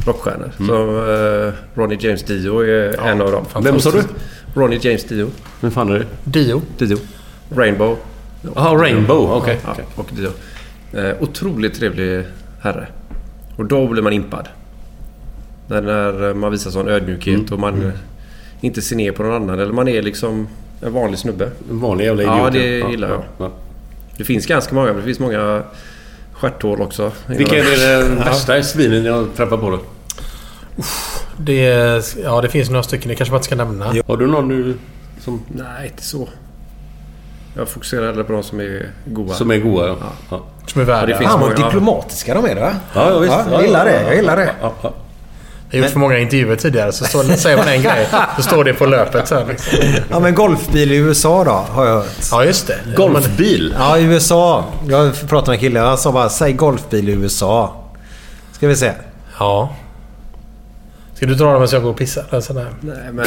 [0.06, 0.50] rockstjärnor.
[0.56, 3.44] Som eh, Ronnie James Dio är en av dem.
[3.62, 4.02] Vem sa du?
[4.54, 5.30] Ronnie James Dio.
[5.60, 6.06] Vem fan är det?
[6.24, 6.62] Dio.
[6.78, 6.96] Dio.
[7.56, 7.96] Rainbow.
[8.54, 9.30] Jaha, Rainbow.
[9.32, 9.60] Okej.
[9.64, 9.84] Ja, okej.
[9.94, 10.30] och Dio.
[11.00, 12.24] Eh, otroligt trevlig
[12.60, 12.86] herre.
[13.56, 14.48] Och då blir man impad.
[15.68, 17.90] När, när man visar sån ödmjukhet och man eh,
[18.60, 19.60] inte ser ner på någon annan.
[19.60, 20.48] Eller man är liksom
[20.82, 21.50] en vanlig snubbe.
[21.70, 22.36] En vanlig jävla idiot.
[22.38, 23.22] Ja, det gillar jag.
[23.38, 23.50] ja.
[24.16, 24.92] Det finns ganska många.
[24.92, 25.62] Det finns många
[26.32, 27.12] stjärthål också.
[27.26, 27.62] Vilka är
[27.98, 29.78] det värsta svinen ni har träffat på då?
[31.38, 31.62] Det,
[32.24, 33.08] ja, det finns några stycken.
[33.08, 33.84] Det kanske man inte ska nämna.
[34.06, 34.74] Har du någon du
[35.20, 36.28] som, Nej, inte så.
[37.56, 39.34] Jag fokuserar hellre på de som är goa.
[39.34, 39.86] som är goa?
[39.86, 39.96] Ja.
[40.30, 40.42] Ja.
[40.66, 41.06] Som är Ja, värda.
[41.06, 41.64] det finns Fan vad många.
[41.66, 42.74] diplomatiska de är va?
[42.94, 43.32] Ja, ja, visst.
[43.32, 44.02] Ja, jag gillar det.
[44.02, 44.50] Jag gillar det.
[45.76, 45.82] Ja, ja.
[45.82, 46.92] Jag har gjort för många intervjuer tidigare.
[46.92, 49.28] Så står, säger man en grej, så står det på löpet.
[49.28, 49.78] Så här, liksom.
[50.10, 52.06] Ja men golfbil i USA då, har jag hört.
[52.30, 52.78] Ja, just det.
[52.96, 53.74] Golfbil?
[53.78, 54.64] Ja, i USA.
[54.88, 55.80] Jag pratade med en kille.
[55.80, 57.74] Han sa bara säg golfbil i USA.
[58.52, 58.92] Ska vi se.
[59.38, 59.74] Ja.
[61.14, 62.24] Ska du dra dem medan jag går och pissar?
[62.30, 62.66] Eller?
[62.80, 63.26] Nej, men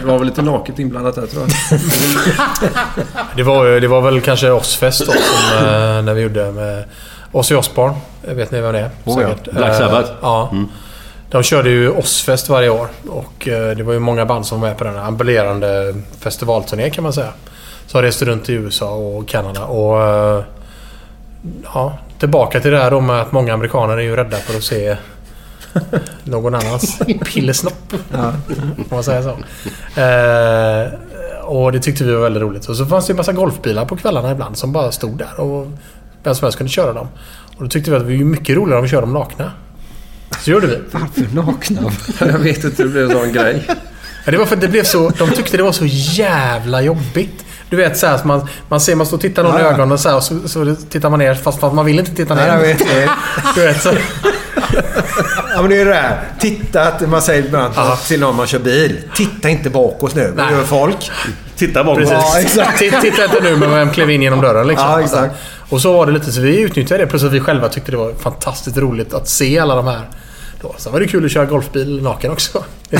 [0.00, 1.80] det var väl lite naket inblandat där tror jag.
[3.36, 6.84] Det var, det var väl kanske Ozzfest då, som, eh, när vi gjorde med
[7.32, 7.94] Ozzy Osbourne.
[8.22, 8.90] Vet ni vem det är?
[9.04, 9.54] Oh ja, Säkert.
[9.54, 10.10] Black Sabbath.
[10.10, 10.48] Eh, ja.
[10.52, 10.68] Mm.
[11.32, 12.88] De körde ju Ozzfest varje år.
[13.08, 16.90] Och eh, det var ju många band som var med på den här ambulerande festivalturné
[16.90, 17.32] kan man säga.
[17.86, 19.64] Som reste runt i USA och Kanada.
[19.64, 20.02] Och...
[20.02, 20.42] eh,
[21.74, 24.62] Ja, tillbaka till det här då med att många amerikaner är ju rädda för att
[24.64, 24.96] se
[26.24, 27.92] någon annans pillesnopp.
[28.12, 28.32] Ja.
[28.88, 29.30] Får man säga så.
[30.00, 30.92] Eh,
[31.44, 32.68] och det tyckte vi var väldigt roligt.
[32.68, 35.40] Och så fanns det en massa golfbilar på kvällarna ibland som bara stod där.
[35.40, 35.66] Och
[36.22, 37.08] vem som helst kunde köra dem.
[37.56, 39.52] Och då tyckte vi att det var mycket roligare om vi körde dem nakna.
[40.42, 40.78] Så gjorde vi.
[40.90, 41.92] Varför nakna?
[42.32, 43.62] Jag vet inte, det blev en sån grej.
[44.24, 45.08] Ja, det var för att det blev så...
[45.18, 47.44] De tyckte det var så jävla jobbigt.
[47.70, 49.64] Du vet så här, att man, man ser man står och tittar någon i Ja,
[49.64, 49.72] ja.
[49.72, 52.34] ögonen så, här, och så, så tittar man ner fast, fast man vill inte titta
[52.34, 52.42] ner.
[52.46, 53.10] Nej, jag vet det.
[53.54, 53.92] Du vet, så.
[55.54, 56.20] Ja, men det är ju det där.
[56.40, 57.74] Titta, att man säger ibland
[58.08, 58.98] till någon man kör bil.
[59.14, 60.32] Titta inte bakåt nu.
[60.36, 60.54] Vad Nej.
[60.54, 61.10] gör folk?
[61.56, 61.98] Titta bakåt.
[62.08, 62.16] Precis.
[62.34, 62.78] Ja, exakt.
[62.78, 64.88] Titta, inte nu med vem klev in genom dörren liksom.
[64.88, 65.34] Ja, exakt.
[65.68, 67.10] Och så var det lite så vi utnyttjade det.
[67.10, 70.08] Plus att vi själva tyckte det var fantastiskt roligt att se alla de här.
[70.62, 70.74] Då.
[70.78, 72.64] Sen var det kul att köra golfbil naken också.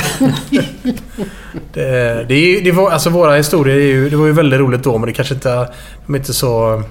[1.72, 4.82] det, det, är, det var, alltså våra historier är ju, det var ju väldigt roligt
[4.82, 5.68] då men det kanske inte...
[6.06, 6.82] De är inte så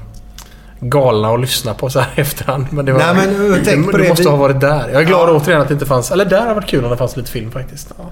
[0.80, 2.66] galna att lyssna på så här i efterhand.
[2.72, 4.10] Men det var, Nej, men, uh, tänk du, på du det.
[4.10, 4.90] måste ha varit där.
[4.90, 5.34] Jag är glad Ja.
[5.34, 6.12] återigen att det inte fanns...
[6.12, 7.92] Eller där har varit kul om det fanns lite film faktiskt.
[7.98, 8.04] Ja.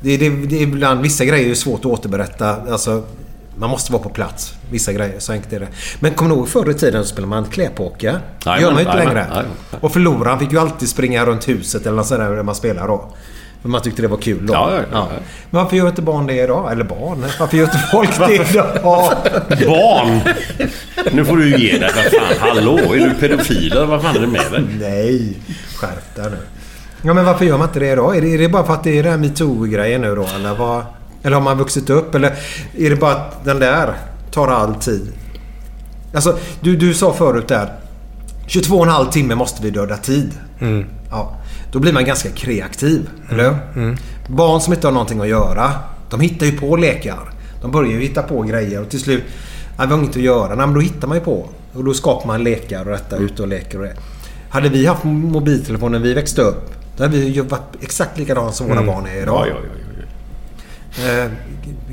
[0.00, 2.56] Det, det, det är ibland, vissa grejer är svårt att återberätta.
[2.70, 3.02] Alltså,
[3.56, 4.54] man måste vara på plats.
[4.70, 5.68] Vissa grejer, så enkelt är det.
[6.00, 8.20] Men kommer du ihåg förr i tiden så spelade man kläpåkar?
[8.44, 9.26] Det gör man ju inte längre.
[9.80, 13.14] Och förloraren fick ju alltid springa runt huset eller något sånt där man spelar då.
[13.62, 14.52] För man tyckte det var kul då.
[14.52, 15.08] Ja, ja, ja.
[15.50, 16.72] Men varför gör inte barn det idag?
[16.72, 17.24] Eller barn?
[17.40, 18.66] Varför gör inte folk det idag?
[19.66, 20.20] Barn!
[21.12, 21.90] Nu får du ju ge dig.
[21.94, 22.78] Vad fan, hallå?
[22.78, 24.64] Är du pedofil eller vad fan är det med dig?
[24.80, 25.38] Nej,
[25.76, 26.36] skärp dig nu.
[27.02, 28.16] Ja, men varför gör man inte det idag?
[28.16, 30.26] Är det, är det bara för att det är den här metoo-grejen nu då?
[30.36, 30.82] Eller, vad,
[31.24, 32.14] eller har man vuxit upp?
[32.14, 32.30] Eller
[32.78, 33.94] är det bara att den där
[34.30, 35.12] tar all tid?
[36.14, 37.72] Alltså, du, du sa förut där.
[38.48, 40.30] 22,5 timme måste vi döda tid.
[40.60, 40.84] Mm.
[41.10, 41.36] Ja,
[41.72, 43.08] då blir man ganska kreativ.
[43.30, 43.96] Eller hur?
[44.28, 45.70] Barn som inte har någonting att göra.
[46.10, 47.30] De hittar ju på lekar.
[47.62, 49.24] De börjar ju hitta på grejer och till slut...
[49.78, 50.48] Nej, vi har inget att göra.
[50.54, 51.48] Nej, men då hittar man ju på.
[51.72, 53.96] Och då skapar man lekar och detta ute och leker och det.
[54.50, 56.70] Hade vi haft mobiltelefon när vi växte upp.
[56.96, 58.94] Då hade vi ju varit exakt likadana som våra Mm.
[58.94, 59.46] barn är idag.
[59.48, 59.83] Ja, ja, ja,
[60.98, 61.30] Eh,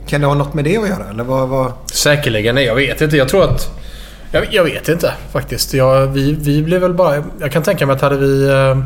[0.08, 1.10] kan det ha något med det att göra?
[1.10, 1.72] Eller vad, vad?
[1.86, 2.56] Säkerligen.
[2.56, 3.18] Nej, jag vet inte.
[3.18, 3.72] Jag tror att...
[4.32, 5.74] Jag, jag vet inte faktiskt.
[5.74, 7.24] Jag, vi, vi blev väl bara...
[7.40, 8.50] Jag kan tänka mig att hade vi...
[8.50, 8.78] Eh,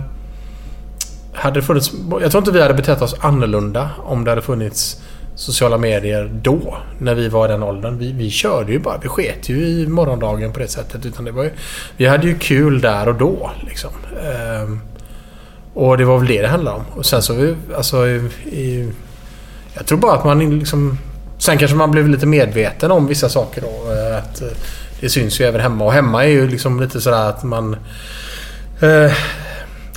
[1.34, 1.92] hade funnits...
[2.22, 5.02] Jag tror inte vi hade betett oss annorlunda om det hade funnits
[5.36, 6.78] sociala medier då.
[6.98, 7.98] När vi var i den åldern.
[7.98, 8.98] Vi, vi körde ju bara.
[8.98, 11.06] Vi sket ju i morgondagen på det sättet.
[11.06, 11.52] Utan det var ju,
[11.98, 13.52] vi hade ju kul där och då.
[13.68, 13.92] Liksom.
[14.24, 14.80] Ehm,
[15.74, 16.84] och det var väl det det handlade om.
[16.96, 17.34] Och sen så...
[17.34, 18.92] Vi, alltså, i, i,
[19.76, 20.98] jag tror bara att man liksom...
[21.38, 23.92] Sen kanske man blev lite medveten om vissa saker då.
[23.94, 24.48] eh, Att eh,
[25.00, 25.86] det syns ju även hemma.
[25.86, 27.76] Och hemma är ju liksom lite sådär att man...
[28.82, 29.12] Eh,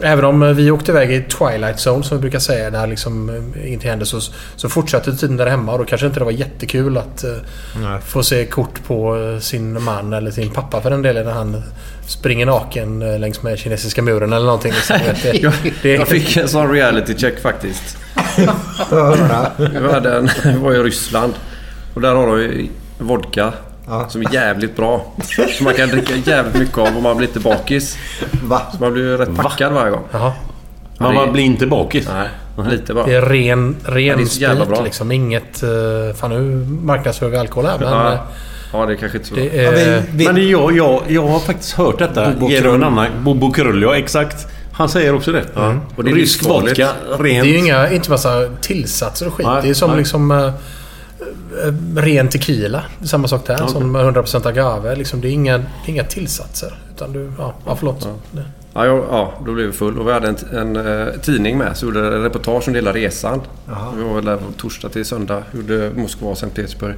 [0.03, 3.66] även om vi åkte iväg i Twilight Zone som vi brukar säga när liksom eh,
[3.68, 4.20] ingenting hände så,
[4.57, 5.72] så fortsatte tiden där hemma.
[5.72, 7.31] Och då kanske inte det var jättekul att eh,
[8.07, 11.62] få se kort på sin man eller sin pappa för den delen när han
[12.07, 14.72] springer naken längs med kinesiska muren eller någonting.
[14.72, 14.97] Liksom.
[15.22, 17.97] Det- det- jag fick en sån reality check faktiskt.
[19.74, 21.32] Jag hade en, jag var i Ryssland.
[21.94, 23.52] Och där har de vodka.
[24.09, 25.12] Som är jävligt bra.
[25.56, 27.97] Som man kan dricka jävligt mycket av och man blir inte bakis.
[28.43, 28.62] Va?
[28.73, 30.02] Så man blir ju rätt packad varje gång.
[30.10, 30.32] Jaha.
[30.98, 32.09] Men man blir inte bakis?
[32.56, 33.06] Nej, lite bara.
[33.06, 34.85] Det är ren, Ja, ren det är så jävla sprit bra.
[34.85, 35.12] liksom.
[35.12, 35.62] Inget...
[35.62, 35.69] eh,
[36.16, 37.89] Fan nu marknadsför vi alkohol här men...
[37.89, 38.12] Ja.
[38.12, 38.19] eh,
[38.73, 39.35] Ja, det är kanske inte så.
[39.35, 40.02] Det är,
[40.32, 43.06] Men jag, jag, jag har faktiskt hört detta Bobo genom en annan.
[43.20, 44.47] Bobo Krull, ja exakt.
[44.79, 45.45] Han säger också det.
[45.55, 45.75] Ja.
[45.97, 46.79] Och det är Rysk livsfarligt.
[46.79, 47.45] vodka, det rent.
[47.47, 49.47] är ju inga, inte massa tillsatser och skit.
[49.47, 49.99] Nej, det är som nej.
[49.99, 50.31] liksom...
[50.31, 50.53] eh,
[51.97, 52.83] ren tequila.
[53.05, 53.55] Samma sak där.
[53.55, 53.69] Okej.
[53.69, 54.97] Som 100% agave.
[54.97, 56.79] Liksom, det, är inga, det är inga tillsatser.
[56.95, 57.33] Utan du...
[57.39, 58.09] Ja, ja förlåt.
[58.33, 58.45] Det-
[58.75, 59.99] Ja, jag, ja, då blev vi full.
[59.99, 60.37] Och vi hade en,
[60.77, 60.77] en,
[61.07, 61.77] eh, tidning med.
[61.77, 63.41] Så gjorde en reportage om hela resan.
[63.69, 63.93] Jaha.
[63.97, 65.43] Vi var väl där från torsdag till söndag.
[65.55, 66.95] Gjorde Moskva och Sankt Petersburg.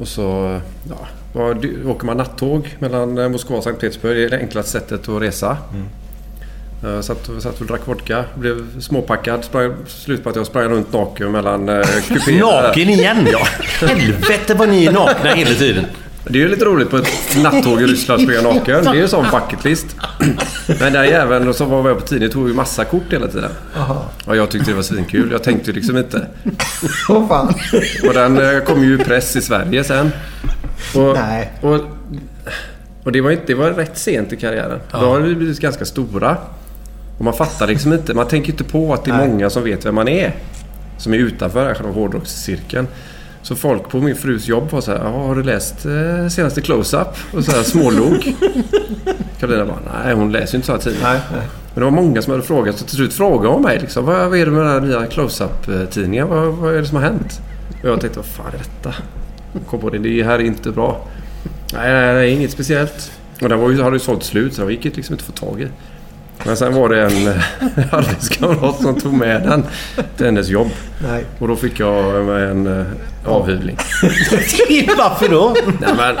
[0.00, 0.96] Och så ja,
[1.32, 4.16] var, åker man nattåg mellan Moskva och Sankt Petersburg.
[4.16, 5.56] Det är det enklaste sättet att resa.
[6.82, 8.24] Jag satt, satt och drack vodka.
[8.34, 9.44] Blev småpackad.
[9.44, 12.46] Sprang, slut på att jag sprang runt naken mellan eh, kupéerna.
[12.62, 13.46] Naken igen ja!
[13.86, 15.84] Helvete vad ni är nakna hela tiden.
[16.24, 18.84] Det är ju lite roligt på ett nattåg i Ryssland att springa naken.
[18.84, 19.96] Det är ju en sån bucket list.
[20.80, 23.50] Men den jäveln som var med på tidningen tog ju massa kort hela tiden.
[24.24, 25.28] Och jag tyckte det var svinkul.
[25.32, 26.26] Jag tänkte liksom inte.
[27.08, 27.54] Åh fan.
[28.08, 30.12] Och den eh, kom ju i press i Sverige sen.
[30.94, 31.52] Och, Nej.
[31.60, 31.80] Och,
[33.02, 34.80] och det, var inte, det var rätt sent i karriären.
[34.90, 36.36] Då har vi blivit ganska stora.
[37.18, 38.14] Och man fattar liksom inte.
[38.14, 39.28] Man tänker inte på att det är Nej.
[39.28, 40.34] många som vet vem man är.
[40.98, 42.86] Som är utanför den här själva hårdrockscirkeln.
[43.42, 46.60] Så folk på min frus jobb var så här, "Ja, har du läst eh, senaste
[46.60, 47.08] close-up?
[47.32, 48.34] Och så här smålog.
[49.40, 51.12] Karolina bara, nej hon läser ju inte så här tidningar.
[51.12, 51.40] Nej, nej.
[51.74, 52.78] Men det var många som hade frågat.
[52.78, 55.06] Så till slut frågade hon mig liksom, vad, vad är det med den här nya
[55.06, 56.28] close-up-tidningen?
[56.28, 57.40] Vad, vad är det som har hänt?
[57.82, 58.94] Och jag tänkte, vad fan är detta?
[59.70, 61.06] Kom på det, det här är inte bra.
[61.74, 63.12] Nej, nej, nej inget speciellt.
[63.42, 65.46] Och den var ju, hade ju sålt slut så den gick liksom inte att få
[65.46, 65.68] tag i.
[66.44, 69.64] Men sen var det en eh, arbetskamrat som tog med den
[70.16, 70.70] till hennes jobb.
[71.02, 71.24] Nej.
[71.38, 72.86] Och då fick jag med en eh,
[73.24, 73.76] avhyvling.
[74.98, 75.56] Varför då?
[75.80, 76.16] Nej, men,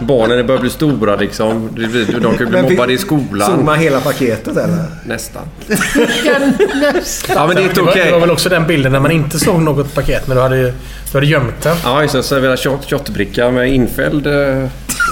[0.00, 1.68] barnen börjar bli stora liksom.
[1.74, 3.50] De kan ju bli mobbade i skolan.
[3.50, 4.84] Såg man hela paketet eller?
[5.06, 5.42] Nästan.
[7.28, 8.04] Ja, men det är inte okej.
[8.04, 10.56] det var väl också den bilden när man inte såg något paket, men du hade,
[10.56, 10.72] du
[11.12, 11.76] hade gömt den.
[11.84, 12.56] Ja, just det.
[12.56, 14.26] Shot, shotbricka med infälld...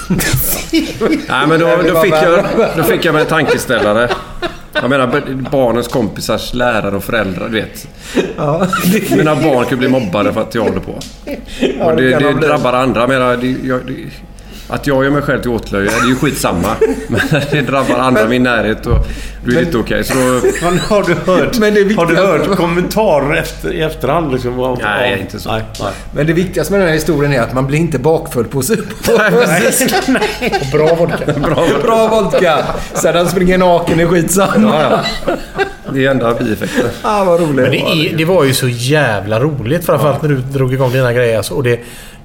[1.29, 2.45] Nej, men då, då, fick jag,
[2.77, 4.09] då fick jag mig en tankeställare.
[4.73, 7.87] Jag menar barnens kompisars lärare och föräldrar, du vet.
[8.37, 8.67] Ja.
[9.09, 10.99] Mina barn kan bli mobbade för att jag håller på.
[11.79, 13.01] Ja, det det, drabbar andra.
[13.01, 13.81] Jag menar, det, jag,
[14.71, 16.75] att jag gör mig själv till åtlöje, det är ju skitsamma.
[17.07, 17.21] Men
[17.51, 18.97] det drabbar andra i min närhet och
[19.45, 20.03] då är det inte okej.
[20.03, 20.19] Så då...
[20.61, 24.31] Men har du hört, Men det har du hört kommentarer efter, i efterhand?
[24.33, 25.51] Liksom, av, Nej, av- inte så.
[25.51, 25.91] Nej, nej.
[26.15, 28.57] Men det viktigaste med den här historien är att man blir inte bakfull på på-
[30.61, 31.33] Och bra vodka.
[31.39, 31.67] Bra.
[31.83, 32.57] Bra vodka.
[32.93, 34.53] Sen han springer naken är skitsamma.
[34.81, 35.33] Ja, ja.
[35.93, 36.85] Det är enda bieffekten.
[37.01, 37.55] Ah, vad roligt.
[37.55, 39.85] Men det, är, det var ju så jävla roligt.
[39.85, 41.37] Framförallt när du drog igång dina grejer.
[41.37, 41.79] Alltså, och det,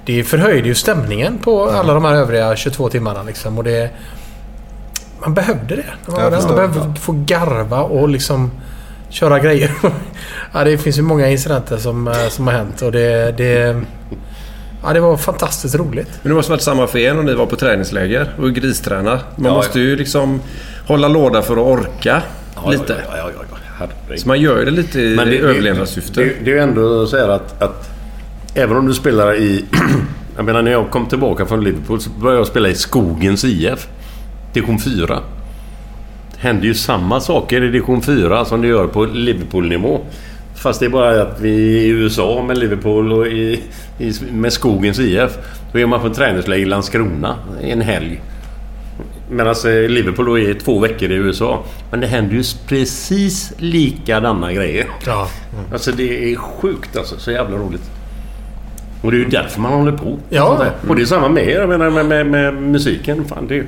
[0.07, 3.23] det förhöjde ju stämningen på alla de här övriga 22 timmarna.
[3.23, 3.57] Liksom.
[3.57, 3.89] Och det,
[5.19, 6.11] man behövde det.
[6.11, 8.51] Man, man behövde få garva och liksom
[9.09, 9.71] köra grejer.
[10.53, 12.81] ja, det finns ju många incidenter som, eh, som har hänt.
[12.81, 13.81] Och det, det,
[14.83, 16.09] ja, det var fantastiskt roligt.
[16.21, 19.19] Men det måste varit samma för er när ni var på träningsläger och gristräna.
[19.35, 20.41] Man Ja, måste ju liksom
[20.87, 22.21] hålla låda för att orka
[22.69, 22.95] lite.
[23.09, 23.43] Ja, ja, ja,
[23.79, 24.17] ja.
[24.17, 26.19] Så man gör det lite i Men det, överlevnadssyfte.
[26.23, 27.96] Det, det är ju ändå så här att, att
[28.57, 29.65] även om du spelar i...
[30.35, 33.87] jag menar när jag kom tillbaka från Liverpool så började jag spela i Skogens IF.
[34.53, 35.19] Division 4.
[36.31, 39.99] Det händer ju samma saker i division 4 som det gör på Liverpool-nivå.
[40.55, 43.63] Fast det är bara att vi är i USA med Liverpool och i,
[43.99, 45.31] i, med Skogens IF.
[45.73, 48.21] Då är man på träningsläger i Landskrona en helg.
[49.29, 51.63] Medan eh, Liverpool då är två veckor i USA.
[51.91, 54.87] Men det händer ju precis likadana grejer.
[55.05, 55.29] Ja.
[55.73, 57.19] Alltså det är sjukt alltså.
[57.19, 57.91] Så jävla roligt.
[59.01, 60.17] Och det är ju därför man håller på.
[60.29, 60.65] Ja.
[60.87, 61.59] Och det är samma med er.
[61.59, 63.25] Jag menar med, med, med musiken.
[63.25, 63.67] Fan, det är, ju-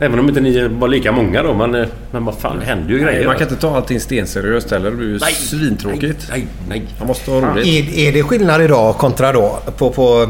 [0.00, 1.54] även om inte ni var lika många då.
[1.54, 3.18] Men, eh, men vad fan, det händer ju grejer.
[3.18, 4.90] Nej, man kan inte ta allting stenseriöst heller.
[4.90, 5.32] Det blir ju Nej.
[5.32, 6.26] svintråkigt.
[6.30, 6.82] Nej, nej.
[6.98, 7.66] Man måste ha roligt.
[7.66, 9.58] Är, är det skillnad idag kontra då?
[9.78, 10.28] På, på,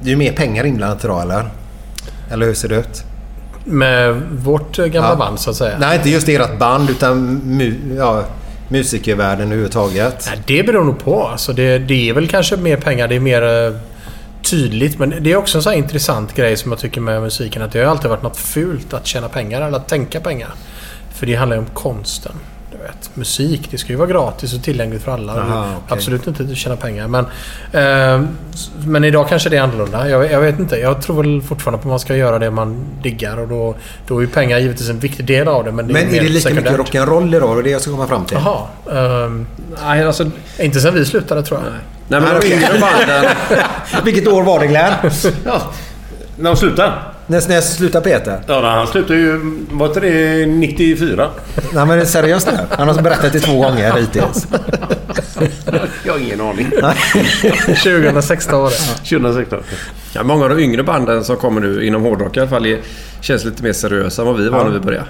[0.00, 1.44] det är ju mer pengar inblandat idag eller?
[2.32, 3.02] Eller hur ser det ut?
[3.64, 5.16] Med vårt gamla Ja.
[5.16, 5.76] band så att säga.
[5.80, 7.40] Nej, inte just ert band utan
[7.98, 8.24] ja,
[8.68, 10.26] musikervärlden överhuvudtaget.
[10.30, 11.26] Nej, det beror nog på.
[11.26, 13.08] Alltså det, det är väl kanske mer pengar.
[13.08, 13.74] Det är mer eh,
[14.42, 14.98] tydligt.
[14.98, 17.62] Men det är också en sån här intressant grej som jag tycker med musiken.
[17.62, 20.54] Att det har alltid varit något fult att tjäna pengar eller att tänka pengar.
[21.14, 22.32] För det handlar ju om konsten.
[22.84, 23.10] Vet.
[23.16, 25.32] Musik, det ska ju vara gratis och tillgängligt för alla.
[25.32, 25.78] Aha, okej.
[25.88, 27.08] Absolut inte att tjäna pengar.
[27.08, 27.24] Men,
[27.72, 28.28] eh,
[28.86, 30.08] men idag kanske det är annorlunda.
[30.08, 30.76] Jag, jag vet inte.
[30.76, 33.36] Jag tror väl fortfarande på att man ska göra det man diggar.
[33.40, 33.74] Och då,
[34.06, 35.72] då är ju pengar givetvis en viktig del av det.
[35.72, 36.92] Men, Men är mer det lika mycket sekundärt.
[36.94, 37.56] rock'n'roll idag?
[37.56, 38.38] Det är det jag ska komma fram till.
[38.44, 39.24] Jaha.
[39.24, 39.46] ehm,
[39.86, 40.30] Nej, alltså...
[40.58, 41.72] inte sen vi slutade tror jag.
[41.72, 42.52] Nej, men de okej.
[42.52, 43.24] yngre banden...
[44.04, 44.92] Vilket år var det Glenn?
[45.44, 45.62] Ja.
[46.36, 46.92] När de slutade?
[47.26, 48.40] När, när slutade Peter?
[48.46, 49.40] Ja, han slutade ju...
[49.70, 51.30] Var inte det 94?
[51.74, 52.58] Nej men seriöst nu.
[52.70, 54.46] Han har berättat det två gånger hittills.
[56.04, 56.70] Jag har ingen aning.
[57.66, 58.76] 2016 var det.
[59.18, 59.58] 2016.
[60.14, 62.78] Ja, många av de yngre banden som kommer nu inom hårdrock i alla fall är,
[63.20, 64.64] känns lite mer seriösa än vad vi var Ja.
[64.64, 65.06] när vi började.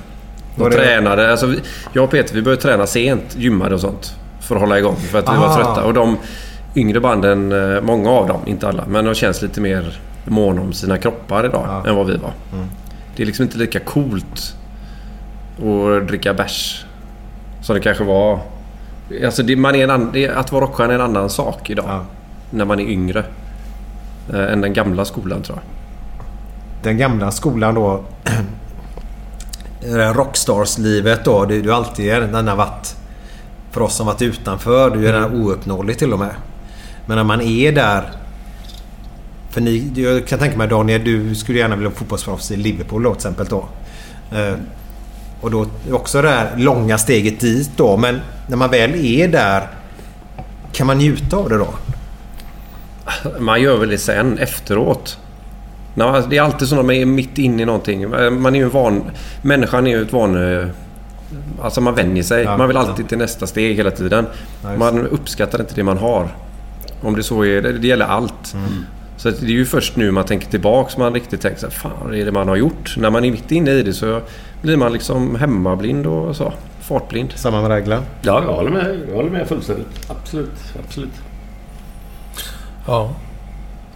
[0.56, 1.30] De Var det- tränade.
[1.30, 1.60] Alltså, vi,
[1.92, 3.24] jag och Peter vi började träna sent.
[3.36, 4.14] Gymmade och sånt.
[4.40, 4.96] För att hålla igång.
[5.10, 5.54] För att vi var Ah.
[5.56, 5.84] trötta.
[5.84, 6.16] Och de
[6.76, 10.72] yngre banden, eh, många av dem, inte alla, men de känns lite mer måna om
[10.72, 11.90] sina kroppar idag Ja.
[11.90, 12.32] än vad vi var.
[12.52, 12.66] Mm.
[13.16, 14.54] Det är liksom inte lika coolt
[15.58, 16.84] att dricka bärs
[17.62, 18.40] som det kanske var.
[19.24, 21.70] Alltså det, man är en annan, det, är- att vara rockstjärna är en annan sak
[21.70, 21.84] idag.
[21.88, 22.04] Ja.
[22.50, 23.24] När man är yngre.
[24.32, 25.64] Eh, än den gamla skolan tror jag.
[26.82, 28.04] Den gamla skolan då.
[30.14, 31.44] Rockstars-livet då.
[31.44, 32.96] Det, är alltid den har varit...
[33.70, 34.90] För oss som varit utanför.
[34.90, 36.34] Det är ju den ouppnåelig till och med.
[37.06, 38.10] Men när man är där.
[39.54, 43.02] För ni, jag kan tänka mig Daniel, du skulle gärna vilja vara fotbollsproffs i Liverpool
[43.02, 43.68] då till exempel då.
[44.32, 44.54] Eh,
[45.40, 47.96] och då också det här långa steget dit då.
[47.96, 49.68] Men när man väl är där.
[50.72, 51.68] Kan man njuta av det då?
[53.38, 55.18] Man gör väl det sen efteråt.
[55.98, 58.10] Alltså, det är alltid så när man är mitt inne i någonting.
[58.10, 59.04] Man är ju van...
[59.42, 60.58] Människan är ju ett van...
[60.60, 60.66] eh,
[61.62, 62.44] Alltså man vänjer sig.
[62.58, 64.26] Man vill alltid till nästa steg hela tiden.
[64.78, 66.28] Man uppskattar inte det man har.
[67.02, 67.62] Om det så är.
[67.62, 68.54] Det, det gäller allt.
[69.24, 71.66] Så att det är ju först nu man tänker tillbaka som man riktigt tänker så
[71.66, 72.94] här, fan vad är det man har gjort?
[72.96, 74.20] När man är mitt inne i det så
[74.62, 76.52] blir man liksom hemmablind och så.
[76.80, 77.32] Fartblind.
[77.34, 78.02] Samma med regla.
[78.22, 80.10] Ja, jag håller med, jag håller med fullständigt.
[80.10, 80.50] Absolut,
[80.86, 81.10] absolut.
[82.86, 83.10] Ja.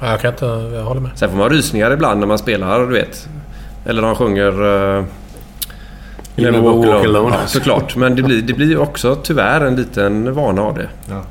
[0.00, 0.44] Ja, Jag kan inte...
[0.74, 1.10] Jag håller med.
[1.14, 3.28] Sen får man rysningar ibland när man spelar, du vet.
[3.86, 4.62] Eller när de sjunger...
[4.62, 5.04] Uh,
[6.36, 7.36] never walk alone.
[7.40, 7.96] Ja, såklart.
[7.96, 10.88] Men det blir, det blir ju också tyvärr en liten vana av det.
[11.08, 11.22] Ja.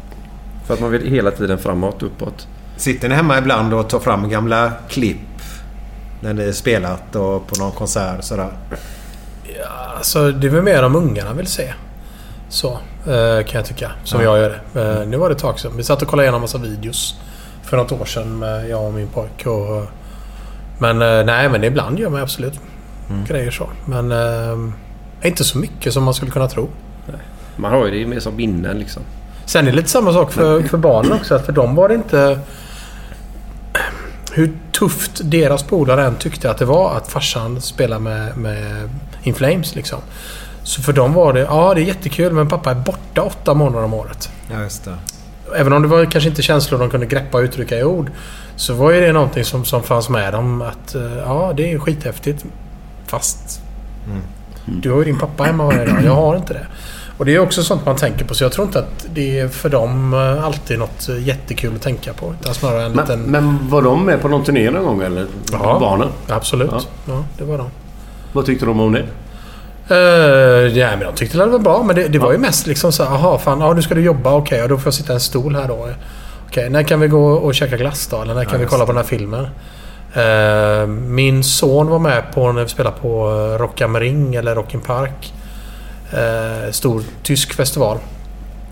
[0.65, 2.48] För att man vill hela tiden framåt, uppåt.
[2.77, 5.17] Sitter ni hemma ibland och tar fram gamla klipp
[6.21, 8.49] när ni spelat och på någon konsert sådär?
[9.97, 11.73] Alltså, det är väl mer om ungarna vill se.
[12.49, 12.71] Så
[13.05, 13.91] eh, kan jag tycka.
[14.03, 14.25] Som Ja.
[14.25, 14.81] jag gör det.
[15.01, 15.71] Eh, nu var det ett tag sedan.
[15.77, 17.15] Vi satt och kollade igenom massa videos.
[17.63, 19.49] För något år sedan med jag och min pojke.
[19.49, 19.85] Och,
[20.79, 22.59] men eh, nej, men ibland gör man absolut
[23.09, 23.25] Mm.
[23.25, 23.69] grejer så.
[23.85, 24.13] Men
[25.21, 26.69] inte så mycket som man skulle kunna tro.
[27.55, 29.01] Man har ju det mer som minnen liksom.
[29.45, 31.39] Sen är det lite samma sak för, för barnen också.
[31.39, 32.39] För dem var det inte...
[34.38, 38.89] Hur tufft deras polare än tyckte att det var att farsan spelade med, med
[39.23, 39.99] In Flames liksom.
[40.64, 43.85] Så för dem var det, ja det är jättekul men pappa är borta åtta månader
[43.85, 44.30] om året.
[44.51, 44.97] Ja, just det.
[45.55, 48.11] Även om det var kanske inte känslor de kunde greppa och uttrycka i ord.
[48.55, 51.80] Så var ju det någonting som, som fanns med dem att eh, ja det är
[51.80, 52.45] skithäftigt.
[53.05, 53.61] Fast
[54.65, 56.03] du har ju din pappa hemma varje dag.
[56.03, 56.68] Jag har inte det.
[57.18, 58.34] Och det är också sånt man tänker på.
[58.34, 61.81] Så jag tror inte att det är för dem eh, alltid något eh, jättekul att
[61.81, 62.34] tänka på.
[62.41, 63.22] Utan snarare en Men, liten...
[63.22, 65.26] men var de med på någon turné någon gång eller?
[65.52, 65.77] Ja.
[65.80, 66.10] Barnen?
[66.27, 66.69] Absolut.
[66.72, 66.81] Ja.
[67.06, 67.23] Ja.
[67.38, 67.69] det var de.
[68.34, 69.03] Vad tyckte de om det?
[69.91, 71.84] Uh, ja, men de tyckte det var bra.
[71.84, 74.02] Men det, det var ju mest liksom så här, aha, fan, ja, nu ska du
[74.02, 74.34] jobba.
[74.34, 75.89] Okej, ja, då får jag sitta i en stol här då.
[76.48, 78.22] Okej, när kan vi gå och käka glass då?
[78.22, 79.48] Eller när kan Ja, vi kolla på den här filmen?
[80.14, 83.27] Eh, min son var med på när vi spelade på
[83.60, 85.34] Rock am Ring eller Rock in Park.
[86.13, 87.97] Eh, stor tysk festival.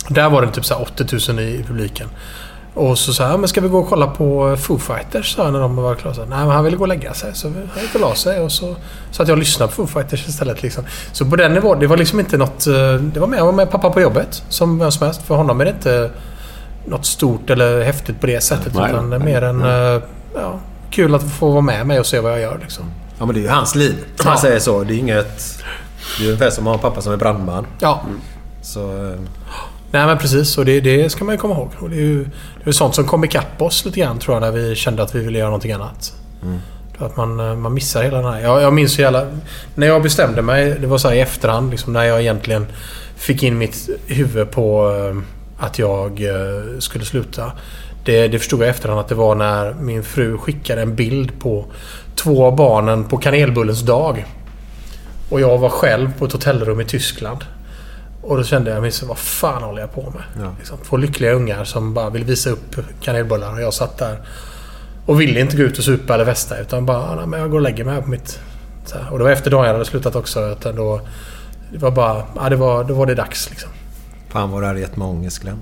[0.09, 2.09] Där var det typ så här 80 000 i publiken.
[2.73, 5.35] Och så sa jag, men ska vi gå och kolla på Foo Fighters?
[5.35, 6.15] Sa jag när de var klara.
[6.17, 7.35] Nej, men han ville gå och lägga sig.
[7.35, 8.39] Så han gick och la sig.
[8.39, 8.75] Och så,
[9.11, 10.63] så att jag lyssnade på Foo Fighters istället.
[10.63, 10.83] Liksom.
[11.11, 12.67] Så på den nivån, det var liksom inte något...
[12.67, 14.43] eh, Det var mer, jag var med pappa på jobbet.
[14.49, 15.21] Som vem som helst.
[15.21, 16.11] För honom är det inte
[16.87, 18.73] något stort eller häftigt på det sättet.
[18.75, 19.57] Nej, utan det är nej, mer en...
[19.59, 19.95] nej.
[19.95, 20.01] eh,
[20.35, 20.59] Ja,
[20.91, 22.57] kul att få vara med mig och se vad jag gör.
[22.61, 22.85] Liksom.
[23.19, 23.95] Ja, men det är ju hans liv.
[24.19, 24.83] Om man säger så.
[24.83, 25.63] Det är inget...
[26.17, 27.65] Det är ungefär som att ha en pappa som är brandman.
[27.79, 28.01] Ja.
[28.61, 29.07] Så...
[29.07, 29.19] eh,
[29.91, 31.69] Nej men precis och det, det ska man ju komma ihåg.
[31.79, 32.23] Och det är ju
[32.63, 35.15] det är sånt som kom ikapp oss lite grann tror jag när vi kände att
[35.15, 36.13] vi ville göra någonting annat.
[36.43, 36.59] Mm.
[36.97, 38.39] Att man, eh, man missar hela den här...
[38.41, 39.27] Jag, jag minns så jävla...
[39.75, 42.67] När jag bestämde mig, det var så här i efterhand liksom, när jag egentligen
[43.15, 46.21] fick in mitt huvud på eh, att jag
[46.79, 47.51] skulle sluta.
[48.05, 51.39] Det, det förstod jag i efterhand att det var när min fru skickade en bild
[51.39, 51.65] på
[52.15, 54.25] två av barnen på kanelbullens dag.
[55.29, 57.45] Och jag var själv på ett hotellrum i Tyskland.
[58.21, 60.45] Och då kände jag, minns, vad fan håller jag på med?
[60.45, 60.55] Ja.
[60.57, 64.19] Liksom, två lyckliga ungar som bara vill visa upp kanelbullar och jag satt där
[65.05, 67.57] och ville inte gå ut och supa eller festa utan bara, nej, men jag går
[67.57, 68.39] och lägger mig här på mitt...
[68.85, 69.11] Så här.
[69.11, 70.39] Och det var efter dagen jag hade slutat också.
[70.39, 71.01] Att då,
[71.71, 73.69] det var bara, ja, det var, då var det dags liksom.
[74.29, 75.61] Fan vad det hade gett mig ångest Glenn.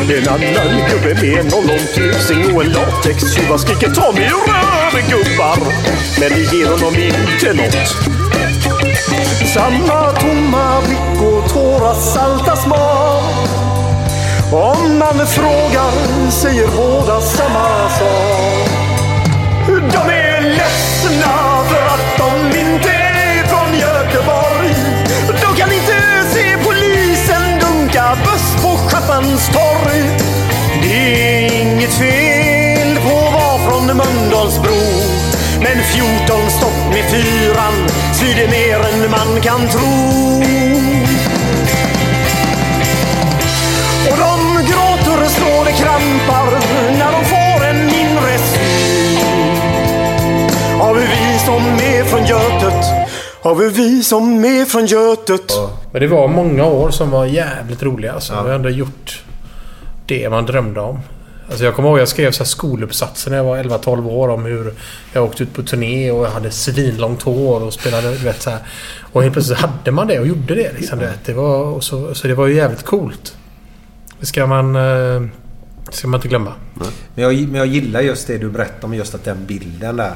[0.00, 5.56] En annan gubbe med en ollontusing och en latextjuva skriker ta mig röven gubbar.
[6.20, 7.88] Men det ger honom inte något.
[9.54, 13.48] Samma tomma blick och tårar salta smak.
[14.52, 18.39] Om man frågar säger båda samma sak.
[29.22, 30.02] På torg.
[30.82, 34.80] Det är inget fel på att vara från Mölndalsbro.
[35.60, 40.42] Men 14 stopp med fyran svider mer än man kan tro.
[44.10, 46.60] Och de gråter och slår det krampar
[46.98, 49.60] när de får en mindre syn.
[50.80, 52.99] av hur vi som är från Götet?
[53.42, 55.52] Har vi vi som är från Götet?
[55.92, 58.12] Men det var många år som var jävligt roliga.
[58.12, 58.32] Alltså.
[58.32, 59.22] Jag har ändå gjort
[60.06, 60.98] det man drömde om.
[61.48, 64.44] Alltså jag kommer ihåg jag skrev så här skoluppsatser när jag var 11-12 år om
[64.44, 64.74] hur
[65.12, 68.50] jag åkte ut på turné och jag hade svinlångt hår och spelade, du vet så
[68.50, 68.58] här.
[69.12, 70.72] Och helt plötsligt hade man det och gjorde det.
[70.72, 71.24] Liksom, du vet.
[71.24, 73.36] Det var, och så, så det var ju jävligt coolt.
[74.20, 75.22] Det ska man, eh,
[75.90, 76.52] ska man inte glömma.
[77.14, 80.14] Men jag, men jag gillar just det du berättar om just att den bilden där.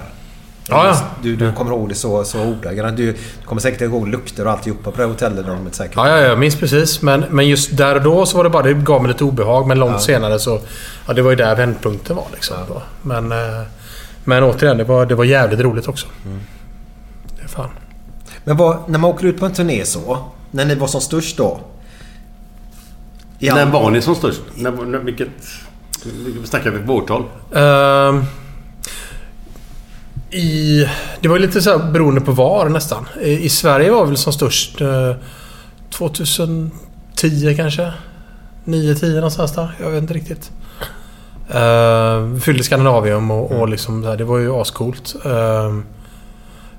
[0.69, 1.01] Ja, ja.
[1.23, 2.97] Du, du kommer ihåg det så, så ordagrant.
[2.97, 5.47] Du, du kommer säkert ihåg lukter och alltihopa på det hotellet.
[5.71, 5.97] Säkert.
[5.97, 7.03] Ja, ja, jag minns precis.
[7.03, 8.63] Men, men just där och då så var det bara...
[8.63, 9.67] Det gav mig lite obehag.
[9.67, 9.99] Men långt Ja.
[9.99, 10.61] senare så...
[11.07, 12.57] Ja, det var ju där vändpunkten var liksom.
[12.69, 12.83] Då.
[13.03, 13.63] Men, eh,
[14.25, 16.07] men återigen, det var, det var jävligt roligt också.
[17.39, 17.71] Det är fan.
[18.45, 20.19] Men vad, när man åker ut på en turné så.
[20.51, 21.61] När ni var som störst då.
[23.39, 24.41] När var ni som störst?
[24.55, 25.29] När, när, vilket...
[26.05, 27.25] vilket snackar vi på årtal?
[30.35, 30.89] I,
[31.21, 33.07] det var lite så här beroende på var nästan.
[33.23, 35.13] I, I Sverige var väl som störst eh,
[35.91, 37.93] 2010 kanske?
[38.65, 39.77] 9-10 någonstans där.
[39.81, 40.51] Jag vet inte riktigt.
[41.55, 45.17] Uh, fyllde Skandinavium och, och liksom så här, det var ju ascoolt.
[45.27, 45.81] Uh,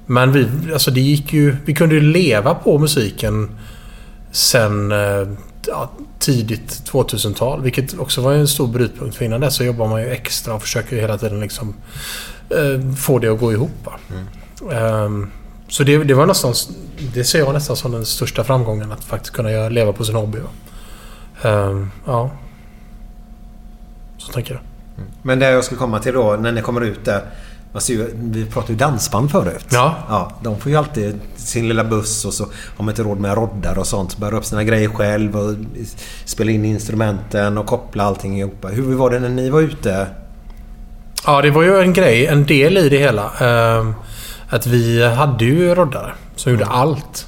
[0.06, 1.56] men vi, alltså det gick ju...
[1.66, 3.50] Vi kunde ju leva på musiken
[4.32, 4.94] sen
[5.68, 7.62] ja, tidigt 2000-tal.
[7.62, 9.16] Vilket också var en stor brytpunkt.
[9.16, 11.74] För innan dess så jobbar man ju extra och försöker hela tiden liksom
[12.98, 13.72] få det att gå ihop.
[13.84, 13.94] va.
[14.74, 15.32] Ehm,
[15.68, 16.54] så det, det var nästan...
[17.14, 18.92] Det ser jag nästan som den största framgången.
[18.92, 20.40] Att faktiskt kunna leva på sin hobby.
[21.44, 22.32] Ehm, ja.
[24.18, 24.62] Så tänker jag.
[25.22, 27.22] Men det jag ska komma till då, när ni kommer ut där.
[27.72, 29.66] Man ser ju, vi pratade ju dansband förut.
[29.72, 29.96] Ja.
[30.10, 30.32] ja.
[30.44, 33.78] De får ju alltid sin lilla buss och så har man inte råd med roddar
[33.78, 34.18] och sånt.
[34.18, 35.56] Bära upp sina grejer själv och
[36.26, 38.66] spela in instrumenten och koppla allting ihop.
[38.72, 40.08] Hur var det när ni var ute?
[41.26, 43.32] Ja, det var ju en grej, en del i det hela.
[43.40, 43.94] Ehm,
[44.50, 47.28] att vi hade ju roddare som gjorde allt.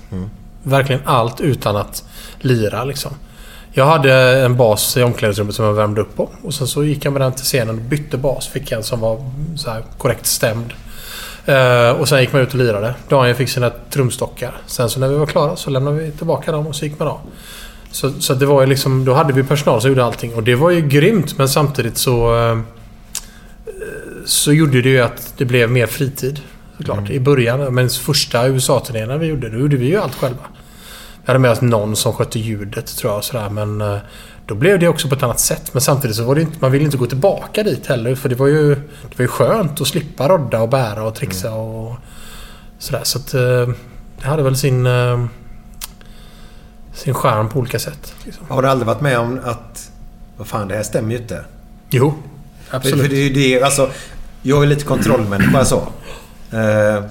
[0.64, 2.04] Verkligen allt utan att
[2.40, 3.12] lira liksom.
[3.72, 4.14] Jag hade
[4.46, 6.30] en bas i omklädningsrummet som jag värmde upp på.
[6.44, 8.48] Och sen så gick jag med den till scenen och bytte bas.
[8.48, 10.74] Fick en som var så korrekt stämd.
[11.46, 12.96] Eh, och sen gick man ut och lirade.
[13.10, 14.58] Daniel fick sina trumstockar.
[14.66, 17.08] Sen så när vi var klara så lämnade vi tillbaka dem och så gick man
[17.08, 17.20] av.
[17.92, 19.06] Så, så det var ju liksom...
[19.06, 20.36] Då hade vi personal som gjorde allting.
[20.36, 22.34] Och det var ju grymt men samtidigt så...
[24.28, 26.42] så gjorde det ju att det blev mer fritid.
[26.78, 27.10] Såklart.
[27.10, 27.74] I början.
[27.74, 30.42] Men första USA-turnéerna vi gjorde, då gjorde vi ju allt själva.
[31.22, 33.24] Vi hade med oss någon som skötte ljudet tror jag.
[33.24, 33.98] Sådär, men eh,
[34.46, 35.74] då blev det också på ett annat sätt.
[35.74, 38.16] Men samtidigt så var det inte, man ville inte gå tillbaka dit heller.
[38.16, 41.54] För det var ju, det var ju skönt att slippa rodda och bära och trixa
[41.54, 41.96] och
[42.80, 43.02] sådär.
[43.04, 43.76] Så att eh,
[44.22, 45.26] det hade väl sin, eh,
[46.94, 48.14] sin charm på olika sätt.
[48.26, 48.46] Liksom.
[48.50, 49.92] Har du aldrig varit med om att...
[50.38, 51.46] Vad fan, det här stämmer ju inte.
[51.90, 52.14] Jo,
[52.70, 53.02] absolut.
[53.02, 53.90] För det är ju det, alltså,
[54.42, 55.88] jag är lite kontrollmänniska så.
[56.52, 57.04] Eh,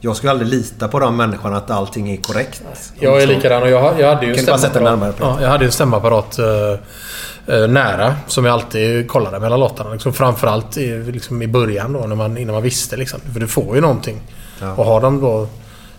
[0.00, 2.62] jag skulle aldrig lita på de människorna att allting är korrekt.
[3.00, 5.64] Jag är likadan och jag, hade ju en Kan stämapparat, närmare på ja, jag hade
[5.64, 9.92] ju en stämapparat eh, eh, nära som jag alltid kollade mellan låtarna.
[9.92, 12.96] Liksom, framförallt i, liksom, i början då när man, innan man visste.
[12.96, 13.20] Liksom.
[13.32, 14.22] För du får ju någonting.
[14.60, 14.74] Ja.
[14.74, 15.48] Och har de då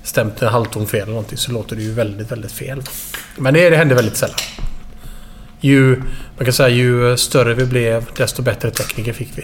[0.03, 2.81] stämt en halvton fel eller någonting så låter det ju väldigt, väldigt fel.
[3.37, 4.35] Men det, det hände väldigt sällan.
[5.59, 6.01] Ju,
[6.43, 9.41] man kan säga ju större vi blev desto bättre tekniker fick vi.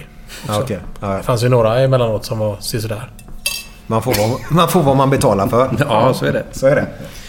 [0.48, 0.64] Ja, också.
[0.64, 0.80] okej.
[1.00, 3.12] Ja, Det fanns ju några emellanåt som var sådär.
[3.88, 5.70] Man får, vad, man får vad man betalar för.
[5.90, 6.44] Ja, så är det.
[6.52, 6.88] Så är det.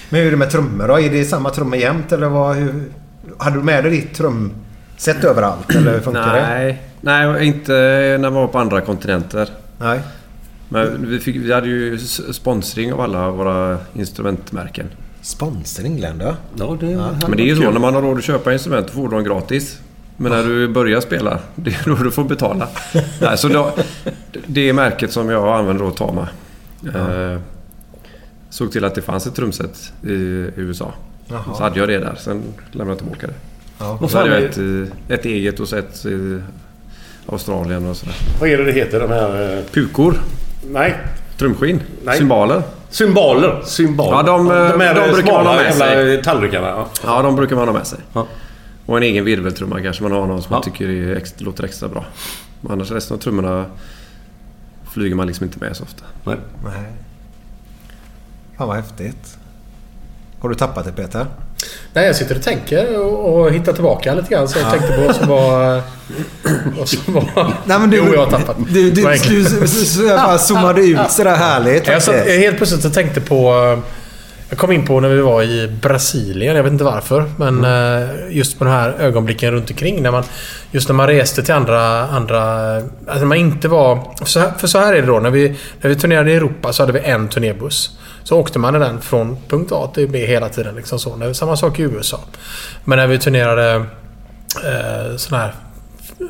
[0.09, 1.01] Men hur är det med trummor då?
[1.01, 2.57] Är det samma trummor jämt eller vad?
[2.57, 2.85] Hur,
[3.39, 5.75] hade du med dig ditt trumset överallt?
[5.75, 6.47] Eller hur funkar det?
[6.49, 9.49] Nej, nej, inte när man var på andra kontinenter.
[9.79, 10.01] Nej.
[10.69, 11.99] Men vi, fick, vi hade ju
[12.33, 14.87] sponsring av alla våra instrumentmärken.
[15.23, 16.37] Sponsring Glenn då?
[16.57, 16.87] Ja, det
[17.29, 19.15] Men det är ju så när man har råd att köpa instrument då får du
[19.15, 19.79] dem gratis.
[20.17, 22.69] Men när du börjar spela, det är då du får betala.
[23.21, 23.73] Nej, så då,
[24.47, 26.29] det är märket som jag använder då, Tama.
[26.95, 27.41] Eh,
[28.51, 30.13] såg till att det fanns ett trumset i
[30.57, 30.93] USA.
[31.29, 31.55] Jaha.
[31.57, 32.15] Så hade jag det där.
[32.19, 32.43] Sen
[32.73, 33.35] lämnade jag tillbaka det.
[33.79, 33.99] Ja.
[34.01, 36.39] Och så hade jag ett, eh, ett eget och så ett i
[37.27, 38.15] Australien och sådär.
[38.41, 39.57] Vad är det det heter de här...
[39.59, 40.15] eh, Pukor.
[40.67, 40.97] Nej.
[41.41, 41.81] Trumskinn.
[42.05, 42.19] Nej.
[42.19, 42.63] Cymbaler.
[42.91, 43.61] Symboler.
[43.65, 44.11] Symboler.
[44.17, 46.23] Ja, de, eh, de, här de brukar man ha med sig.
[46.23, 46.67] tallrikarna.
[46.69, 46.87] Ja.
[47.05, 47.99] Ja, de brukar man ha med sig.
[48.87, 50.73] Och en egen virveltrumma kanske man har någon som man Ja.
[50.73, 52.05] tycker är ex, låter extra bra.
[52.61, 53.65] Men annars resten av trummorna
[54.93, 56.05] flyger man liksom inte med så ofta.
[56.25, 56.37] Nej.
[56.65, 56.93] Nej.
[58.59, 59.39] Fan vad häftigt.
[60.41, 61.27] Har du tappat det Peter?
[61.93, 64.49] Nej, jag sitter och tänker och, och hittar tillbaka lite grann.
[64.49, 65.83] Så jag tänkte på vad som var...
[66.79, 67.53] Vad som var...
[67.65, 68.57] Nej, men du, jo, jag har tappat.
[68.69, 71.87] Du, du, du, du, så jag bara zoomade ut sådär härligt.
[71.87, 73.79] Jag, satt, helt plötsligt så tänkte på...
[74.49, 76.57] Jag kom in på när vi var i Brasilien.
[76.57, 77.31] Jag vet inte varför.
[77.37, 78.03] Men Mm.
[78.03, 80.03] eh, just på de här ögonblicken runt omkring.
[80.03, 80.25] När man,
[80.71, 82.09] just när man reste till andra...
[82.09, 83.99] andra alltså när man inte var...
[84.19, 85.21] För så, här, för så här är det då.
[85.21, 87.91] När vi, när vi turnerade i Europa så hade vi en turnébuss.
[88.25, 90.75] Så åkte man i den från punkt A till B hela tiden.
[90.75, 91.35] Liksom så.
[91.35, 92.21] Samma sak i USA.
[92.85, 93.75] Men när vi turnerade
[94.65, 95.55] eh, sån här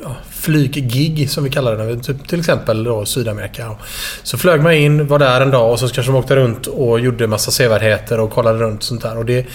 [0.03, 2.03] ja, flyggig som vi kallar det.
[2.03, 3.75] Typ, till exempel då Sydamerika.
[4.23, 6.99] Så flög man in, var där en dag och så kanske de åkte runt och
[6.99, 9.17] gjorde massa sevärdheter och kollade runt sånt där.
[9.17, 9.45] Och det,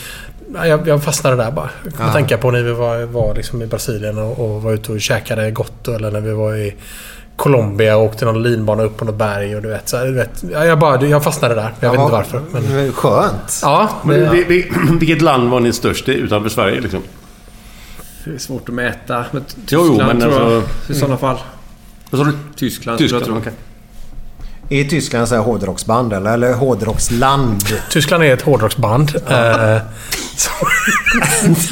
[0.55, 1.71] ja, jag, jag fastnade där bara.
[1.85, 4.93] Jag kommer tänka på när vi var, var liksom i Brasilien och, och var ute
[4.93, 6.75] och käkade gott eller när vi var i
[7.37, 9.89] Colombia och åkte någon linbana upp på något berg och du vet.
[9.89, 11.75] Så här, du vet ja, jag, bara, jag fastnade där.
[11.81, 12.43] Jag vet Ja, inte varför.
[12.53, 13.59] Men, men Skönt.
[13.63, 17.03] ja, Men, vi, vi, vilket land var ni störst i utanför Sverige liksom?
[18.25, 19.25] Det är svårt att mäta.
[19.31, 21.39] Men Jo, Tyskland jo, men tror jag alltså- i sådana fall.
[22.11, 22.33] Vad sa du?
[22.57, 23.43] Tyskland, Tyskland, tror jag.
[23.43, 23.53] okej.
[24.69, 26.33] Är Tyskland så här hårdrocksband eller?
[26.33, 27.63] Eller hårdrocksland?
[27.91, 29.13] Tyskland är ett hårdrocksband.
[29.29, 29.37] Eh,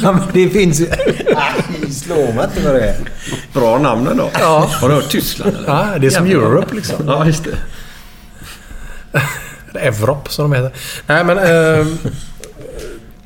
[0.01, 0.85] ja, men det finns ju...
[1.91, 2.97] Slå mig inte vad det är.
[3.53, 4.29] Bra namn ändå.
[4.39, 4.69] Ja.
[4.81, 5.69] Har du hört Tyskland eller?
[5.69, 6.47] Ja, det är som Jävlar.
[6.47, 7.07] Europe liksom.
[7.07, 7.57] Ja, just det.
[9.79, 10.79] Evrop som de heter.
[11.07, 11.37] Nej men...
[11.37, 11.87] Eh,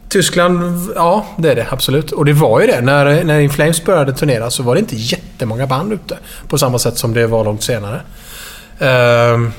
[0.09, 2.11] Tyskland, ja det är det absolut.
[2.11, 2.81] Och det var ju det.
[2.81, 6.17] När, när In Flames började turnera så var det inte jättemånga band ute.
[6.47, 8.01] På samma sätt som det var långt senare.
[8.79, 9.49] Eh,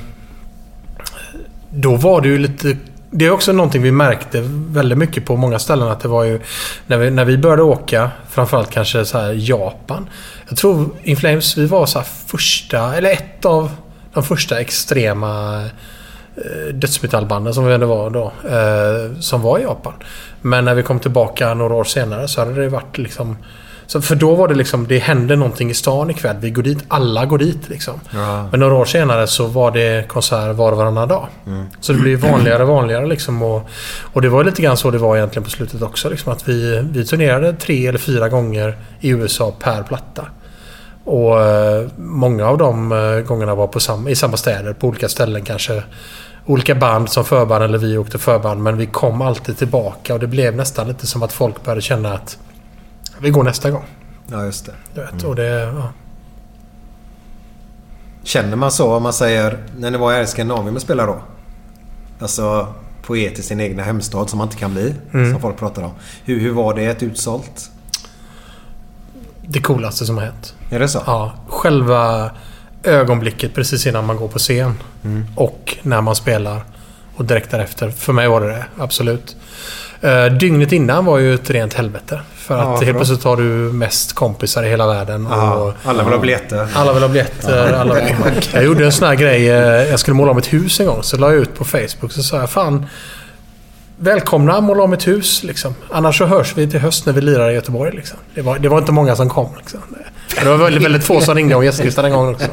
[1.71, 2.77] då var det ju lite...
[3.13, 5.89] Det är också någonting vi märkte väldigt mycket på många ställen.
[5.89, 6.41] Att det var ju...
[6.87, 10.09] När vi, när vi började åka, framförallt kanske så här Japan.
[10.49, 13.71] Jag tror In Flames, vi var så här första, eller ett av
[14.13, 15.63] de första extrema
[16.37, 18.33] eh, dödsmetallbanden som vi ändå var då.
[18.49, 19.95] Eh, som var i Japan.
[20.41, 23.37] Men när vi kom tillbaka några år senare så hade det varit liksom...
[23.91, 26.37] Så för då var det liksom, det hände någonting i stan ikväll.
[26.41, 28.01] Vi går dit, alla går dit liksom.
[28.11, 28.49] Ja.
[28.51, 31.29] Men några år senare så var det konsert var och varannan dag.
[31.47, 31.67] Mm.
[31.81, 33.43] Så det blev vanligare och vanligare liksom.
[33.43, 33.69] Och,
[34.13, 36.09] och det var lite grann så det var egentligen på slutet också.
[36.09, 40.27] Liksom, att vi, vi turnerade tre eller fyra gånger i USA per platta.
[41.05, 45.09] Och eh, många av de eh, gångerna var på samma, i samma städer, på olika
[45.09, 45.83] ställen kanske.
[46.47, 48.63] Olika band som förband eller vi åkte förband.
[48.63, 52.13] Men vi kom alltid tillbaka och det blev nästan lite som att folk började känna
[52.13, 52.39] att
[53.21, 53.85] vi går nästa gång.
[54.27, 54.75] Ja, just det.
[54.95, 55.93] Du vet, och det, ja.
[58.23, 61.23] Känner man så om man säger när ni var i Skandinavien och spelade då?
[62.21, 64.95] Alltså poet i sin egna hemstad som man inte kan bli.
[65.13, 65.33] Mm.
[65.33, 65.91] Som folk pratar om.
[66.25, 67.71] Hur, hur var det ett utsålt?
[69.53, 70.55] det coolaste som har hänt.
[70.71, 71.03] Är det så?
[71.07, 72.31] Ja, själva
[72.83, 74.75] ögonblicket precis innan man går på scen.
[75.05, 75.27] Mm.
[75.35, 76.63] Och när man spelar.
[77.17, 77.91] Och direkt därefter.
[77.91, 78.65] För mig var det det.
[78.79, 79.37] Absolut.
[80.05, 82.21] Uh, dygnet innan var ju ett rent helvete.
[82.35, 85.27] För Ja, att varför helt plötsligt har du mest kompisar i hela världen.
[85.31, 86.69] Ja, och, alla vill ha biljetter.
[86.75, 87.73] Alla vill ha biljetter.
[87.73, 87.97] Alla
[88.53, 89.49] jag gjorde en sån här grej.
[89.51, 89.57] eh,
[89.91, 91.03] Jag skulle måla om ett hus en gång.
[91.03, 92.13] Så la jag ut på Facebook.
[92.13, 92.87] Så sa jag fan.
[93.97, 95.75] Välkomna måla om ett hus liksom.
[95.91, 98.19] Annars så hörs vi till höst när vi lirar i Göteborg liksom.
[98.35, 99.81] Det var, det var inte många som kom liksom.
[100.43, 102.47] Det var väldigt, väldigt få som ringde om gästlistan den gången också.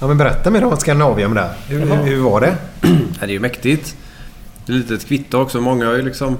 [0.00, 1.54] Ja, men berätta mer om Skandinavien där.
[1.68, 2.56] Hur, hur, hur var det?
[3.20, 3.96] Ja, det är ju mäktigt.
[4.66, 5.60] Det är lite ett kvitto också.
[5.60, 6.36] Många har ju liksom...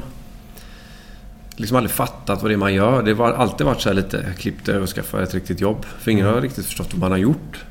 [1.57, 3.03] Liksom aldrig fattat vad det är man gör.
[3.03, 5.87] Det har alltid varit så här lite klippt över och skaffa ett riktigt jobb.
[5.99, 7.65] För ingen har riktigt förstått vad man har gjort.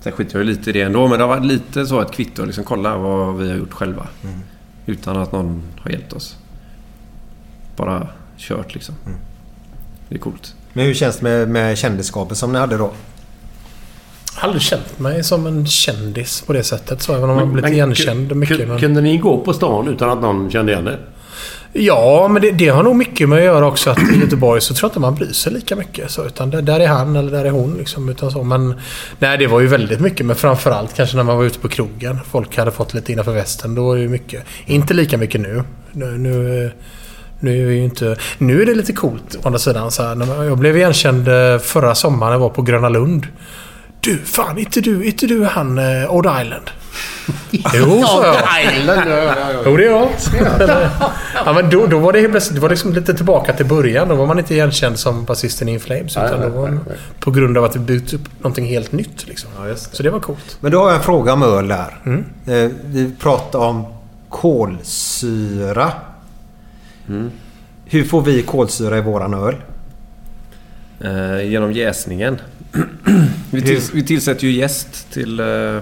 [0.00, 1.08] Sen skiter jag ju lite i det ändå.
[1.08, 2.44] Men det har varit lite så ett kvitto.
[2.44, 4.06] Liksom kolla vad vi har gjort själva.
[4.86, 6.36] Utan att någon har hjälpt oss.
[7.76, 8.94] Bara kört liksom.
[10.08, 10.54] Det är coolt.
[10.72, 12.92] Men hur känns det med, med kändisskapet som ni hade då?
[14.34, 17.02] Har aldrig känt mig som en kändis på det sättet.
[17.02, 18.68] Så även om man blivit Men igenkänd mycket.
[18.68, 18.78] Men...
[18.78, 20.98] Kunde ni gå på stan utan att någon kände igen er?
[21.74, 24.74] Ja, men det, det har nog mycket med att göra också att i Göteborg så
[24.74, 26.10] tror jag inte man bryr sig lika mycket.
[26.10, 27.76] Så, utan där, där är han eller där är hon.
[27.76, 28.42] Liksom, utan så.
[28.42, 28.74] Men
[29.18, 30.26] nej, det var ju väldigt mycket.
[30.26, 32.18] Men framförallt kanske när man var ute på krogen.
[32.30, 33.74] Folk hade fått lite innanför västen.
[33.74, 34.44] Då var det ju mycket.
[34.66, 35.62] Inte lika mycket nu.
[35.92, 36.70] Nu, nu,
[37.40, 39.90] Nu är, ju inte, nu är det lite coolt å andra sidan.
[39.90, 43.26] Så här, jag blev igenkänd eh, förra sommaren när jag var på Gröna Lund.
[44.04, 46.70] Du, fan, inte du, inte du han eh, Odd Island?
[47.74, 48.36] Jo, sa jag.
[49.66, 50.08] Jo, det är jag.
[50.60, 50.90] Eller-
[51.44, 54.08] ja, men då, då var det helt plötsligt, det var liksom lite tillbaka till början.
[54.08, 56.16] Då var man inte igenkänd som basisten i In Flames.
[56.16, 56.96] Utan nej, då var man, nej, nej.
[57.20, 59.26] på grund av att vi byggt upp någonting helt nytt.
[59.28, 59.50] Liksom.
[59.96, 60.56] Så det var coolt.
[60.60, 62.00] Men då har jag en fråga om öl där.
[62.06, 62.24] Mm.
[62.46, 63.86] Eh, Vi pratade om
[64.28, 65.92] kolsyra.
[67.84, 69.56] Hur får vi kolsyra i våran öl?
[71.00, 72.40] Eh, genom jäsningen.
[73.50, 75.78] Vi, till, vi tillsätter ju jäst till, eh,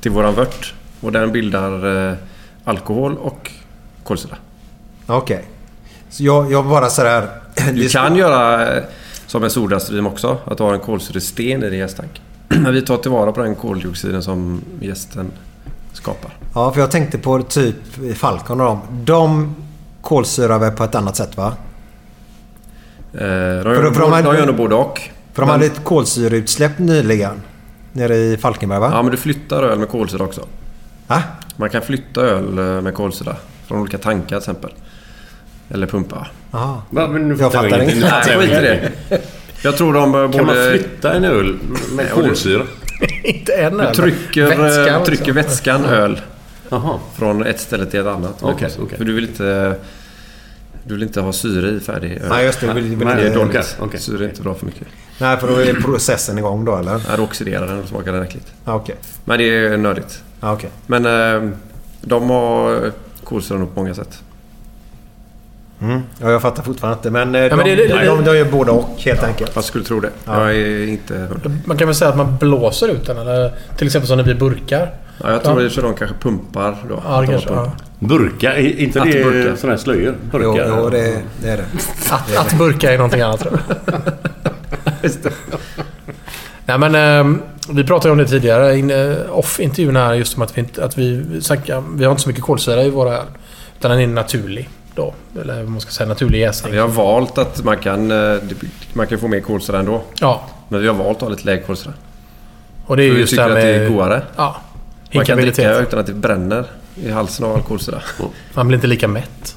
[0.00, 0.74] till våran vört.
[1.00, 2.14] Och den bildar eh,
[2.64, 3.50] alkohol och
[4.04, 4.36] kolsyra.
[5.06, 5.44] Okej.
[6.10, 7.28] Så jag, jag bara sådär...
[7.72, 8.82] Du kan göra eh,
[9.26, 10.38] som en Sodastream också.
[10.44, 12.22] Att har en kolsyresten i din jästtank.
[12.48, 15.30] Men vi tar tillvara på den koldioxiden som jästen
[15.92, 16.30] skapar.
[16.54, 17.76] Ja, för jag tänkte på typ
[18.16, 18.80] Falcon och dem.
[19.04, 19.54] De
[20.02, 21.52] kolsyrar väl på ett annat sätt va?
[23.14, 25.00] Eh, de gör, för de hade- de gör nog både och.
[25.38, 27.42] För de Men- hade ett kolsyreutsläpp nyligen.
[27.92, 28.90] Nere i Falkenberg va?
[28.92, 30.46] Ja, men du flyttar öl med kolsyra också.
[31.06, 31.22] Va?
[31.56, 33.36] Man kan flytta öl eh, med kolsyra.
[33.66, 34.70] Från olika tankar till exempel.
[35.70, 36.26] Eller pumpa.
[36.50, 36.82] Aha.
[36.90, 37.96] Va, men nu Jag fattar ingenting.
[37.96, 38.22] inte.
[38.26, 38.92] Nej, skit i det.
[39.62, 40.70] Jag tror de eh, Kan man borde...
[40.70, 41.58] flytta en öl
[41.92, 42.62] med du- kolsyra?
[43.24, 45.34] inte en Du öl, trycker, men vätskan, eh, trycker liksom.
[45.34, 46.20] vätskan öl.
[46.68, 46.98] Jaha.
[47.18, 48.38] Från ett ställe till ett annat.
[48.40, 48.98] Okej, okej.
[48.98, 49.74] För du vill inte...
[50.88, 52.28] Du vill inte ha syre i färdig öl.
[52.28, 52.72] Nej, just det.
[52.72, 53.76] Vill- vill Nej, det är inte- dåligt.
[53.80, 54.00] okej.
[54.00, 54.88] Syre är inte bra för mycket.
[55.20, 56.92] Nej, för då är processen igång då eller?
[56.92, 58.52] Nej, då oxiderar den och smakar den äckligt.
[58.64, 58.94] Ja, Okej.
[59.24, 60.22] Men det är nördigt.
[60.40, 60.70] Ja, okej.
[60.86, 61.50] Men eh,
[62.00, 62.92] de har
[63.24, 64.22] kolsyra nog på många sätt.
[65.80, 66.00] Mm.
[66.20, 67.10] Ja, jag fattar fortfarande inte.
[67.10, 69.50] Men, eh, de, men det- det- de, de, de gör både och helt enkelt.
[69.54, 70.10] Jag skulle tro det.
[70.24, 70.44] Ja.
[70.52, 71.50] Jag är inte hundra.
[71.64, 74.34] Man kan väl säga att man blåser ut den eller till exempel som när vi
[74.34, 74.90] burkar.
[75.22, 77.02] Ja, jag tror för sig de kanske pumpar då.
[77.04, 77.62] Ja, Att kanske, har ja.
[77.64, 78.10] pump.
[78.10, 78.58] Burka?
[78.58, 79.56] Inte Att det burka.
[79.56, 80.14] sådana här slöjor?
[80.32, 80.78] Jo, Burkar?
[80.82, 81.64] jo det, det är det.
[82.14, 84.00] Att, att burka är någonting annat tror jag.
[86.66, 87.38] Nej men eh,
[87.70, 90.84] vi pratade om det tidigare in, eh, off intervjun här just om att vi inte,
[90.84, 93.26] att vi snackar, vi har inte så mycket kolsyra i våra öl.
[93.78, 95.14] Utan den är naturlig då.
[95.40, 96.72] Eller vad man ska säga naturlig jäsning.
[96.72, 98.36] Vi har valt att man kan, eh,
[98.92, 100.02] man kan få mer kolsyra ändå.
[100.20, 100.42] Ja.
[100.68, 101.92] Men vi har valt att ha lite lägre kolsyra.
[102.86, 104.22] Och det är För vi just tycker det här att det är med- godare.
[104.36, 104.56] Ja.
[105.12, 108.02] Man kan dricka utan att det bränner i halsen av all kolsyra.
[108.54, 109.56] Man blir inte lika mätt.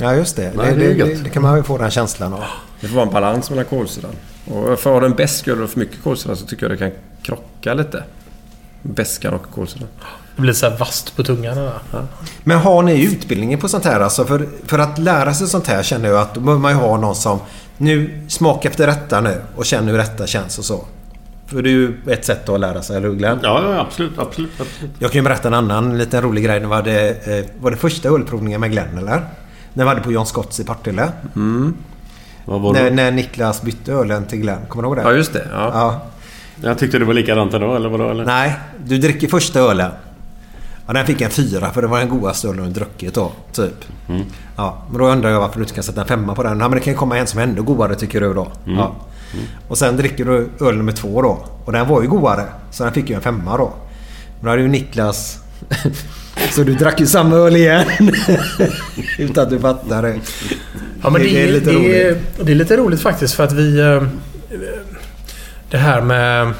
[0.00, 0.52] Ja, just det.
[0.56, 2.44] Nej, det, det det, det, kan man ju få den känslan av.
[2.80, 4.12] Det får vara en balans mellan kolsyran.
[4.44, 6.76] Och för att ha en besk öl och för mycket kolsyra så tycker jag det
[6.76, 6.90] kan
[7.22, 8.04] krocka lite.
[8.82, 9.88] Beskan och kolsyran.
[10.36, 11.58] Det blir så här vasst på tungan.
[11.58, 11.72] Eller?
[12.44, 14.00] Men har ni utbildningen på sånt här?
[14.00, 16.78] Alltså för, för att lära sig sånt här känner jag att då behöver man ju
[16.78, 17.40] ha någon som
[17.76, 20.84] nu smaka efter rätta nu och känner hur rätta känns och så.
[21.46, 23.38] För det är ju ett sätt att lära sig, eller hur Glenn?
[23.42, 24.94] Ja, ja, absolut, absolut, absolut.
[24.98, 26.60] Jag kan ju berätta en annan liten rolig grej.
[26.60, 29.22] Det var det, eh, var det första ölprovningen med Glenn eller?
[29.72, 31.12] När vi hade på John Scotts i Partille.
[31.36, 31.74] Mm.
[32.46, 34.66] När, när Niklas bytte ölen till Glenn.
[34.68, 35.02] Kommer du ihåg det?
[35.02, 35.48] Ja, just det.
[35.52, 35.70] Ja.
[35.74, 36.00] ja.
[36.62, 38.10] Jag tyckte det var likadant då, eller vadå?
[38.10, 38.24] Eller?
[38.24, 39.90] Nej, du dricker första ölen.
[40.86, 43.32] Ja, den fick en fyra för det var den godaste ölen du druckit då.
[43.52, 43.84] Typ.
[44.08, 44.22] Mm.
[44.56, 46.60] Ja, men då undrar jag varför du inte kan sätta en femma på den.
[46.60, 48.52] Ja, men det kan ju komma en som är ändå godare tycker du då.
[48.66, 48.78] Mm.
[48.78, 48.94] Ja.
[49.68, 51.44] Och sen dricker du öl nummer två då.
[51.64, 52.44] Och den var ju godare.
[52.70, 53.72] Så den fick ju en femma då.
[54.34, 55.38] Men då hade ju Niklas...
[56.50, 57.84] så du drack ju samma öl igen.
[59.18, 60.20] Utan att du fattar det.
[61.02, 62.18] Ja, men det, är, lite det, roligt.
[62.46, 63.80] det är lite roligt faktiskt för att vi...
[63.80, 64.02] eh,
[65.70, 66.52] Det här med...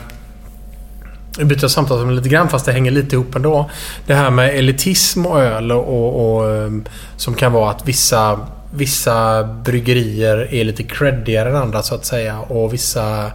[1.38, 3.70] Vi byter samtal om lite grann fast det hänger lite ihop ändå.
[4.06, 6.70] Det här med elitism och öl och, och, och eh,
[7.16, 8.40] som kan vara att vissa,
[8.76, 13.26] vissa bryggerier är lite creddigare än andra så att säga och vissa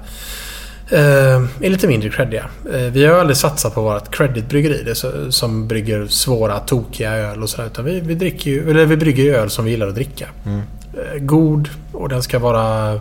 [0.90, 2.46] eh, är lite mindre creddiga.
[2.74, 7.50] Eh, vi har aldrig satsat på vårt creditbryggeri så, som brygger svåra, tokiga öl och
[7.50, 7.68] sådär.
[7.68, 10.28] Utan vi, vi, dricker ju, eller vi brygger ju öl som vi gillar att dricka.
[10.46, 10.60] Mm.
[10.94, 13.00] Eh, god och den ska vara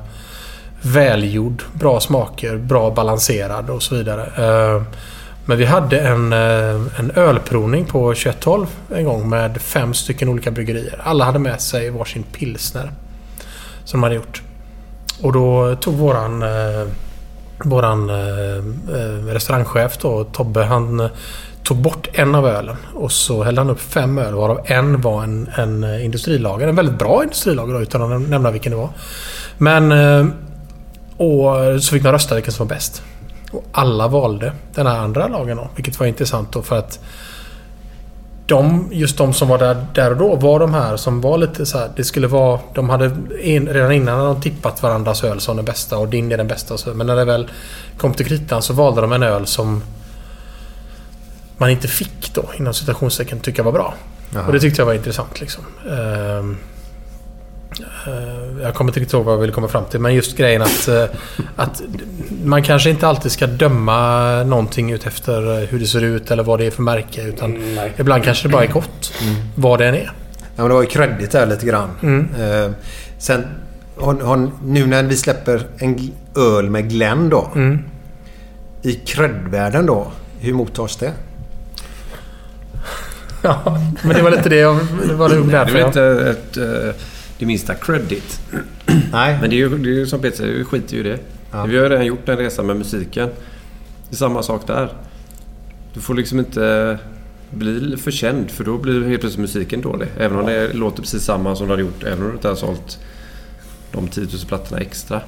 [0.82, 4.31] välgjord, bra smaker, bra balanserad och så vidare.
[5.49, 10.51] Men vi hade en, eh, en ölprovning på 2112 en gång med fem stycken olika
[10.51, 11.01] bryggerier.
[11.05, 12.93] Alla hade med sig varsin pilsner.
[13.85, 14.43] Som de hade gjort.
[15.23, 16.89] Och då tog våran, eh,
[17.59, 18.65] våran eh,
[19.27, 21.09] restaurangchef då, Tobbe, han
[21.62, 22.77] tog bort en av ölen.
[22.95, 26.69] Och så hällde han upp fem öl varav en var en, en industrilager.
[26.69, 28.91] En väldigt bra industrilager då, utan att nämna vilken det var.
[29.59, 29.93] Men...
[31.20, 33.03] Och så fick de rösta vilken som var bäst.
[33.51, 37.01] Och alla valde den här andra lagen då, vilket var intressant då för att
[38.47, 41.66] de, just de som var där, där och då var de här som var lite
[41.66, 42.61] så här, Det skulle vara...
[42.75, 46.33] De hade in, redan innan hade de tippat varandras öl som den bästa och din
[46.33, 46.79] är den bästa.
[46.79, 47.51] Så, men när det väl
[47.99, 49.83] kom till kritan så valde de en öl som
[51.57, 53.95] man inte fick då, inom citationstecken, tycka var bra.
[54.35, 54.47] Jaha.
[54.47, 55.41] Och det tyckte jag var intressant.
[55.41, 55.65] Liksom.
[55.91, 55.99] Ehm,
[56.49, 56.78] Eh,
[58.62, 60.01] Jag kommer inte riktigt ihåg vad jag ville komma fram till.
[60.01, 61.05] Men just grejen att, eh,
[61.57, 61.82] att
[62.45, 66.59] man kanske inte alltid ska döma någonting ut efter hur det ser ut eller vad
[66.59, 67.23] det är för märke.
[67.23, 67.59] Utan
[67.97, 69.12] ibland kanske det bara är gott.
[69.55, 70.12] Vad det än är.
[70.57, 71.90] Ja, men det var ju kreddigt där lite grann.
[72.03, 72.28] Mm.
[72.40, 72.70] Eh,
[73.19, 73.45] sen,
[74.65, 77.51] nu när vi släpper en öl med Glenn då.
[77.55, 77.85] Mm.
[78.82, 80.07] I kreddvärlden då.
[80.40, 81.12] Hur mottas det?
[83.43, 84.78] Ja, men det var lite det jag
[85.09, 85.89] det var nog Det därför är jag...
[85.89, 86.95] inte ett, eh,
[87.39, 88.40] det minsta credit.
[89.12, 89.39] Nej.
[89.40, 91.19] Men det är ju, det är som Peter säger, vi skiter ju i det.
[91.52, 91.65] Ja.
[91.65, 93.28] Vi har ju redan gjort en resa med musiken.
[94.09, 94.93] Det är samma sak där.
[95.94, 96.98] Du får liksom inte
[97.51, 100.09] bli för känd för då blir helt plötsligt musiken dålig.
[100.19, 102.05] Även om det låter precis samma som du har gjort.
[102.05, 102.98] Även om du inte har sålt
[103.93, 105.20] de 10 000 plattorna extra.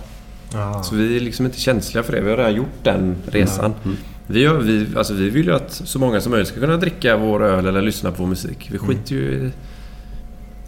[0.52, 0.82] Ja.
[0.82, 2.20] Så vi är liksom inte känsliga för det.
[2.20, 3.74] Vi har redan gjort den resan.
[3.84, 3.96] Mm.
[4.26, 7.16] Vi, gör, vi, alltså vi vill ju att så många som möjligt ska kunna dricka
[7.16, 8.68] vår öl eller lyssna på vår musik.
[8.72, 9.50] Vi skiter ju i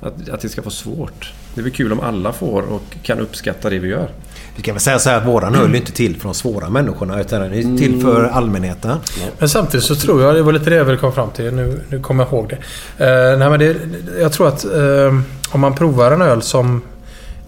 [0.02, 1.32] att, att det ska vara svårt.
[1.54, 4.08] Det blir kul om alla får och kan uppskatta det vi gör.
[4.56, 6.70] Vi kan väl säga så här att våran öl är inte till för de svåra
[6.70, 8.98] människorna utan den är till för allmänheten.
[9.38, 11.54] Men samtidigt så tror jag, det var lite det jag ville komma fram till.
[11.54, 12.56] Nu, nu kommer jag ihåg det.
[13.04, 13.76] Eh, nej men det
[14.20, 15.20] jag tror att eh,
[15.50, 16.82] om man provar en öl som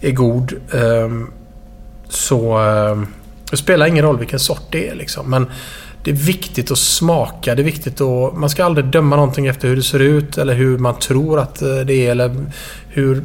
[0.01, 1.09] är god eh,
[2.09, 2.67] så...
[2.67, 3.03] Eh,
[3.51, 5.29] det spelar ingen roll vilken sort det är liksom.
[5.29, 5.47] Men
[6.05, 7.55] det är viktigt att smaka.
[7.55, 8.37] Det är viktigt att...
[8.37, 11.61] Man ska aldrig döma någonting efter hur det ser ut eller hur man tror att
[11.61, 12.11] eh, det är.
[12.11, 12.45] Eller
[12.87, 13.23] hur,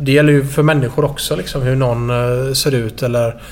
[0.00, 1.62] det gäller ju för människor också liksom.
[1.62, 3.42] Hur någon eh, ser ut eller...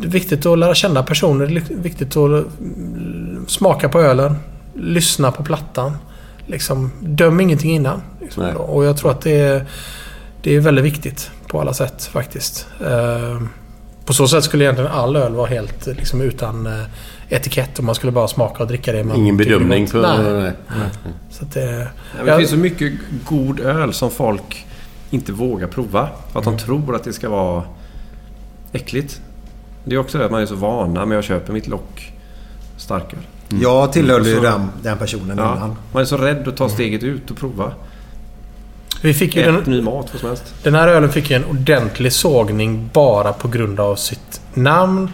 [0.00, 1.46] Det är viktigt att lära känna personer.
[1.46, 4.36] Det är viktigt att mm, smaka på ölen.
[4.74, 5.96] Lyssna på plattan.
[6.46, 8.02] Liksom, döm ingenting innan.
[8.20, 8.56] Liksom.
[8.56, 9.66] Och jag tror att det är,
[10.42, 12.66] det är väldigt viktigt på alla sätt faktiskt.
[12.80, 13.42] Eh,
[14.04, 16.84] på så sätt skulle egentligen all öl vara helt liksom, utan eh,
[17.30, 17.78] etikett.
[17.78, 19.96] Och man skulle bara smaka och dricka det man Ingen bedömning på...
[19.98, 20.52] Nej.
[20.68, 20.88] Nej.
[21.30, 21.86] Så att det, Ja,
[22.16, 22.92] men det jag- finns så mycket
[23.24, 24.66] god öl som folk
[25.10, 26.08] inte vågar prova.
[26.32, 26.56] För att Mm.
[26.58, 27.62] de tror att det ska vara
[28.72, 29.20] äckligt.
[29.84, 32.12] Det är också det att man är så vana med att köpa mitt lock
[32.76, 33.18] starköl.
[33.62, 35.76] Jag tillhörde ju så- den, den personen Ja, innan.
[35.92, 37.72] man är så rädd att ta steget ut och prova.
[39.02, 40.54] Vi fick ju Ät den, ny mat, vad som helst.
[40.62, 45.10] den här ölen fick ju en ordentlig sågning bara på grund av sitt namn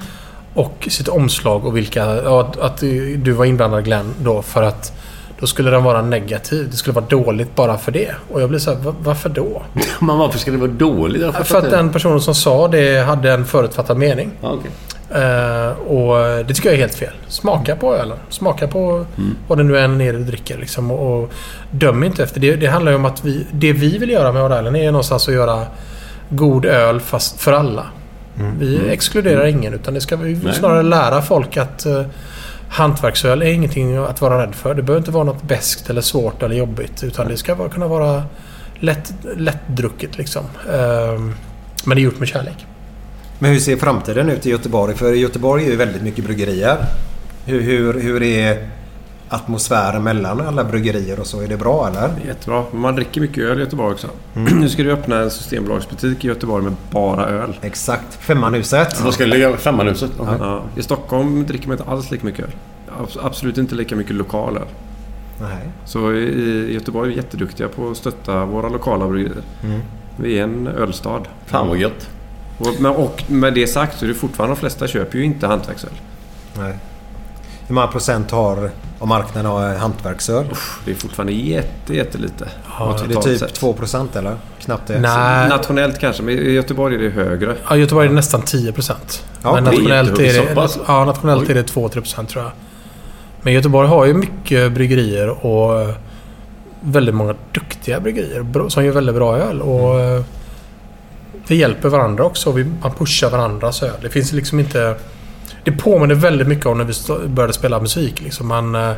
[0.57, 2.05] och sitt omslag och vilka...
[2.05, 2.77] Att- att
[3.17, 4.93] du var inblandad Glenn då för att
[5.41, 6.69] då skulle den vara negativ.
[6.71, 8.11] Det skulle vara dåligt bara för det.
[8.33, 9.63] Och jag blir så här, "Va- varför då?
[10.01, 11.23] Men varför ska det vara dåligt?
[11.45, 14.31] För att den personen som sa det hade en förutfattad mening.
[14.41, 14.71] Ja, okej.
[15.11, 17.13] Eh, och det tycker jag är helt fel.
[17.29, 18.17] Smaka på ölen.
[18.29, 19.07] Smaka på
[19.49, 20.59] vad det nu än är du dricker.
[20.59, 21.31] Liksom, och, och
[21.71, 22.41] döm inte efter.
[22.41, 25.29] Det, det handlar ju om att vi, det vi vill göra med ölen är någonstans
[25.29, 25.63] att göra
[26.29, 27.87] god öl fast för alla.
[28.59, 30.55] Vi exkluderar ingen utan det ska vi Nej.
[30.55, 32.03] snarare lära folk att uh,
[32.69, 34.75] hantverksöl är ingenting att vara rädd för.
[34.75, 37.05] Det behöver inte vara något beskt eller svårt eller jobbigt.
[37.05, 38.23] Utan det ska vara, kunna vara
[38.81, 40.45] lätt, lättdrucket liksom.
[40.73, 41.35] Ehm,
[41.85, 42.67] men det är gjort med kärlek.
[43.39, 44.95] Men hur ser framtiden ut i Göteborg?
[44.95, 46.77] För Göteborg är ju väldigt mycket bryggerier.
[47.45, 48.69] Hur, hur, hur är
[49.29, 51.41] atmosfären mellan alla bryggerier och så?
[51.41, 52.11] Är det bra eller?
[52.27, 52.65] Jättebra.
[52.73, 54.09] Man dricker mycket öl i Göteborg också.
[54.37, 54.55] Mm.
[54.61, 57.59] Nu ska du öppna en Systembolagsbutik i Göteborg med bara öl.
[57.63, 58.15] Exakt.
[58.15, 59.01] Femmanhuset.
[59.01, 59.57] Vad ska det ligga?
[59.57, 60.11] Femmanhuset?
[60.19, 60.63] Ja.
[60.77, 62.51] I Stockholm dricker man inte alls lika mycket öl.
[63.01, 64.63] Abs- Absolut inte lika mycket lokal öl.
[65.41, 65.69] Nej.
[65.85, 69.43] Så i i Göteborg är vi jätteduktiga på att stötta våra lokala bryggerier.
[69.65, 69.81] Mm.
[70.17, 71.23] Vi är en ölstad.
[71.47, 72.09] Fan vad gött.
[72.59, 75.47] Och, men, och med det sagt så är det fortfarande de flesta köper ju inte
[75.47, 75.91] hantverksöl.
[76.59, 76.75] Nej.
[77.67, 80.45] Hur många procent har av marknaden har hantverksöl?
[80.85, 82.49] Det är fortfarande jätte, jättelite.
[82.79, 83.55] Ja, Är det totalt typ sett.
[83.55, 84.37] 2 procent eller?
[84.61, 84.99] Knappt det.
[85.01, 85.49] Nej.
[85.49, 87.55] Nationellt kanske, men i Göteborg är det högre.
[87.69, 89.25] Ja, Göteborg är det nästan 10 procent.
[89.43, 90.75] Ja, men det är nationellt är jättehögt.
[90.75, 92.53] det, ja, nationellt är det 2-3 procent tror jag.
[93.43, 95.95] Men Göteborg har ju mycket bryggerier och eh,
[96.81, 99.63] väldigt många duktiga bryggerier som gör väldigt bra öl.
[99.63, 100.17] Och Mm.
[100.19, 100.23] eh,
[101.49, 102.53] Vi hjälper varandra också.
[102.53, 103.91] Vi, man pushar varandras öl.
[104.03, 104.95] Det finns liksom inte...
[105.67, 108.21] Det påminner väldigt mycket om när vi började spela musik.
[108.21, 108.93] Liksom man, eh,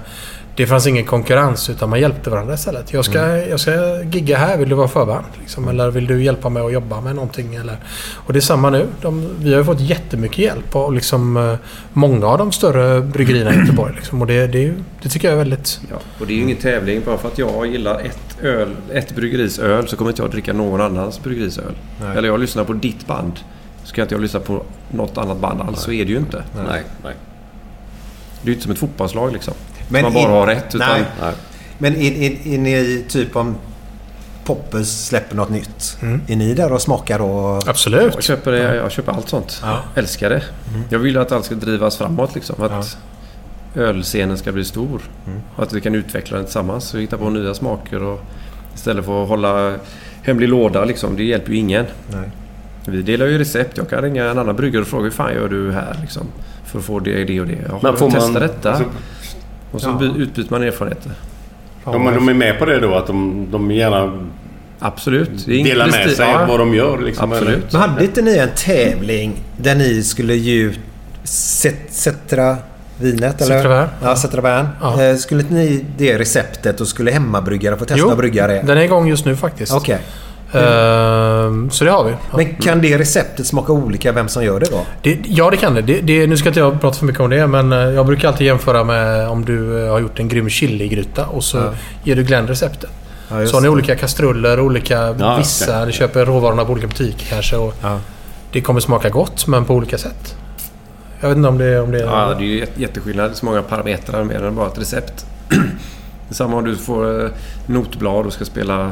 [0.57, 2.93] det fanns ingen konkurrens utan man hjälpte varandra istället.
[2.93, 5.25] Jag ska, jag ska gigga här, vill du vara förband?
[5.41, 7.55] Liksom, eller vill du hjälpa mig att jobba med någonting?
[7.55, 7.77] Eller,
[8.15, 8.87] och det är samma nu.
[9.03, 11.55] De, vi har fått jättemycket hjälp av liksom, eh,
[11.93, 13.95] många av de större bryggerierna i Göteborg.
[13.95, 15.81] Liksom, och det, det, det tycker jag är väldigt...
[15.91, 17.03] Ja, och det är ju ingen tävling.
[17.07, 20.53] Bara för att jag gillar ett, öl, ett bryggeris öl så kommer inte jag dricka
[20.53, 21.75] någon annans bryggeris öl.
[22.01, 22.17] Nej.
[22.17, 23.33] Eller jag lyssnar på ditt band.
[23.89, 25.81] Så kan inte jag lyssna på något annat band alls.
[25.81, 26.45] Så är det ju inte.
[26.57, 27.15] Nej, nej.
[28.43, 29.55] Det är ju inte som ett fotbollslag liksom.
[29.89, 30.75] Men man bara in- har rätt.
[30.75, 31.05] Utan, Nej.
[31.21, 31.33] nej.
[31.79, 33.57] Men är, ni typ om
[34.45, 35.99] Poppers släpper något nytt?
[36.27, 37.69] Är ni där och smakar och...
[37.69, 38.15] Absolut.
[38.15, 39.63] Jag köper, det, jag köper allt sånt.
[39.95, 40.43] Älskar det.
[40.91, 42.63] Jag vill att allt ska drivas framåt liksom.
[42.63, 42.99] Att
[43.75, 45.03] ölscenen ska bli stor.
[45.57, 48.03] Och att vi kan utveckla den tillsammans och hitta på nya smaker.
[48.03, 48.21] Och
[48.75, 49.75] istället för att hålla
[50.23, 51.17] hemlig låda liksom.
[51.17, 51.87] Det hjälper ju ingen.
[52.13, 52.31] Nej.
[52.91, 53.77] Vi delar ju recept.
[53.77, 56.23] Jag kan ringa en annan bryggare och fråga hur fan gör du här liksom,
[56.67, 57.59] för att få det, det och det.
[57.69, 58.71] Ja, Men får testa man- detta.
[58.71, 58.85] alltså-
[59.71, 59.99] och så Ja.
[60.15, 61.13] by- utbyter man erfarenheter.
[61.85, 62.95] Ja, men de är med på det då?
[62.95, 64.29] Att de, de gärna
[64.81, 65.47] Absolut.
[65.47, 66.47] Delar med sig Ja.
[66.49, 66.99] vad de gör?
[66.99, 67.73] Liksom, Absolut.
[67.73, 70.79] Men hade inte ni en tävling där ni skulle ge ut
[71.25, 72.57] Cet- Cetra
[73.01, 73.41] vinet?
[73.43, 73.57] Eller?
[73.63, 73.89] Cetra.
[74.03, 74.67] Ja, Cetra.
[74.81, 75.03] Ja.
[75.03, 78.63] Eh, Skulle inte ni det receptet och skulle hemmabryggare få testa Jo, att brygga det?
[78.67, 79.73] den är igång just nu faktiskt.
[79.75, 79.99] Okej.
[80.53, 82.11] Ehm, så det har vi.
[82.11, 82.37] Ja.
[82.37, 84.81] Men kan det receptet smaka olika vem som gör det då?
[85.03, 85.83] Det, ja, det kan det.
[85.83, 88.29] det, det nu ska inte jag prata för mycket om det, men eh, jag brukar
[88.29, 91.71] alltid jämföra med om du eh, har gjort en grym chiligryta och så Ja.
[92.05, 92.91] ger du Glenn receptet.
[93.31, 93.71] Ja, så har ni det.
[93.73, 95.73] olika kastruller, olika Ja, vissa.
[95.75, 95.87] okej.
[95.87, 97.57] Ni köper råvarorna på olika butiker kanske.
[97.57, 97.75] Och
[98.53, 100.37] Det kommer smaka gott, men på olika sätt.
[101.21, 103.31] Jag vet inte om det, om det Ja, det är ju jätte- jätteskillnad.
[103.31, 105.27] Det är så många parametrar mer än bara ett recept.
[105.49, 105.57] det
[106.31, 107.31] är samma om du får eh,
[107.67, 108.91] notblad och ska spela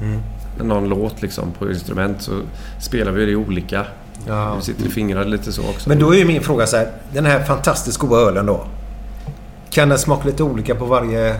[0.00, 0.20] Mm.
[0.62, 2.40] Någon låt liksom på instrument så
[2.80, 3.86] spelar vi det olika.
[4.26, 4.54] Ja.
[4.54, 5.88] Vi sitter i fingrarna lite så också.
[5.88, 6.88] Men då är ju min fråga så här.
[7.12, 8.66] Den här fantastiskt goda ölen då.
[9.70, 11.36] Kan den smaka lite olika på varje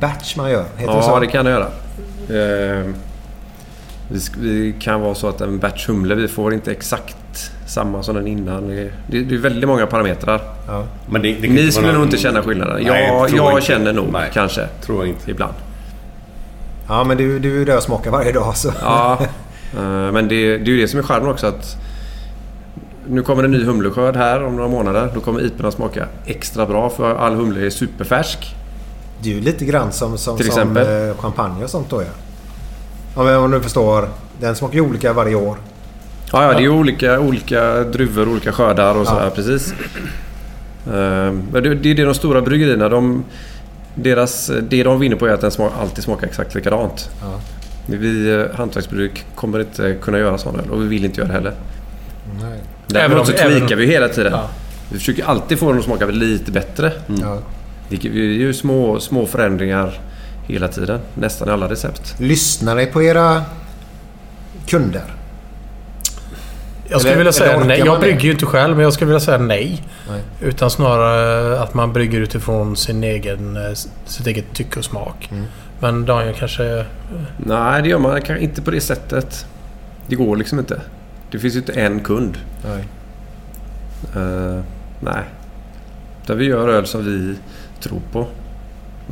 [0.00, 0.64] batch man gör?
[0.76, 1.10] Heter det så?
[1.10, 1.66] Ja, det kan det göra.
[2.28, 2.84] Eh,
[4.38, 8.26] vi, kan vara så att en batch humle, vi får inte exakt samma som den
[8.26, 8.68] innan.
[8.68, 10.40] Det, det, det är väldigt många parametrar.
[11.10, 12.74] Men det, det Ni skulle nog inte känna skillnaden.
[12.74, 13.66] Nej, jag jag inte.
[13.66, 14.66] känner nog Nej, kanske.
[14.82, 15.30] Tror jag inte.
[15.30, 15.54] Ibland.
[16.88, 18.72] Ja, men du, du är där och smakar varje dag så.
[18.80, 19.18] Ja,
[19.76, 21.76] eh, men det, det är ju det som är charmen också att
[23.08, 25.10] nu kommer en ny humleskörd här om några månader.
[25.14, 28.54] Då kommer iporna smaka extra bra för all humle är superfärsk.
[29.22, 31.08] Det är ju lite grann som, som, Till som exempel?
[31.08, 33.38] eh, champagne och sånt då ja.
[33.38, 34.08] Om, du förstår.
[34.40, 35.56] Den smakar ju olika varje år.
[36.32, 39.04] Ja, ja det är ju olika, olika druvor, olika skördar och Ja.
[39.04, 39.30] sådär.
[39.30, 39.72] Precis.
[40.86, 42.88] Eh, Men det, det är det de stora bryggerierna.
[42.88, 43.24] De,
[44.02, 47.10] deras, det de vinner på är att den smak, alltid smakar exakt likadant.
[47.22, 47.40] Ja.
[47.86, 51.54] Vi eh, hantverksbruk kommer inte kunna göra öl och vi vill inte göra det heller.
[52.42, 52.60] Nej.
[52.86, 54.32] Däremot så tweakar vi hela tiden.
[54.32, 54.48] Ja.
[54.90, 56.92] Vi försöker alltid få den att smaka lite bättre.
[57.20, 57.38] Ja.
[57.88, 60.00] Det är ju små, små förändringar
[60.46, 61.00] hela tiden.
[61.14, 62.14] Nästan i alla recept.
[62.20, 63.42] Lyssnar ni på era
[64.66, 65.04] kunder?
[66.90, 67.78] Jag skulle Eller- vilja säga nej.
[67.78, 68.00] Jag det?
[68.00, 69.82] brygger ju inte själv, men jag skulle vilja säga nej.
[70.10, 70.22] Nej.
[70.42, 73.72] Utan snarare att man brygger utifrån sin egen, eh,
[74.04, 75.28] sitt eget tycke och smak.
[75.32, 75.44] Mm.
[75.80, 76.84] Men Daniel kanske...
[77.36, 79.46] Nej, det gör man kanske inte på det sättet.
[80.06, 80.80] Det går liksom inte.
[81.30, 82.38] Det finns ju inte en kund.
[82.64, 82.84] Nej.
[84.16, 84.60] Eh,
[85.00, 85.22] nej.
[86.26, 87.34] Där vi gör öl som vi
[87.80, 88.26] tror på.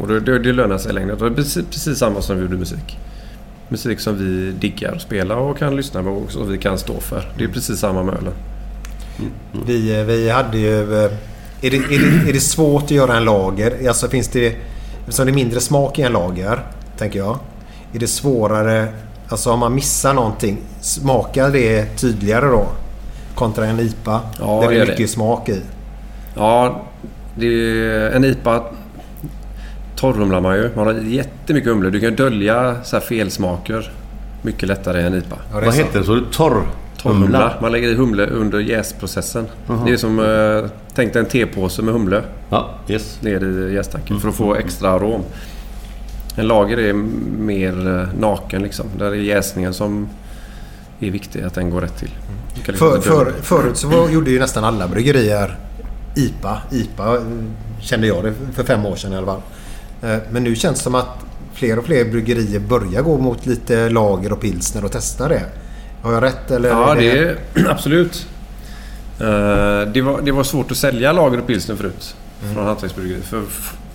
[0.00, 1.14] Och det, det, det lönar sig längre.
[1.14, 2.98] Det är precis, precis samma som vi gjorde musik.
[3.68, 7.00] Musik som vi diggar att spela och kan lyssna på och som vi kan stå
[7.00, 7.28] för.
[7.38, 8.32] Det är precis samma med ölen.
[9.66, 11.04] Vi, eh, vi hade ju...
[11.04, 11.10] eh,
[11.62, 13.88] Är det, är, det, är det svårt att göra en lager?
[13.88, 14.56] Alltså finns det...
[15.00, 16.60] Eftersom det är mindre smak i en lager,
[16.98, 17.38] tänker jag.
[17.92, 18.88] Är det svårare...
[19.28, 22.66] Alltså om man missar någonting, smakar det tydligare då?
[23.34, 24.20] Kontra en IPA?
[24.40, 25.08] Ja, där det är mycket det.
[25.08, 25.60] smak i.
[26.36, 26.82] Ja,
[27.38, 28.64] det är en IPA
[29.96, 30.70] torrhumlar man ju.
[30.74, 31.90] Man har jättemycket humle.
[31.90, 33.92] Du kan dölja så här felsmaker
[34.42, 35.36] mycket lättare än IPA.
[35.52, 36.04] Ja, Vad heter det?
[36.04, 36.62] Så du torr?
[37.02, 37.52] Torrhumla.
[37.62, 39.46] Man lägger i humle under jäsprocessen.
[39.66, 39.84] Jaha.
[39.86, 40.18] Det är som...
[40.20, 43.18] Eh, tänk dig en tepåse med humle Ja, yes.
[43.22, 45.22] ner i jästanken för att få extra arom.
[46.36, 46.92] En lager är
[47.38, 48.86] mer eh, naken liksom.
[48.98, 50.08] Där är jäsningen som
[51.00, 52.10] är viktig, att den går rätt till.
[52.54, 55.58] Du kan liksom För, för, förut så var, gjorde ju nästan alla bryggerier
[56.14, 56.62] IPA.
[56.70, 57.22] IPA eh,
[57.80, 59.40] kände jag det för fem år sedan i alla fall.
[60.02, 61.08] Eh, Men nu känns det som att
[61.54, 65.42] fler och fler bryggerier börjar gå mot lite lager och pilsner och testa det.
[66.02, 66.68] Har jag rätt eller?
[66.68, 67.36] Ja, är det är
[67.70, 68.26] absolut.
[69.20, 72.16] Eh, Det var, det var svårt att sälja lager och pilsner förut.
[72.42, 72.54] Mm.
[72.54, 73.24] Från hantverksbryggeriet.
[73.24, 73.42] För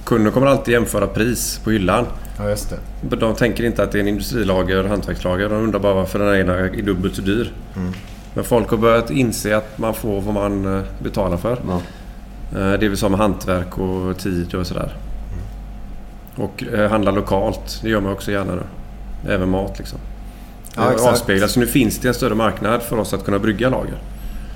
[0.03, 2.05] kunden kommer alltid jämföra pris på hyllan.
[2.39, 2.69] Ja, just
[3.01, 3.15] det.
[3.15, 5.49] De tänker inte att det är en industrilager och hantverkslager.
[5.49, 7.53] De undrar bara varför den ena är dubbelt så dyr.
[7.75, 7.93] Mm.
[8.33, 11.51] Men folk har börjat inse att man får vad man eh, betalar för.
[11.51, 14.95] Eh, Det vill säga med hantverk och tid och sådär.
[16.35, 17.79] Och eh, handla lokalt.
[17.83, 18.63] Det gör man också gärna nu.
[19.29, 19.99] Även mat liksom.
[20.75, 21.11] Ja, det exakt.
[21.11, 21.51] avspeglas.
[21.51, 23.97] Så nu finns det en större marknad för oss att kunna brygga lager.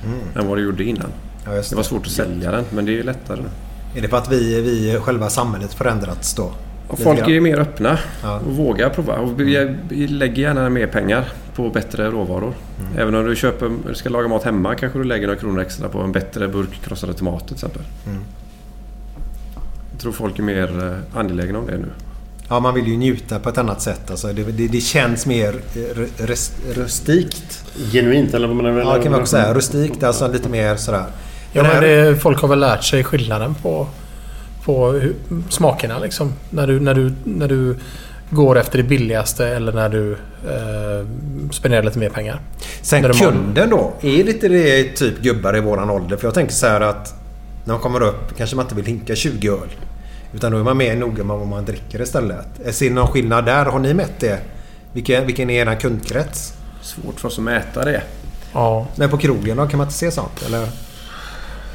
[0.06, 0.20] Mm.
[0.36, 1.12] Än vad det gjorde innan.
[1.46, 3.50] Ja, just Det var svårt att sälja den men det är lättare nu.
[3.98, 6.52] Är det för att vi, vi själva samhället förändrats då?
[6.88, 8.40] Och folk är mer öppna Ja.
[8.40, 9.16] och vågar prova.
[9.16, 11.26] Och vi lägger gärna mer pengar
[11.56, 12.54] på bättre råvaror.
[12.80, 12.98] Mm.
[13.00, 16.00] Även om du köper, ska laga mat hemma kanske du lägger några kronor extra på
[16.02, 17.82] en bättre burk krossade tomater till exempel.
[18.08, 18.22] Mm.
[19.96, 21.88] Jag tror folk är mer eh, angelägna om det nu.
[22.50, 24.12] Ja, man vill ju njuta på ett annat sätt.
[24.12, 27.66] Alltså, det, det, det känns mer eh, rest, rustikt.
[27.92, 28.80] Genuint eller vad menar du?
[28.80, 29.54] Ja, det kan man också säga.
[29.54, 31.04] Rustikt, alltså lite mer sådär.
[31.52, 33.88] Ja, men här- det, folk har väl lärt sig skillnaden på,
[34.66, 35.16] på hur,
[35.50, 36.34] smakerna liksom.
[36.50, 37.78] När du, när, du, när du
[38.30, 41.08] går efter det billigaste eller när du eh,
[41.52, 42.40] spenderar lite mer pengar.
[42.82, 43.94] Sen kunden då.
[44.02, 46.18] Är lite det typ gubbar i våran ålder?
[46.18, 47.25] För jag tänker så här att
[47.66, 49.70] när man kommer upp kanske man inte vill hinka 20 öl.
[50.34, 52.48] Utan då är man mer noga med vad man dricker istället.
[52.72, 53.66] Ser ni någon skillnad där?
[53.66, 54.40] Har ni mätt det?
[54.94, 56.54] Vilken, vilken är er kundkrets?
[56.82, 58.02] Svårt för oss att mäta det.
[58.54, 58.88] Ja.
[58.96, 59.68] Men på krogen då?
[59.68, 60.44] Kan man inte se sånt?
[60.46, 60.68] Eller?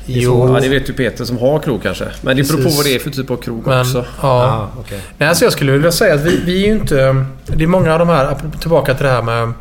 [0.06, 0.54] Jo.
[0.54, 2.08] Ja, det vet ju Peter som har krog kanske.
[2.20, 4.04] Men det beror på vad det är för typ av krog Men, också.
[4.22, 4.70] Ja.
[5.18, 7.26] Nej, alltså jag skulle vilja säga att vi, vi är ju inte...
[7.46, 9.52] Det är många av de här, tillbaka till det här med...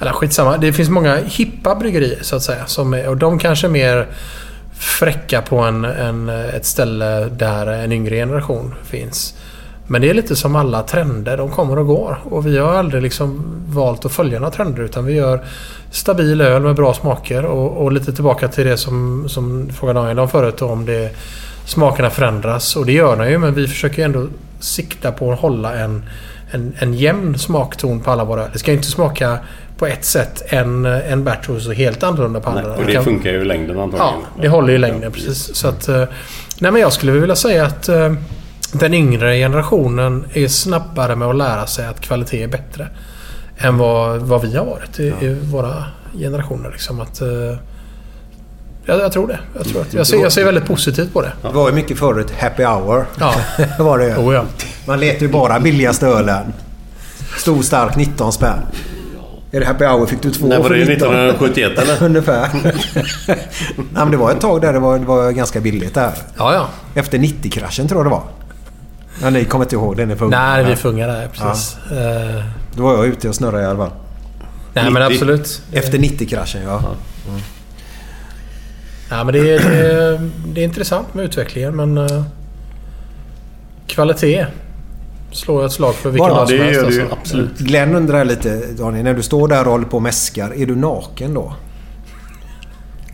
[0.00, 0.56] Eller skitsamma.
[0.56, 2.66] Det finns många hippa bryggerier så att säga.
[2.66, 4.08] Som är, och de kanske är mer
[4.84, 9.34] fräcka på en, en, ett ställe där en yngre generation finns.
[9.86, 11.36] Men det är lite som alla trender.
[11.36, 12.18] De kommer och går.
[12.24, 14.82] Och vi har aldrig liksom valt att följa några trender.
[14.82, 15.44] Utan vi gör
[15.90, 17.44] stabil öl med bra smaker.
[17.44, 20.62] Och, och lite tillbaka till det som, som frågade Daniel om förut.
[20.62, 21.16] Om det
[21.66, 22.76] smakerna förändras.
[22.76, 23.38] Och det gör de ju.
[23.38, 24.26] Men vi försöker ändå
[24.58, 26.04] sikta på att hålla en,
[26.50, 28.50] en, en jämn smakton på alla våra öl.
[28.52, 29.38] Det ska inte smaka
[29.78, 32.62] på ett sätt en, en batch och så helt annorlunda på andra.
[32.62, 34.22] Nej, och det kan- funkar ju i längden Ja, antagligen.
[34.40, 35.10] det håller ju längre.
[35.10, 35.56] Precis.
[35.56, 36.04] Så att, eh,
[36.58, 38.12] nej men jag skulle vilja säga att eh,
[38.72, 42.88] den yngre generationen är snabbare med att lära sig att kvalitet är bättre.
[43.58, 45.84] Än vad, vad vi har varit i, i våra
[46.18, 46.70] generationer.
[46.70, 47.28] Liksom att, eh,
[48.86, 49.38] jag, jag tror det.
[49.56, 51.32] Jag, tror att, jag, ser, jag ser väldigt positivt på det.
[51.42, 53.04] Det var ju mycket förut happy hour.
[53.20, 53.34] Ja.
[53.84, 54.16] var det.
[54.16, 54.44] Oh, ja.
[54.86, 56.52] Man letar ju bara billigaste ölen.
[57.38, 58.58] Stor stark 19 spänn.
[59.54, 60.94] Är det happy hour fick du två När var för det 19.
[60.94, 62.02] 1971 eller?
[62.06, 62.48] Ungefär.
[63.76, 66.12] Nej, men det var ett tag där det var, det var ganska billigt där.
[66.38, 66.68] Ja, ja.
[66.94, 68.22] Efter 90-kraschen tror jag det var.
[69.22, 70.06] Ja, ni kommer inte ihåg det?
[70.06, 71.28] Ni får Nej, vi är för unga där.
[71.28, 71.76] Precis.
[71.92, 72.44] Eh,
[72.76, 73.90] Då var jag ute och snurrade i alla fall.
[74.74, 75.62] Nej, men absolut.
[75.72, 76.78] Efter 90-kraschen, ja.
[77.28, 77.40] Mm.
[79.10, 81.98] Ja, men det, är, det, är, det är intressant med utvecklingen men...
[81.98, 82.22] eh,
[83.86, 84.46] kvalitet
[85.34, 86.84] slår jag ett slag för vilken dag som helst.
[86.84, 87.02] alltså.
[87.10, 87.58] absolut.
[87.58, 89.04] Glenn undrar lite, Daniel.
[89.04, 90.52] När du står där och håller på och mäskar.
[90.56, 91.54] Är du naken då?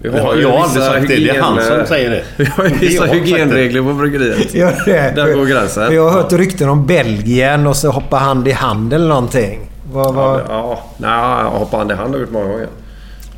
[0.03, 1.17] Vi har Jag har aldrig sagt det.
[1.17, 2.25] Det är han som säger det.
[2.37, 4.53] Vi har ju vissa hygienregler på bryggeriet.
[4.85, 5.13] Det?
[5.17, 5.95] Där går gränsen.
[5.95, 9.71] Jag har hört rykten om Belgien och så hoppa hand i hand eller någonting.
[9.93, 10.41] Vad, vad...
[10.41, 10.83] Ja, ja.
[10.97, 12.69] Nej, hoppa hand i hand har jag gjort många gånger.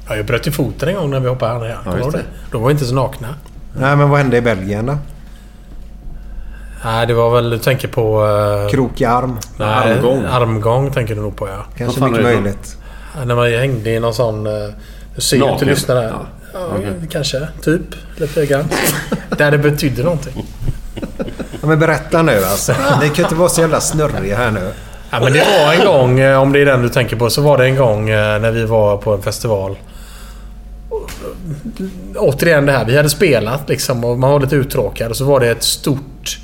[0.08, 2.00] Ja, jag bröt ju foten en gång när vi hoppade hand i hand.
[2.00, 2.22] Ja, det?
[2.50, 3.28] De var inte så nakna.
[3.78, 4.98] Nej, men vad hände i Belgien då?
[6.84, 7.50] Nej, det var väl...
[7.50, 8.24] Du tänker på...
[8.24, 9.38] Uh, Krok i arm?
[9.56, 10.24] Nej, Armgång.
[10.24, 11.64] armgång tänker du nog på, ja.
[11.78, 12.76] Kanske mycket möjligt.
[13.18, 14.46] Ja, när man hängde i någon sån...
[14.46, 14.70] Uh,
[15.14, 15.68] du ser ju inte Naken?
[15.68, 16.02] lyssna där.
[16.02, 16.26] Ja.
[16.52, 16.92] Ja, Okej.
[17.10, 17.48] kanske.
[17.62, 17.80] Typ.
[18.16, 18.64] Lite grann.
[19.38, 20.46] där det betydde någonting.
[21.60, 22.74] Ja, men berätta nu alltså.
[23.00, 24.72] Ni kan inte vara så jävla snurriga här nu.
[25.10, 27.42] Ja, men det var en gång, eh, om det är den du tänker på, så
[27.42, 29.78] var det en gång eh, när vi var på en festival.
[32.16, 35.40] Återigen det här, vi hade spelat liksom och man var lite uttråkad och så var
[35.40, 36.38] det ett stort...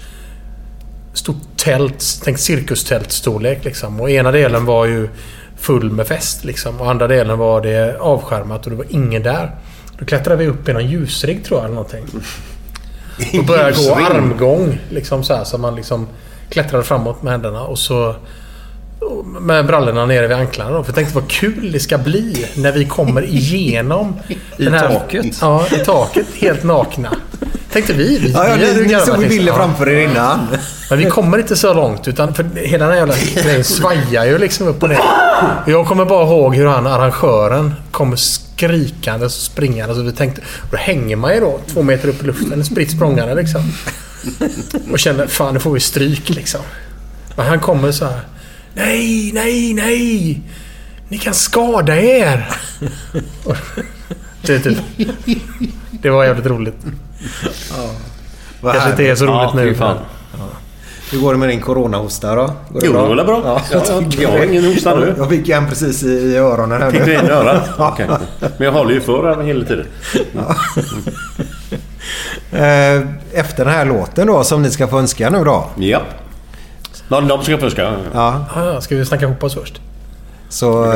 [1.18, 4.00] Stort tält, tänk cirkustältstorlek liksom.
[4.00, 5.08] Och ena delen var ju
[5.56, 6.80] full med fest liksom.
[6.80, 9.50] Och andra delen var det avskärmat och det var ingen där.
[9.98, 12.04] Då klättrade vi upp i någon ljusrigg tror jag eller någonting.
[13.38, 14.78] Och började gå armgång.
[14.90, 16.08] Liksom så här, så man liksom
[16.48, 18.14] klättrade framåt med händerna och så...
[19.40, 20.82] Med brallorna nere vid anklarna då.
[20.82, 24.16] För jag tänkte vad kul det ska bli när vi kommer igenom...
[24.56, 25.38] I den här, taket?
[25.40, 26.26] Ja, i taket.
[26.34, 27.16] Helt nakna.
[27.72, 28.18] Tänkte vi.
[28.18, 30.48] vi Ja, ja, ni- ni såg bilder framför er innan.
[30.90, 34.38] Men vi kommer inte så långt utan för hela den här jävla grejen svajar ju
[34.38, 35.00] liksom upp och ner.
[35.66, 39.94] Jag kommer bara ihåg hur han, arrangören, kommer skrikande och springande.
[39.94, 40.40] Så vi tänkte,
[40.70, 43.72] då hänger man ju då två meter upp i luften, spritt språngande liksom.
[44.92, 46.60] Och känner, fan nu får vi stryk liksom.
[47.36, 48.20] Men han kommer så här.
[48.74, 50.40] Nej, nej, nej!
[51.08, 52.48] Ni kan skada er!
[54.42, 54.78] Det, typ,
[56.02, 56.76] det var jävligt roligt.
[58.60, 59.64] Vad Kanske inte är så roligt härligt.
[59.66, 59.74] nu.
[59.74, 59.96] fan.
[61.12, 62.42] Hur går det med din coronahosta då?
[62.70, 63.40] Går Jo, det går bra.
[63.44, 64.46] Ja, jag, ja, tycker jag har det.
[64.46, 65.14] ingen hosta nu.
[65.18, 66.82] Jag fick en precis i, i öronen.
[66.82, 67.62] Här Fick du in i örat?
[67.78, 67.90] Ja.
[67.92, 68.06] Okej.
[68.40, 69.86] Men jag håller ju för här hela tiden.
[72.52, 73.00] Eh,
[73.32, 75.66] Efter den här låten då som ni ska få önska nu då.
[75.78, 76.00] Ja.
[77.08, 77.94] De, de ska fuska.
[78.14, 78.44] Ja.
[78.54, 79.80] Ja, ska vi snacka ihop oss först?
[80.48, 80.92] Så,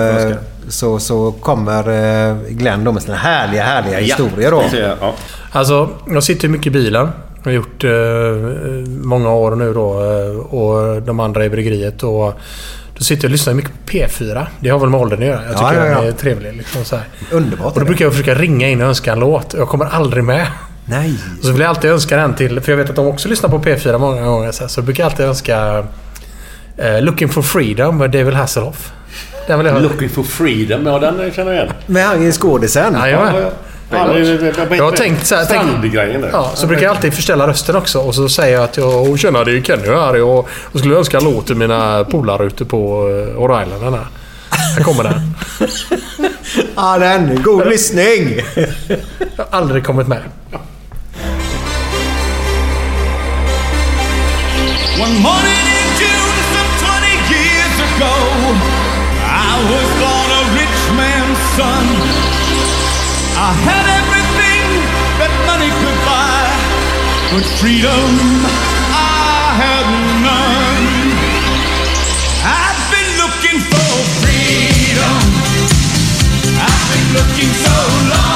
[0.69, 1.89] så, så kommer
[2.31, 4.63] eh, Glenn då med sina härliga, härliga historier då.
[5.01, 5.15] Ja.
[5.53, 7.09] Alltså, jag sitter ju mycket i bilen.
[7.37, 7.91] Jag har gjort eh,
[9.03, 9.93] många år nu då.
[10.01, 12.03] eh, Och de andra i bryggeriet.
[12.03, 12.35] Och
[12.99, 14.47] då sitter jag och lyssnar mycket på P4.
[14.61, 15.45] Det har väl med åldern att göra.
[15.45, 15.99] Jag Ja, tycker ja, ja.
[16.01, 16.57] den är trevlig.
[16.57, 17.05] Liksom så här.
[17.31, 17.73] Underbart.
[17.75, 19.55] Och då brukar jag försöka ringa in och önska en låt.
[19.55, 20.47] Jag kommer aldrig med.
[20.85, 21.15] Nej.
[21.39, 22.61] Och så vill jag alltid önska den till...
[22.61, 24.53] För jag vet att de också lyssnar på P4 många gånger.
[24.53, 25.87] Så, här, så jag brukar alltid önska...
[26.77, 28.93] eh, Looking for Freedom med David Hasselhoff.
[29.47, 29.83] Den vill jag höra.
[29.83, 30.87] Looking for freedom.
[30.87, 31.75] Ja, den känner jag igen.
[31.87, 32.95] Med han i skådisen.
[32.95, 33.07] Ja,
[34.07, 34.37] det-
[34.69, 35.45] det- Jag har tänkt så här...
[35.45, 36.31] tänk-.
[36.33, 39.17] Ja, så brukar jag alltid förställa rösten också och så säger jag att jag "Åh,
[39.17, 42.65] tjena det är Kenny här och jag skulle önska en låt till mina polare ute
[42.65, 43.95] på uh, Rhode Island.
[43.97, 44.07] Här.
[44.77, 45.35] här kommer den.
[46.77, 47.43] Ja, den.
[47.43, 48.41] God lyssning!
[49.37, 50.19] Jag har aldrig kommit med.
[55.03, 55.72] One morning
[59.71, 61.87] was born a rich man's son.
[63.39, 64.67] I had everything
[65.23, 66.43] that money could buy,
[67.31, 68.11] but freedom
[68.91, 69.87] I had
[70.27, 70.87] none.
[72.43, 75.23] I've been looking for freedom.
[76.59, 77.77] I've been looking so
[78.11, 78.32] long.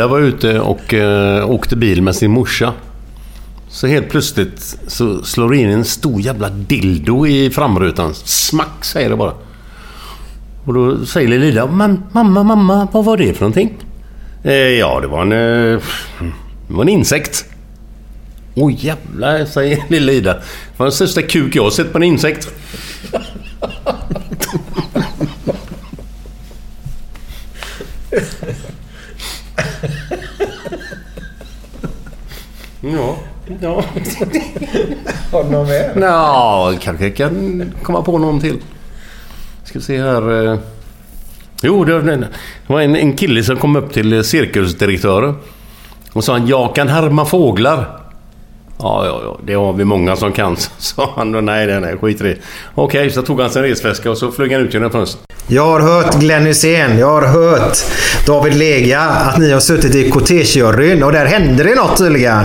[0.00, 2.72] Ida var ute och eh, åkte bil med sin morsa.
[3.68, 8.14] Så helt plötsligt så slår det in en stor jävla dildo i framrutan.
[8.14, 9.34] Smack säger det bara.
[10.64, 13.76] Och då säger lilla Ida, men mamma, mamma, vad var det för någonting?
[14.42, 15.32] Eh, ja, det var en...
[15.32, 15.80] Eh,
[16.68, 17.44] det var en insekt.
[18.54, 20.34] Oj jävlar, säger lilla Ida.
[20.34, 20.42] Det
[20.76, 22.48] var den största kuk jag har sett på en insekt.
[32.92, 33.16] Ja,
[33.60, 33.74] ja.
[35.32, 35.92] Har du någon mer?
[36.00, 38.56] Ja, kanske jag kan komma på någon till.
[39.64, 40.52] Ska se här.
[40.52, 40.58] eh.
[41.62, 42.24] Jo, det
[42.66, 45.34] var, en, en kille som kom upp till cirkusdirektören.
[46.12, 48.00] Och sa han, jag kan härma fåglar.
[48.78, 49.38] Ja, ja, ja.
[49.44, 51.32] Det har vi många som kan, sa han.
[51.44, 51.96] Nej, nej, nej.
[51.98, 52.36] Skit i det.
[52.74, 55.24] Okej, så tog han sin resväska och så flög han ut genom fönstret.
[55.52, 57.78] Jag har hört Glenn Hysén, jag har hört
[58.26, 62.44] David Lega att ni har suttit i kortegejuryn och där hände det något tydligen.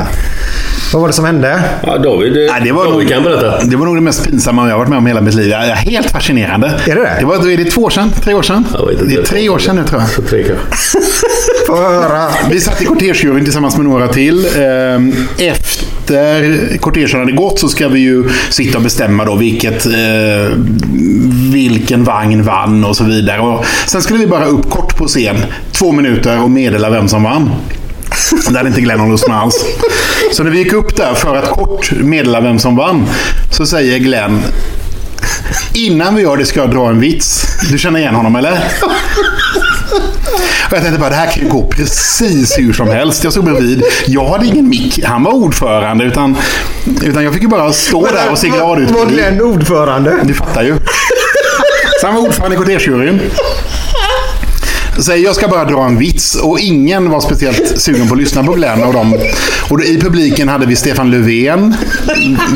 [0.94, 1.64] Vad var det som hände?
[1.86, 3.64] Ja, David, Nej, det, var nog, kan berätta.
[3.66, 5.50] det var nog det mest pinsamma jag har varit med om hela mitt liv.
[5.50, 6.68] Ja, Helt fascinerande.
[6.88, 7.16] Är det det?
[7.20, 8.12] det var, är det två år sedan?
[8.24, 8.68] Tre år sedan?
[8.74, 9.06] Jag inte.
[9.06, 10.28] det är tre år sedan nu tror jag.
[10.30, 10.98] Tre kanske.
[11.74, 12.28] Höra.
[12.50, 14.46] Vi satt i kortegejuryn tillsammans med några till.
[14.58, 19.92] Ehm, Efter kortegen hade gått så ska vi ju sitta och bestämma då vilket, eh,
[21.54, 23.40] vilken vagn vann och så vidare.
[23.42, 25.36] Och sen skulle vi bara upp kort på scen,
[25.72, 27.50] två minuter och meddela vem som vann.
[28.50, 29.66] Det hade inte Glenn lust med alls.
[30.34, 33.08] Så när vi gick upp där för att kort meddela vem som vann
[33.52, 34.42] så säger Glenn
[35.74, 37.46] Innan vi gör det ska jag dra en vits.
[37.72, 38.52] Du känner igen honom eller?
[40.68, 43.24] Och jag tänkte bara, det här kan ju gå precis hur som helst.
[43.24, 43.84] Jag stod bredvid.
[44.08, 45.04] Jag hade ingen mick.
[45.04, 46.04] Han var ordförande.
[46.04, 46.38] Utan,
[47.04, 48.92] utan jag fick ju bara stå där och se glad ut.
[48.92, 50.16] Var Glenn ordförande?
[50.24, 50.76] Du fattar ju.
[52.02, 53.20] Så han var ordförande i kortegejuryn.
[55.00, 58.44] Säger jag ska bara dra en vits och ingen var speciellt sugen på att lyssna
[58.44, 58.84] på Glenn.
[58.84, 59.20] Och, dem.
[59.70, 61.76] och i publiken hade vi Stefan Löfven.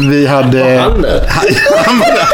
[0.10, 0.80] Vi hade...
[0.80, 1.30] Han där?
[1.86, 2.28] Han var där.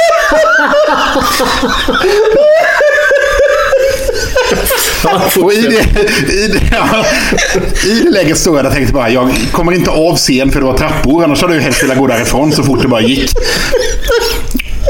[5.44, 6.00] Och i det,
[6.34, 7.06] i, det, ja,
[7.86, 10.60] I det läget stod jag där och tänkte bara, jag kommer inte av scen för
[10.60, 13.32] det var trappor, annars hade jag helst velat gå därifrån så fort det bara gick.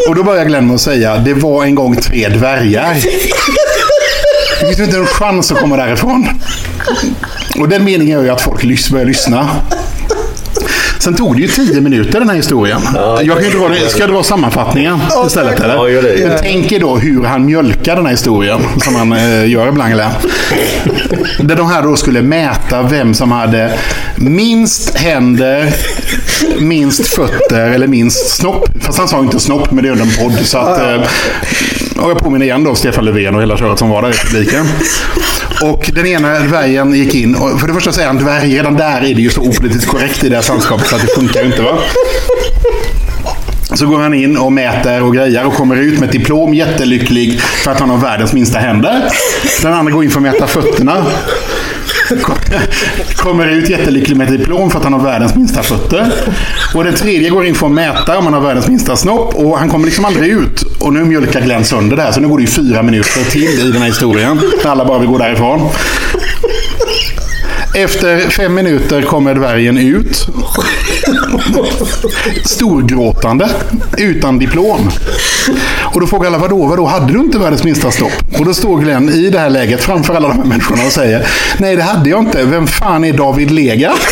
[0.08, 2.98] Och då började Glenn med att säga, det var en gång tre dvärgar.
[4.70, 6.28] Det finns inte en chans att komma därifrån.
[7.60, 9.50] Och den meningen gör ju att folk börjar lyssna.
[11.00, 12.82] Sen tog det ju tio minuter den här historien.
[13.24, 15.60] jag kan ju dra det, ska jag dra sammanfattningen istället?
[15.60, 15.76] Eller?
[15.76, 16.28] Ja, gör det.
[16.28, 19.94] Men tänk er då hur han mjölkar den här historien, som han eh, gör ibland.
[19.94, 20.10] Eller?
[21.40, 23.78] Där de här då skulle mäta vem som hade
[24.16, 25.74] minst händer,
[26.60, 28.70] minst fötter eller minst snopp.
[28.82, 30.46] Fast han sa inte snopp, men det är under en podd.
[30.46, 31.02] Så att, eh,
[31.95, 34.65] och jag påminner igen då Stefan Löfven och hela köret som var där i publiken.
[35.63, 38.57] Och den ena dvärgen gick in och för det första säger han dvärg.
[38.57, 41.07] Redan där är det ju så opolitiskt korrekt i det här sällskapet så att det
[41.07, 41.61] funkar ju inte.
[41.61, 41.77] va.
[43.73, 47.39] Så går han in och mäter och grejer och kommer ut med ett diplom, jättelycklig
[47.39, 49.03] för att han har världens minsta händer.
[49.61, 51.05] Den andra går in för att mäta fötterna.
[53.15, 56.14] Kommer ut jättelycklig med ett diplom för att han har världens minsta fötter.
[56.76, 59.36] Och den tredje går in för att mäta om han har världens minsta snopp.
[59.36, 60.61] Och han kommer liksom aldrig ut.
[60.80, 62.11] Och nu mjölkar Glenn sönder det här.
[62.11, 64.41] Så nu går det ju fyra minuter till i den här historien.
[64.64, 65.69] När alla bara vill gå därifrån.
[67.76, 70.27] Efter fem minuter kommer dvärgen ut.
[72.45, 73.49] Storgråtande.
[73.97, 74.91] Utan diplom.
[75.93, 78.11] Och då frågar alla, vadå, vadå, hade du inte världens minsta stopp?
[78.39, 81.27] Och då står Glenn i det här läget framför alla de här människorna och säger,
[81.57, 82.43] nej det hade jag inte.
[82.45, 83.93] Vem fan är David Lega?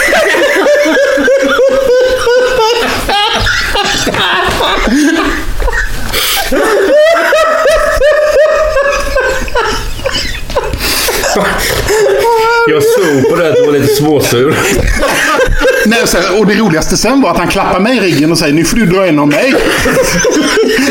[12.68, 14.55] Jag såg på det att du var lite småsur.
[15.85, 18.38] Nej, och, sen, och det roligaste sen var att han klappar mig i ryggen och
[18.38, 19.55] säger, nu får du dra en om mig.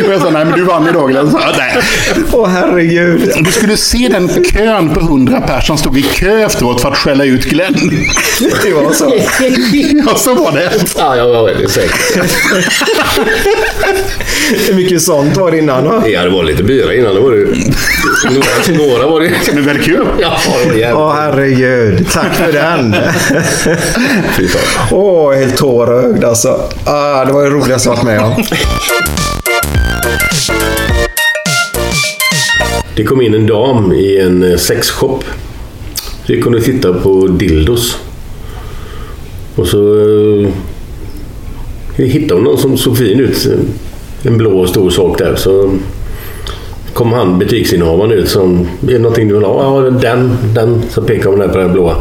[0.06, 1.36] Och jag sa, nej men du vann idag Glenn.
[2.32, 3.32] Åh herregud.
[3.40, 6.96] Du skulle se den kön på hundra personer som stod i kö efteråt för att
[6.98, 7.74] skälla ut Glenn.
[8.62, 9.14] Det var så.
[10.06, 10.70] Ja, så var det.
[10.98, 12.22] Ja, jag var väldigt säker.
[14.68, 16.02] Hur mycket sånt var det innan då?
[16.08, 17.14] Ja, det var lite bira innan.
[17.14, 17.46] Det var det.
[18.30, 19.30] Några, några var det.
[19.54, 20.06] Men väldigt kul.
[20.20, 20.96] Ja, det var jävligt.
[20.98, 22.06] Åh herregud.
[22.12, 22.96] Tack för den.
[24.36, 24.81] Fy fan.
[24.90, 26.60] Åh, helt tårögd alltså.
[26.84, 28.44] Ah, det var det roligaste jag varit med om.
[32.96, 35.24] Det kom in en dam i en eh, sexshop.
[36.26, 37.98] Så gick hon och tittade på dildos.
[39.56, 40.48] Och så eh,
[41.96, 43.48] hittade hon någon som såg fin ut.
[44.22, 45.36] En blå stor sak där.
[45.36, 45.70] Så
[46.94, 49.84] kom han butiksinnehavaren ut som, är det någonting du vill ha?
[49.84, 50.82] Ja, den, den.
[50.90, 51.96] Så pekade hon där på den blåa.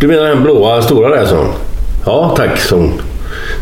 [0.00, 1.52] Du menar den blåa stora där, sa hon.
[2.06, 3.02] Ja, tack, hon.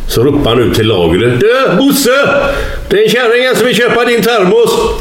[0.09, 1.41] Så ropade han ut till lagret.
[1.41, 2.29] Du, Bosse!
[2.89, 4.71] Det är en kärring som vill köpa din termos.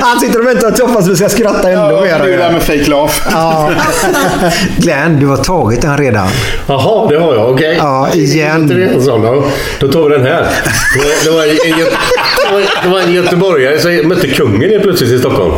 [0.00, 2.18] Han sitter och väntar och hoppas vi ska skratta ännu Ja, mer.
[2.26, 3.12] det är där med fake laugh.
[3.30, 3.70] Ja.
[4.76, 6.28] Glenn, du har tagit den redan.
[6.66, 7.50] Jaha, det har jag.
[7.52, 7.76] Okej.
[7.78, 8.90] Ja, igen.
[9.80, 9.88] Då?
[9.88, 10.46] Tar vi den här.
[11.24, 11.90] Det var, en, Gö-
[12.48, 15.52] det var, det var en göteborgare som mötte kungen helt plötsligt i Stockholm.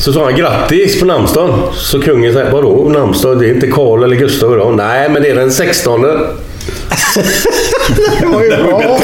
[0.00, 1.60] Så sa han grattis på namnsdagen.
[1.74, 3.38] Så kungen sa vadå namnsdag?
[3.38, 4.76] Det är inte Karl eller Gustav idag.
[4.76, 6.02] Nej, men det är den 16.
[8.20, 9.00] Det var ju bra.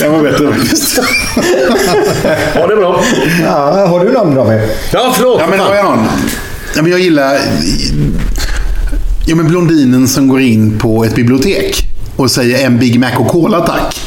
[0.00, 1.00] Den var bättre faktiskt.
[2.54, 3.00] Ja, det bra.
[3.42, 4.60] Ja, har du namn David?
[4.92, 5.40] Ja, förlåt.
[5.40, 6.06] Ja, men har jag någon?
[6.76, 7.38] Ja, men jag gillar...
[9.26, 13.28] Ja, men blondinen som går in på ett bibliotek och säger en Big Mac och
[13.28, 14.00] Cola tack.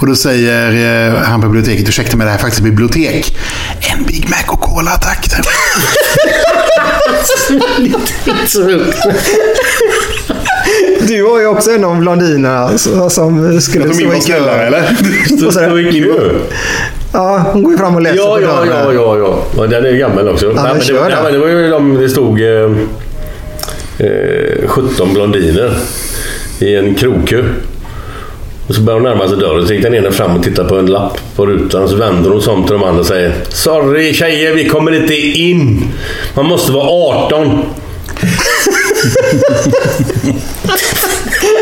[0.00, 3.36] Och då säger eh, han på biblioteket, ursäkta mig det här är faktiskt bibliotek.
[3.80, 5.26] En Big Mac och Cola tack.
[11.08, 14.50] Du var ju också en av blondinerna som- som skulle stå i var kö.
[14.66, 14.82] eller?
[15.50, 16.30] Stå i kö?
[17.12, 19.44] Ja, hon går ju fram och läser Ja, på ja, ja, ja, ja.
[19.62, 20.46] Och den är gammal också.
[20.46, 22.70] men nej, men det, kör nej, det var ju de, det stod eh,
[23.98, 25.76] eh, 17 blondiner
[26.58, 27.44] i en krogkö.
[28.70, 29.66] Och så började hon närma sig dörren.
[29.66, 31.88] Så gick den ena fram och tittade på en lapp på rutan.
[31.88, 35.14] Så vänder hon sig om till de andra och säger Sorry tjejer, vi kommer inte
[35.16, 35.92] in.
[36.34, 37.48] Man måste vara 18.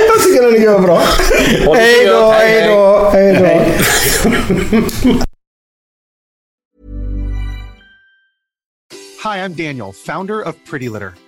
[0.09, 1.03] Jag tycker den är bra.
[1.75, 3.47] Hej då, hej då, hej då.
[9.25, 11.28] Hi, I'm Daniel, founder of Pretty Litter.